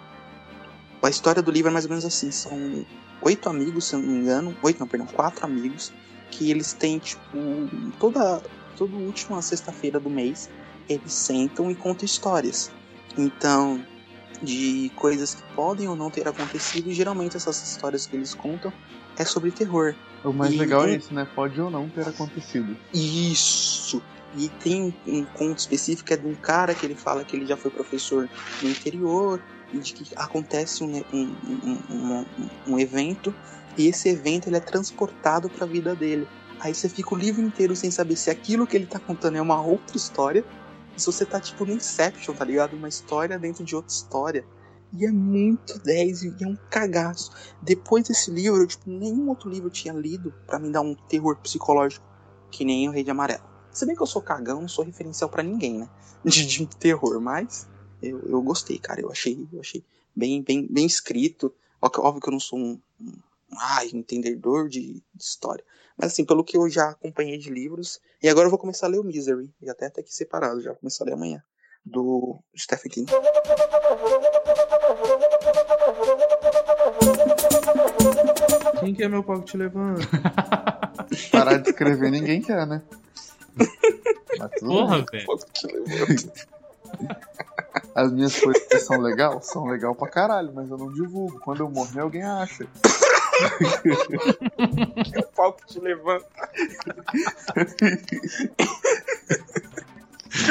[1.02, 2.84] A história do livro é mais ou menos assim: são
[3.22, 5.92] oito amigos, se eu não me engano, oito, não, perdão, quatro amigos,
[6.30, 7.22] que eles têm, tipo,
[7.98, 8.42] toda,
[8.76, 10.50] toda última sexta-feira do mês,
[10.88, 12.70] eles sentam e contam histórias.
[13.16, 13.84] Então,
[14.42, 18.72] de coisas que podem ou não ter acontecido, e geralmente essas histórias que eles contam
[19.16, 19.94] é sobre terror.
[20.24, 21.26] O mais E- legal é isso, né?
[21.34, 22.76] Pode ou não ter acontecido.
[22.92, 24.02] Isso!
[24.36, 27.56] E tem um, conto específico é de um cara que ele fala que ele já
[27.56, 28.28] foi professor
[28.62, 29.40] no interior
[29.72, 32.24] e de que acontece um, um, um, um-
[32.68, 33.32] um evento
[33.76, 36.26] e esse evento ele é transportado para a vida dele.
[36.60, 39.40] Aí você fica o livro inteiro sem saber se aquilo que ele tá contando é
[39.42, 40.44] uma outra história,
[40.96, 42.74] se você tá tipo no Inception, tá ligado?
[42.74, 44.44] Uma história dentro de outra história.
[44.96, 47.32] E é muito 10 e é um cagaço.
[47.60, 50.94] Depois desse livro, eu, tipo, nenhum outro livro eu tinha lido pra me dar um
[50.94, 52.06] terror psicológico
[52.50, 53.42] que nem o Rei de Amarelo.
[53.72, 55.90] Se bem que eu sou cagão, não sou referencial pra ninguém, né?
[56.24, 57.68] De, de terror, mas
[58.00, 59.00] eu, eu gostei, cara.
[59.00, 59.84] Eu achei, eu achei
[60.14, 61.52] bem, bem, bem escrito.
[61.82, 63.12] Óbvio que eu não sou um, um
[63.58, 65.62] ai, entendedor de, de história.
[65.98, 68.00] Mas assim, pelo que eu já acompanhei de livros.
[68.22, 69.52] E agora eu vou começar a ler o Misery.
[69.60, 71.42] Já até tá aqui separado, já vou começar a ler amanhã.
[71.84, 73.12] Do Stephen King.
[78.80, 80.02] Quem que é meu pau que te levanta?
[81.30, 82.82] Parar de escrever ninguém quer, né?
[84.38, 86.32] Mas tudo Porra, velho.
[87.94, 89.40] As minhas coisas são legal?
[89.42, 91.38] São legal pra caralho, mas eu não divulgo.
[91.40, 92.66] Quando eu morrer, alguém acha.
[95.12, 96.24] É o pau que te levanta.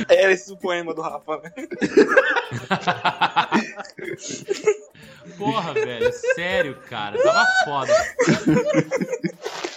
[0.10, 1.52] Era esse o poema do Rafa, né?
[5.38, 7.94] Porra, velho, sério, cara, tava foda.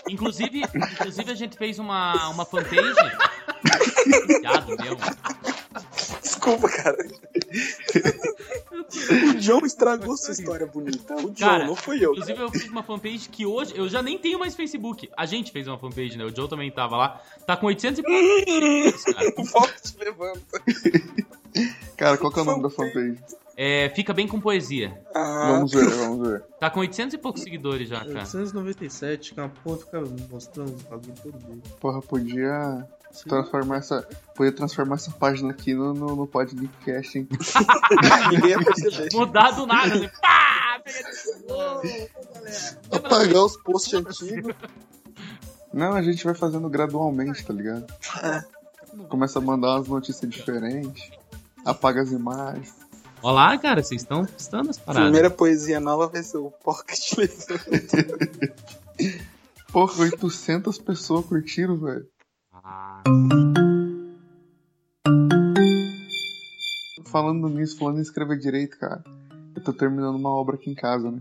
[0.09, 2.95] Inclusive, inclusive a gente fez uma, uma fanpage.
[4.41, 4.99] Viado mesmo.
[6.47, 6.97] Desculpa, cara.
[9.31, 11.15] O John estragou sua história bonita.
[11.17, 12.13] O John, Cara, não fui eu.
[12.13, 15.11] Inclusive eu fiz uma fanpage que hoje eu já nem tenho mais Facebook.
[15.17, 16.25] A gente fez uma fanpage, né?
[16.25, 17.21] O Joe também tava lá.
[17.47, 19.27] Tá com 800 e poucos seguidores, cara.
[19.37, 20.63] O te levanta.
[21.97, 23.19] Cara, qual que é o nome da fanpage?
[23.57, 25.01] É, fica bem com poesia.
[25.15, 26.43] Ah, Vamos ver, vamos ver.
[26.61, 28.21] Tá com 800 e poucos seguidores já, cara.
[28.21, 31.63] 897, que a porra fica mostrando os bagulho todo dia.
[31.81, 32.87] Porra, podia
[33.25, 34.07] transformar essa.
[34.35, 37.29] Podia transformar essa página aqui no, no, no podcast, hein?
[38.31, 39.09] ninguém ia perceber.
[39.13, 40.83] Mudar do nada, assim, pá!
[42.93, 44.55] Apagar os posts antigos.
[45.73, 47.87] Não, a gente vai fazendo gradualmente, tá ligado?
[49.09, 51.11] Começa a mandar umas notícias diferentes.
[51.65, 52.75] Apaga as imagens.
[53.23, 55.07] Olá, cara, vocês estão postando as paradas.
[55.07, 56.53] Primeira poesia nova vai ser o
[57.19, 57.61] levanta.
[59.73, 62.07] Porra, 800 pessoas curtiram, velho.
[67.07, 69.03] Falando nisso, falando em escrever direito, cara.
[69.55, 71.21] Eu tô terminando uma obra aqui em casa, né?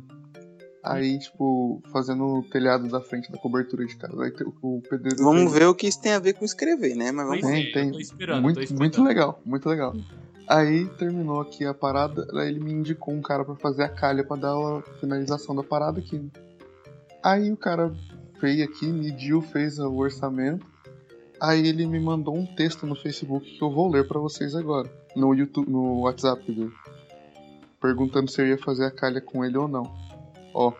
[0.84, 4.24] Aí, tipo, fazendo o telhado da frente da cobertura de casa.
[4.24, 4.32] Aí
[4.62, 5.24] o pedreiro.
[5.24, 7.12] Vamos ver o que isso tem a ver com escrever, né?
[7.12, 7.88] Mas vamos Tem, tem.
[7.88, 8.80] eu tô esperando, muito, tô esperando.
[8.80, 9.96] muito legal, muito legal.
[10.48, 14.24] Aí terminou aqui a parada, aí ele me indicou um cara pra fazer a calha
[14.24, 16.20] pra dar a finalização da parada aqui.
[16.20, 16.30] né?
[17.24, 17.92] Aí o cara
[18.40, 20.68] veio aqui, mediu, fez o orçamento.
[21.46, 24.92] Aí ele me mandou um texto no Facebook que eu vou ler pra vocês agora,
[25.16, 26.74] no YouTube, no WhatsApp dele,
[27.80, 29.84] perguntando se eu ia fazer a calha com ele ou não.
[30.56, 30.74] Ó.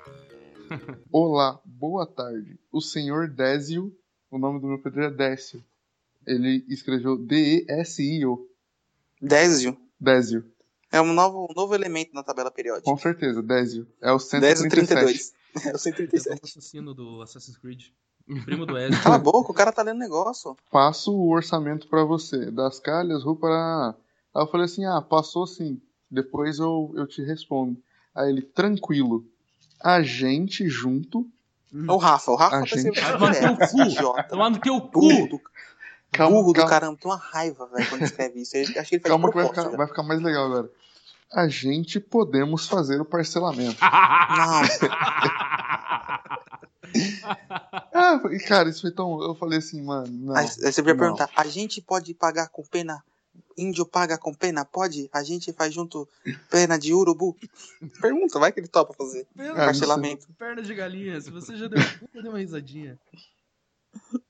[1.14, 2.58] Olá, boa tarde.
[2.72, 3.96] O senhor Désio,
[4.32, 5.64] o nome do meu pedreiro é Décio.
[6.26, 8.50] Ele escreveu D-E-S-I-O.
[9.22, 9.78] Désio.
[10.00, 10.52] Désio.
[10.92, 12.90] É um novo, um novo elemento na tabela periódica.
[12.90, 13.88] Com certeza, Désio.
[14.02, 14.66] É o 137.
[14.66, 15.36] 1032.
[15.56, 16.40] É o É o 137.
[16.44, 17.84] assassino do Assassin's Creed.
[18.44, 19.02] Primo do Ezio.
[19.04, 20.56] Cala a boca, o cara tá lendo negócio.
[20.72, 22.50] Passo o orçamento pra você.
[22.52, 23.96] Das calhas, rua para.
[24.34, 25.80] Aí eu falei assim: ah, passou sim.
[26.10, 27.78] Depois eu, eu te respondo.
[28.16, 29.24] Aí ele, tranquilo.
[29.82, 31.28] A gente junto.
[31.90, 34.24] O Rafa, o Rafa A vai ser gente- Vai tomar no teu cu.
[34.30, 35.38] Tomar no teu Burro cu.
[35.38, 35.42] do,
[36.12, 36.70] Calma, burro do calma.
[36.70, 38.56] caramba, tem uma raiva, velho, quando escreve isso.
[38.56, 39.70] Ele, acho que ele faz Calma que vai ficar, já.
[39.76, 40.70] vai ficar mais legal agora.
[41.34, 43.76] A gente podemos fazer o parcelamento.
[43.84, 44.62] Não,
[47.98, 49.22] Ah, e cara, isso foi tão.
[49.24, 50.06] Eu falei assim, mano.
[50.12, 51.00] Não, aí, você vai não.
[51.00, 53.02] perguntar, a gente pode pagar com pena?
[53.58, 54.66] Índio paga com pena?
[54.66, 55.10] Pode?
[55.14, 56.08] A gente faz junto
[56.50, 57.38] pena de urubu?
[58.02, 59.26] Pergunta, vai que ele topa fazer.
[59.38, 60.28] Ah, não Parcelamento.
[60.38, 61.20] Perna de galinha.
[61.22, 63.00] Se você já deu, já deu uma risadinha.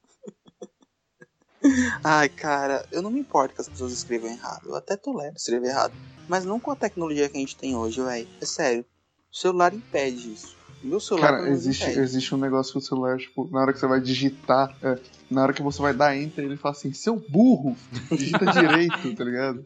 [2.04, 4.70] Ai, cara, eu não me importo que as pessoas escrevam errado.
[4.70, 5.94] Eu até tolero escrever errado.
[6.28, 8.28] Mas não com a tecnologia que a gente tem hoje, velho.
[8.40, 8.86] É sério.
[9.32, 10.56] O celular impede isso.
[10.86, 13.88] Meu celular Cara, existe, existe um negócio com o celular, tipo, na hora que você
[13.88, 14.98] vai digitar, é,
[15.30, 17.76] na hora que você vai dar enter, ele fala assim, seu burro,
[18.12, 19.66] digita direito, tá ligado?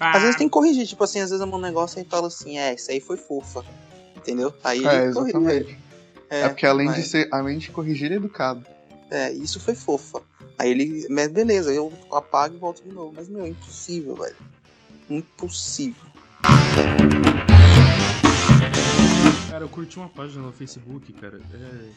[0.00, 2.26] Às vezes tem que corrigir, tipo assim, às vezes eu mando um negócio e fala
[2.26, 3.64] assim, é, isso aí foi fofa.
[4.16, 4.52] Entendeu?
[4.64, 5.78] Aí É, ele corrige.
[6.28, 8.66] É, É, porque além de mas- ser, além de corrigir, ele é educado.
[9.10, 10.20] É, isso foi fofa.
[10.58, 11.06] Aí ele.
[11.08, 13.12] Mas beleza, eu apago e volto de novo.
[13.16, 14.36] Mas, meu, é impossível, velho.
[15.08, 16.02] Impossível.
[19.58, 21.40] Cara, eu curti uma página no Facebook, cara.
[21.52, 21.90] É,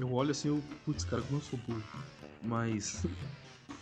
[0.00, 0.62] eu olho assim, eu.
[0.82, 1.82] Putz, cara, como eu sou burro.
[2.42, 3.02] Mas.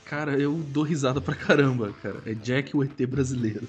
[0.05, 2.21] Cara, eu dou risada pra caramba, cara.
[2.27, 3.69] É Jack o ET brasileiro.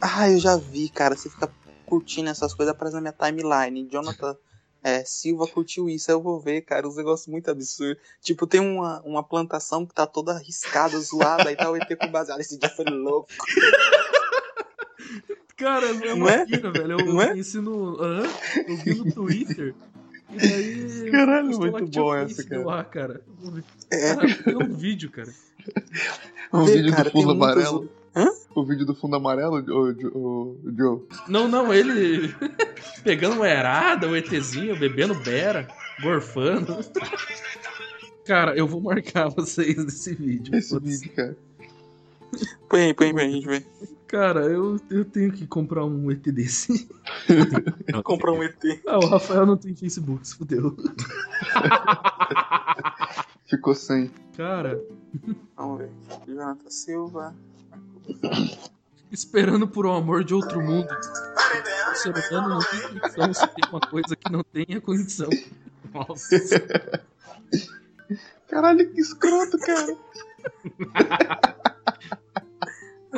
[0.00, 1.14] Ah, eu já vi, cara.
[1.14, 1.52] Você fica
[1.84, 3.86] curtindo essas coisas, aparece na minha timeline.
[3.92, 4.34] Jonathan
[4.82, 6.10] é, Silva curtiu isso.
[6.10, 8.02] Aí eu vou ver, cara, uns negócios muito absurdos.
[8.22, 12.10] Tipo, tem uma, uma plantação que tá toda arriscada, zoada, aí tá o ET com
[12.10, 12.40] baseado.
[12.40, 13.28] Esse dia foi louco.
[15.56, 16.44] Cara, é Não uma é?
[16.44, 16.66] velho.
[16.92, 17.28] Eu Não é?
[17.28, 17.96] conheci no.
[18.02, 18.28] Aham,
[18.68, 19.74] eu vi no Twitter.
[20.32, 21.10] E daí.
[21.10, 22.72] Caralho, lá muito que tinha bom essa, cara.
[22.74, 23.20] ar, cara.
[23.26, 23.64] Eu vou ver.
[23.90, 24.14] É.
[24.14, 25.32] Cara, tem um vídeo, cara.
[26.52, 27.88] O Vê, vídeo cara, do fundo amarelo.
[28.14, 28.28] Hã?
[28.54, 31.02] O vídeo do fundo amarelo, o, o, o Joe.
[31.28, 32.34] Não, não, ele
[33.04, 35.68] pegando uma errada, o ETzinho, bebendo bera,
[36.02, 36.78] gorfando.
[38.24, 40.54] Cara, eu vou marcar vocês nesse vídeo.
[40.54, 41.36] Esse vídeo, cara.
[42.68, 43.66] Põe aí, põe aí pra gente ver.
[44.08, 46.88] Cara, eu, eu tenho que comprar um ET desse.
[48.04, 48.62] Comprar um ET.
[48.86, 50.76] Ah, o Rafael não tem Facebook, se fudeu.
[53.46, 54.10] Ficou sem.
[54.36, 54.80] Cara,
[55.56, 55.90] Vamos ver.
[56.26, 57.34] Jonathan Silva.
[59.10, 60.88] esperando por um amor de outro mundo.
[61.90, 65.30] O ser humano não tem condição se tem uma coisa que não tenha condição.
[65.92, 66.36] Nossa.
[68.48, 69.96] Caralho, que escroto, cara.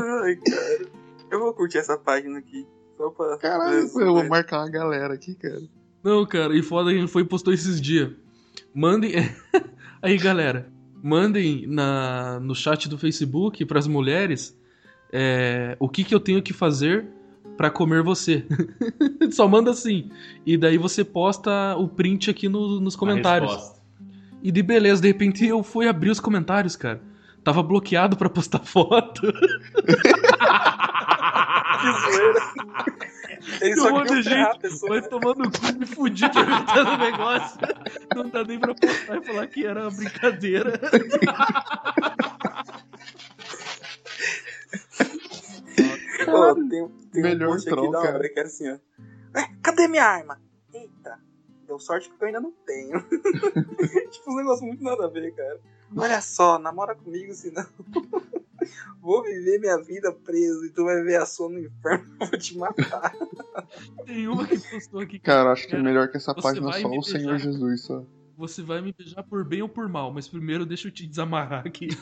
[0.01, 0.87] Ai, cara.
[1.31, 2.67] Eu vou curtir essa página aqui.
[2.97, 3.37] Só pra.
[3.39, 5.61] Caralho, eu vou marcar uma galera aqui, cara.
[6.03, 8.11] Não, cara, e foda que a gente foi e postou esses dias.
[8.75, 9.13] Mandem.
[10.01, 10.71] Aí, galera,
[11.03, 14.57] mandem na, no chat do Facebook pras mulheres
[15.13, 17.07] é, o que, que eu tenho que fazer
[17.57, 18.45] pra comer você.
[19.33, 20.11] Só manda assim.
[20.47, 23.53] E daí você posta o print aqui no- nos comentários.
[24.43, 27.01] E de beleza, de repente eu fui abrir os comentários, cara.
[27.49, 29.23] Tava bloqueado pra postar foto.
[31.81, 32.41] Que zoeira.
[33.63, 35.01] Ele Um só monte queria gente pessoa.
[35.01, 37.59] vai tomando no cu, me fudi perguntando o negócio.
[38.15, 40.79] Não dá nem pra postar e falar que era brincadeira.
[46.29, 48.79] Ó, tem, tem Melhor um post aqui da hora que era assim, ó.
[49.35, 50.39] Ué, cadê minha arma?
[50.75, 51.19] Eita,
[51.67, 53.01] deu sorte que eu ainda não tenho.
[54.11, 55.59] tipo, um negócio muito nada a ver, cara.
[55.97, 57.67] Olha só, namora comigo, senão
[59.01, 62.39] vou viver minha vida preso e tu vai ver a sua no inferno, eu vou
[62.39, 63.15] te matar.
[64.05, 66.73] Tem uma que postou aqui que Cara, acho que é melhor que essa você página
[66.73, 67.53] só o Senhor beijar.
[67.53, 68.05] Jesus, só.
[68.37, 71.67] você vai me beijar por bem ou por mal, mas primeiro deixa eu te desamarrar
[71.67, 71.89] aqui.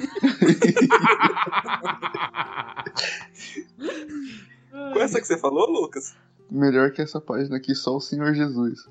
[4.70, 6.14] Qual é essa que você falou, Lucas?
[6.50, 8.88] Melhor que essa página aqui, só o Senhor Jesus.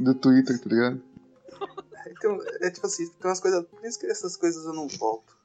[0.00, 1.02] Do Twitter, tá ligado?
[2.18, 3.64] Então, é tipo assim, tem umas coisas.
[3.64, 5.36] Por isso que essas coisas eu não volto.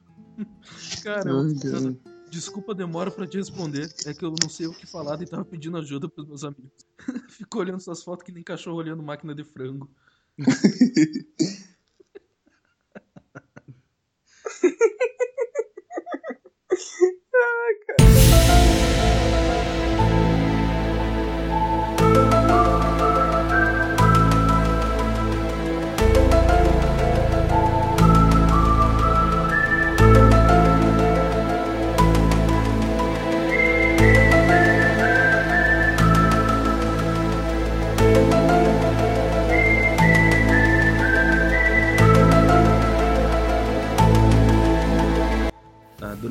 [1.02, 1.30] Cara,
[2.30, 3.92] desculpa a demora pra te responder.
[4.04, 6.72] É que eu não sei o que falar e tava pedindo ajuda pros meus amigos.
[7.30, 9.88] Ficou olhando suas fotos que nem cachorro olhando máquina de frango.
[17.34, 18.83] ah, cara.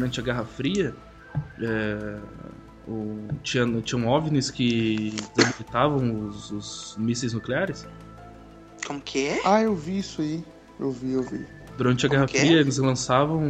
[0.03, 0.93] Durante a Guerra Fria,
[1.61, 2.19] é,
[2.87, 7.87] o, tinha, tinham OVNIs que desabilitavam os, os mísseis nucleares.
[8.85, 9.41] Como que é?
[9.45, 10.43] Ah, eu vi isso aí.
[10.79, 11.45] Eu vi, eu vi.
[11.77, 12.39] Durante a Como Guerra é?
[12.39, 13.41] Fria, eles lançavam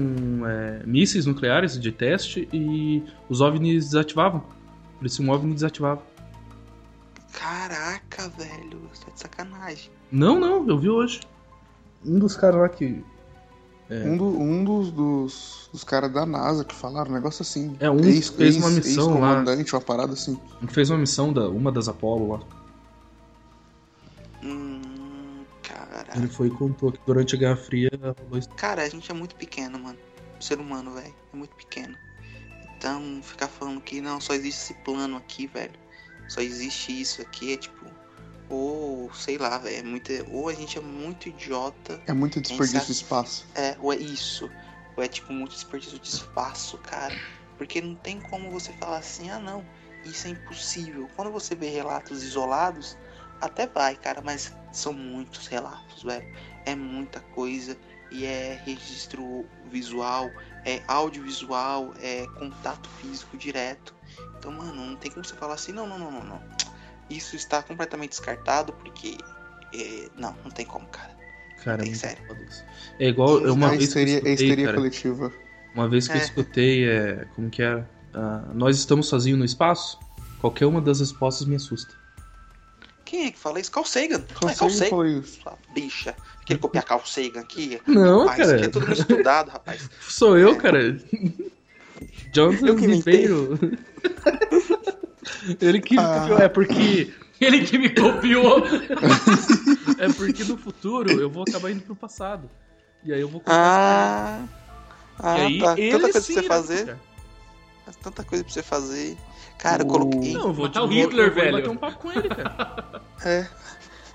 [0.48, 4.44] é, mísseis nucleares de teste e os OVNIs desativavam.
[5.00, 6.04] Por isso um OVNI desativava.
[7.34, 8.90] Caraca, velho.
[8.94, 9.92] Isso é de sacanagem.
[10.12, 11.22] Não, não, eu vi hoje.
[12.06, 13.04] Um dos caras lá que.
[13.90, 14.04] É.
[14.04, 17.76] Um, do- um dos, dos, dos caras da NASA que falaram um negócio assim.
[17.80, 19.34] É, um fez uma missão lá.
[19.34, 20.40] comandante uma parada assim.
[20.70, 22.40] fez uma missão da uma das Apollo lá.
[24.44, 26.06] Hum, cara.
[26.16, 28.50] Ele foi e contou que durante a Guerra Fria rolou isso.
[28.50, 29.98] Cara, a gente é muito pequeno, mano.
[30.40, 31.14] O ser humano, velho.
[31.34, 31.96] É muito pequeno.
[32.78, 35.74] Então, ficar falando que não, só existe esse plano aqui, velho.
[36.28, 37.86] Só existe isso aqui, é tipo.
[38.50, 39.78] Ou, sei lá, velho.
[39.78, 42.02] É muito, ou a gente é muito idiota.
[42.08, 43.48] É muito desperdício de espaço.
[43.56, 44.52] É, ou é isso.
[44.96, 47.16] Ou é tipo muito desperdício de espaço, cara.
[47.58, 49.66] Porque não tem como você falar assim, ah não,
[50.04, 51.10] isso é impossível.
[51.16, 52.98] Quando você vê relatos isolados,
[53.40, 56.28] até vai, cara, mas são muitos relatos, velho.
[56.66, 57.78] É muita coisa.
[58.12, 60.32] E é registro visual,
[60.66, 63.96] é audiovisual, é contato físico direto.
[64.38, 66.44] Então, mano, não tem como você falar assim, não, não, não, não, não.
[67.18, 69.18] Isso está completamente descartado porque.
[69.74, 71.12] é, não, não tem como, cara.
[71.64, 72.24] Cara, é Tem muito sério.
[73.00, 75.34] É igual eu uma é vez que eu histeria, é escutei, histeria cara, coletiva.
[75.74, 76.24] uma vez que eu É.
[76.24, 77.90] escutei, é, como que era?
[78.14, 79.98] Ah, nós estamos sozinhos no espaço?
[80.42, 81.94] Qualquer uma das respostas me assusta.
[83.06, 83.72] Quem é que fala isso?
[83.72, 84.18] Carl Sagan.
[84.42, 85.24] Não é Carl Carl Sagan.
[85.24, 86.16] Sua bicha.
[86.46, 87.80] Quer copiar Carl Sagan aqui?
[87.88, 88.58] Não, rapaz, Isso cara.
[88.58, 89.90] aqui é tudo estudado, rapaz.
[90.10, 90.56] Sou eu, É.
[90.56, 90.98] cara.
[92.34, 92.88] Jonathan Eu que.
[92.88, 93.60] Ribeiro.
[95.62, 96.28] Ele que Ah.
[96.42, 98.64] é porque Ele que me copiou.
[100.00, 102.50] é porque no futuro eu vou acabar indo pro passado.
[103.04, 104.46] E aí eu vou Ah,
[105.20, 105.74] ah e aí tá.
[105.78, 106.98] ele Tanta coisa pra você fazer.
[108.02, 109.18] Tanta coisa pra você fazer.
[109.58, 110.34] Cara, eu coloquei.
[110.34, 111.58] Não, eu vou, Matar eu o vou- Hitler, eu vou velho.
[111.58, 113.02] bater um papo com ele, cara.
[113.26, 113.48] É.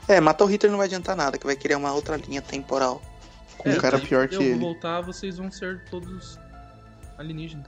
[0.08, 3.02] É, matar o Hitler não vai adiantar nada, que vai criar uma outra linha temporal.
[3.58, 4.58] Com um cara pior que eu vou ele.
[4.58, 6.38] voltar, vocês vão ser todos
[7.18, 7.66] alienígenas.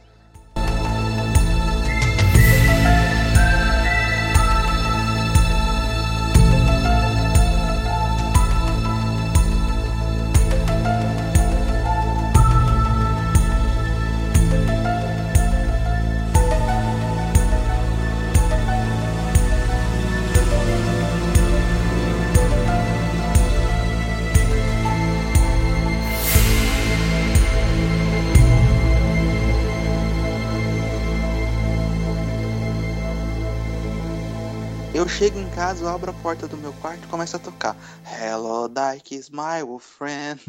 [35.11, 37.77] Chego em casa, eu abro a porta do meu quarto e começo a tocar.
[38.07, 40.41] Hello, Dyke is my old friend.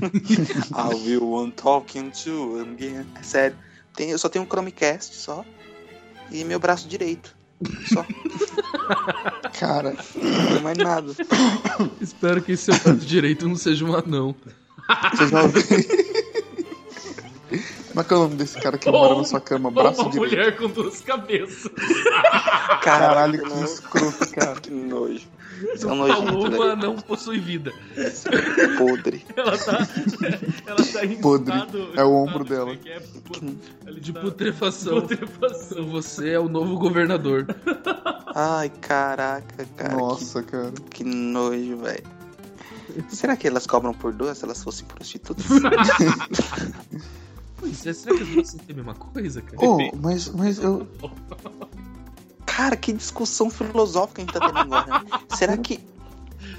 [0.76, 3.06] I will want talking to again.
[3.20, 3.58] É sério.
[3.96, 5.44] Tem, eu só tenho um Chromecast só.
[6.30, 7.36] E meu braço direito.
[7.92, 8.06] Só.
[9.60, 11.12] Cara, Não tem mais nada.
[12.00, 14.36] Espero que esse seu braço direito não seja um anão.
[15.14, 15.64] você já ouviu?
[17.92, 19.70] Como é que é o nome desse cara que mora na sua cama?
[19.70, 20.36] Braço Uma direito.
[20.36, 21.72] mulher com duas cabeças.
[22.84, 24.60] Caralho, que escroto, cara.
[24.60, 25.28] Que nojo.
[25.76, 27.72] Isso é um A lua não possui vida.
[28.80, 29.24] Podre.
[29.36, 29.88] Ela tá.
[30.66, 31.54] Ela tá em Podre.
[31.56, 32.78] estado- É o ombro estado- dela.
[33.86, 35.02] é De tá- putrefação.
[35.02, 35.86] Putrefação.
[35.90, 37.46] Você é o novo governador.
[38.34, 39.96] Ai, caraca, cara.
[39.96, 40.72] Nossa, cara.
[40.72, 42.04] Que, que nojo, velho.
[43.10, 45.46] Será que elas cobram por duas se elas fossem prostitutas?
[47.62, 49.58] Pois é, será que as duas sentem a mesma coisa, cara?
[49.64, 50.86] Oh, mas, mas eu.
[52.46, 55.00] Cara, que discussão filosófica a gente tá tendo agora.
[55.00, 55.06] Né?
[55.36, 55.80] Será que.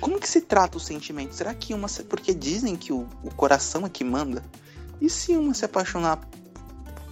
[0.00, 1.34] Como que se trata o sentimento?
[1.34, 1.88] Será que uma.
[2.08, 4.42] Porque dizem que o, o coração é que manda.
[5.00, 6.20] E se uma se apaixonar.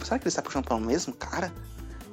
[0.02, 1.52] Será que ele se apaixona pelo mesmo cara?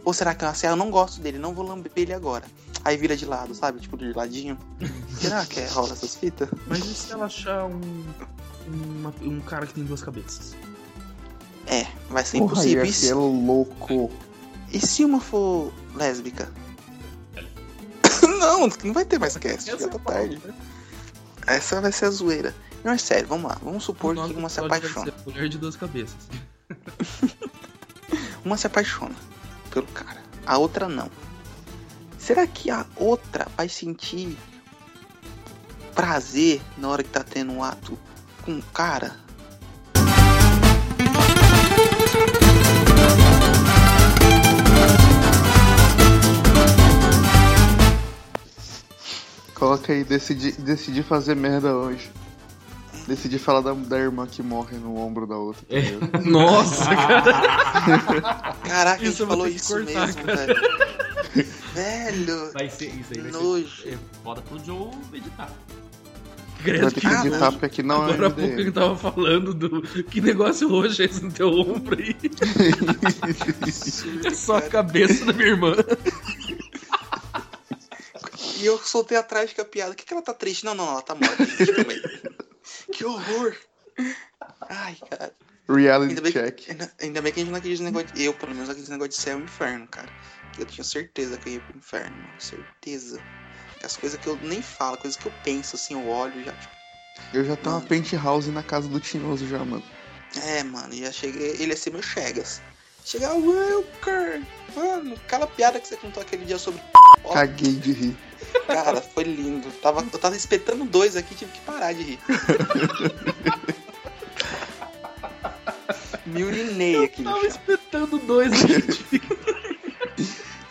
[0.03, 2.45] Ou será que assim, ah, eu não gosto dele, não vou lamber ele agora?
[2.83, 3.79] Aí vira de lado, sabe?
[3.79, 4.57] Tipo, de ladinho.
[5.19, 6.47] Será que é, rola essas fitas?
[6.65, 7.81] Mas e se ela achar um.
[8.67, 10.55] uma- um cara que tem duas cabeças?
[11.68, 12.85] É, vai ser Porra, impossível.
[12.85, 14.11] ia E ser se, louco.
[14.72, 16.49] e se uma for lésbica?
[18.39, 20.41] não, não vai ter mais cast, já tá tarde.
[21.45, 22.56] Essa vai ser a zoeira.
[22.84, 23.57] Não, é sério, vamos lá.
[23.61, 25.06] Vamos supor que uma se apaixona.
[25.06, 26.15] ser Mulher de duas cabeças.
[28.45, 29.15] Uma se apaixona
[29.72, 31.10] pelo cara, a outra não.
[32.18, 34.38] Será que a outra vai sentir
[35.94, 37.98] prazer na hora que tá tendo um ato
[38.44, 39.18] com o cara?
[49.55, 52.11] Coloca aí, decidi, decidi fazer merda hoje.
[53.07, 55.61] Decidi falar da, da irmã que morre no ombro da outra.
[55.67, 56.19] tá É.
[56.29, 58.53] Nossa, cara.
[58.63, 60.45] Caraca, Isso vou falou isso cortar, mesmo, cara.
[60.45, 60.61] velho.
[61.73, 62.51] velho.
[62.53, 63.81] Vai ser isso aí, vai Nojo.
[63.81, 65.49] ser é, foda pro Joe editar.
[66.63, 67.51] Credo que que editar não.
[67.51, 69.81] porque aqui não agora é há pouco ele tava falando do.
[70.03, 72.15] Que negócio roxo é esse no teu ombro aí?
[74.25, 75.75] É só a cabeça da minha irmã.
[78.59, 79.91] E eu soltei atrás com a piada.
[79.91, 80.65] O que, que ela tá triste?
[80.65, 81.45] Não, não, ela tá morta.
[82.91, 83.55] que horror.
[84.69, 85.34] Ai, cara.
[85.69, 86.69] Reality Ainda bem, que, check.
[86.69, 88.23] ainda, ainda bem que a gente não acredita nesse negócio de...
[88.23, 90.09] Eu, pelo menos, não acredito nesse negócio de céu e inferno, cara.
[90.53, 92.15] Que eu tinha certeza que eu ia pro inferno.
[92.15, 93.21] mano, Certeza.
[93.83, 96.75] As coisas que eu nem falo, coisas que eu penso, assim, eu olho já, tipo...
[97.33, 99.83] Eu já tenho uma penthouse na casa do Tinhoso já, mano.
[100.43, 101.51] É, mano, já cheguei...
[101.59, 102.61] Ele ia ser meu Chegas.
[103.03, 104.41] Chegar, Wilker!
[104.75, 106.81] Mano, aquela piada que você contou aquele dia sobre...
[107.33, 108.17] Caguei de rir.
[108.67, 109.71] Cara, foi lindo.
[109.81, 112.19] Tava, eu tava espetando dois aqui, tive que parar de rir.
[116.25, 119.21] Me urinei aqui no Tava espetando dois aqui.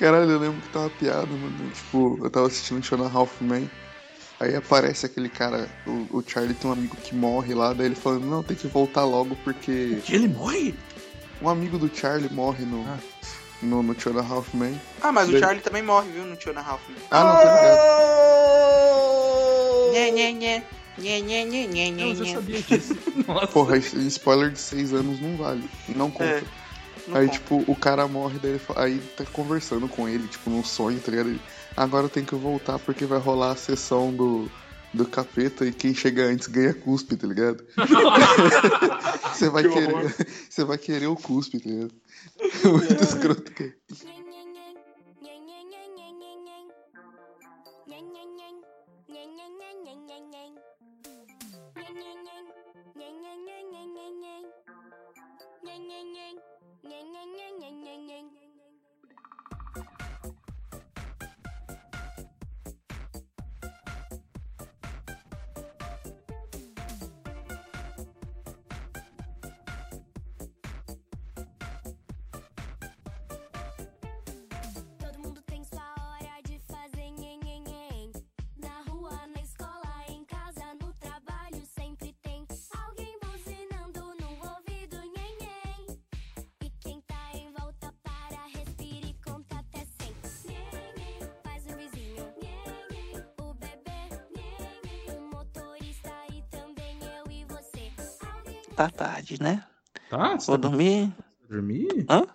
[0.06, 1.70] Caralho, eu lembro que tava piada, mano.
[1.74, 3.68] Tipo, eu tava assistindo Two and a Half Men.
[4.38, 7.94] Aí aparece aquele cara, o, o Charlie tem um amigo que morre lá, daí ele
[7.94, 10.74] falando, não, tem que voltar logo porque Que ele morre?
[11.40, 12.98] um amigo do Charlie morre no, Ah.
[13.62, 14.78] no, no Two and a Half Men.
[15.00, 16.82] Ah, mas o Charlie também morre, viu, no Tio na Ralph.
[17.10, 17.78] Ah, não, tá ligado.
[19.92, 20.62] Nhê, nhê, nhê.
[20.98, 22.96] Nhê, nhê, nhê, nhê, nhê, Eu já sabia disso.
[23.26, 23.46] Nossa.
[23.48, 25.68] Porra, esse spoiler de seis anos não vale.
[25.88, 26.24] Não conta.
[26.24, 26.42] É,
[27.08, 27.38] não Aí, conta.
[27.38, 30.98] tipo, o cara morre, daí ele fa- aí tá conversando com ele, tipo, num sonho,
[31.00, 31.30] tá ligado?
[31.30, 31.40] Ele,
[31.76, 34.50] Agora eu tenho que voltar porque vai rolar a sessão do,
[34.94, 37.62] do capeta e quem chega antes ganha cuspe, tá ligado?
[39.34, 40.14] Você vai Que querer.
[40.48, 41.92] Você vai querer o cuspe, tá ligado?
[42.64, 43.72] Muito escroto que
[99.36, 99.64] tarde, né?
[100.08, 100.38] Tá?
[100.38, 101.12] Você Vou tá dormir.
[101.48, 102.06] dormir?
[102.08, 102.26] Hã?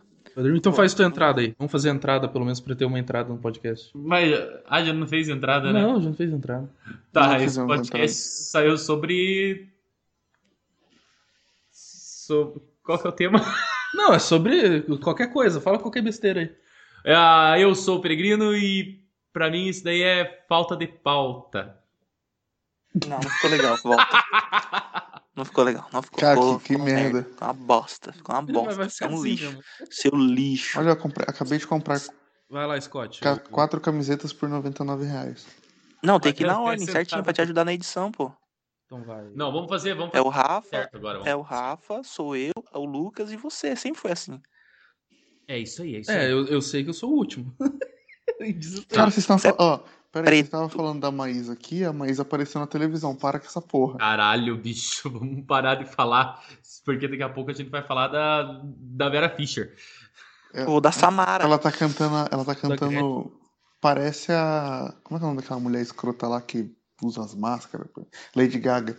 [0.55, 1.53] Então faz tua entrada aí.
[1.57, 3.91] Vamos fazer a entrada, pelo menos, pra ter uma entrada no podcast.
[3.93, 4.33] Mas
[4.65, 5.81] a já não fez entrada, né?
[5.81, 6.69] Não, já não fez entrada.
[7.11, 9.69] Tá, Não esse podcast saiu sobre.
[11.69, 12.61] sobre.
[12.83, 13.39] Qual que é o tema?
[13.93, 15.59] Não, é sobre qualquer coisa.
[15.59, 16.55] Fala qualquer besteira aí.
[17.05, 19.03] Ah, eu sou o Peregrino e
[19.33, 21.77] pra mim isso daí é falta de pauta.
[23.05, 23.75] Não, não ficou legal.
[23.83, 24.07] Volta.
[25.35, 25.87] Não ficou legal.
[25.93, 26.19] Não ficou.
[26.19, 27.23] Cara, ficou- que- que ficou merda.
[27.23, 28.11] Ficou uma bosta.
[28.13, 29.05] Ficou uma bosta.
[29.05, 29.45] É um assim lixo.
[29.45, 29.63] mesmo.
[29.89, 30.79] Seu lixo.
[30.79, 32.01] Olha, eu comprei- acabei de comprar
[32.49, 33.21] Vai lá, Scott.
[33.21, 35.45] ca- quatro camisetas por 99 reais.
[36.03, 38.31] Não, tem que ir na ordem, certinho pra te ajudar na edição, pô.
[38.85, 39.23] Então vai.
[39.33, 41.21] Não, vamos fazer, vamos É fazer o Rafa, certo agora.
[41.23, 43.73] É o Rafa, sou eu, é o Lucas e você.
[43.75, 44.41] Sempre foi assim.
[45.47, 46.31] É isso aí, é isso É, aí.
[46.31, 47.55] eu, eu sei que eu sou o último.
[48.89, 49.83] Cara, vocês estão falando.
[50.11, 50.35] Peraí, Preto.
[50.35, 53.15] vocês estavam falando da Maísa aqui, a Maísa apareceu na televisão.
[53.15, 53.97] Para com essa porra.
[53.97, 56.43] Caralho, bicho, vamos parar de falar,
[56.83, 59.73] porque daqui a pouco a gente vai falar da, da Vera Fischer.
[60.53, 61.45] É, O da Samara.
[61.45, 62.15] Ela tá cantando.
[62.29, 62.69] Ela tá Gretchen.
[62.77, 63.39] cantando.
[63.79, 64.93] Parece a.
[65.03, 67.87] Como é que é o nome daquela mulher escrota lá que usa as máscaras?
[68.35, 68.97] Lady Gaga.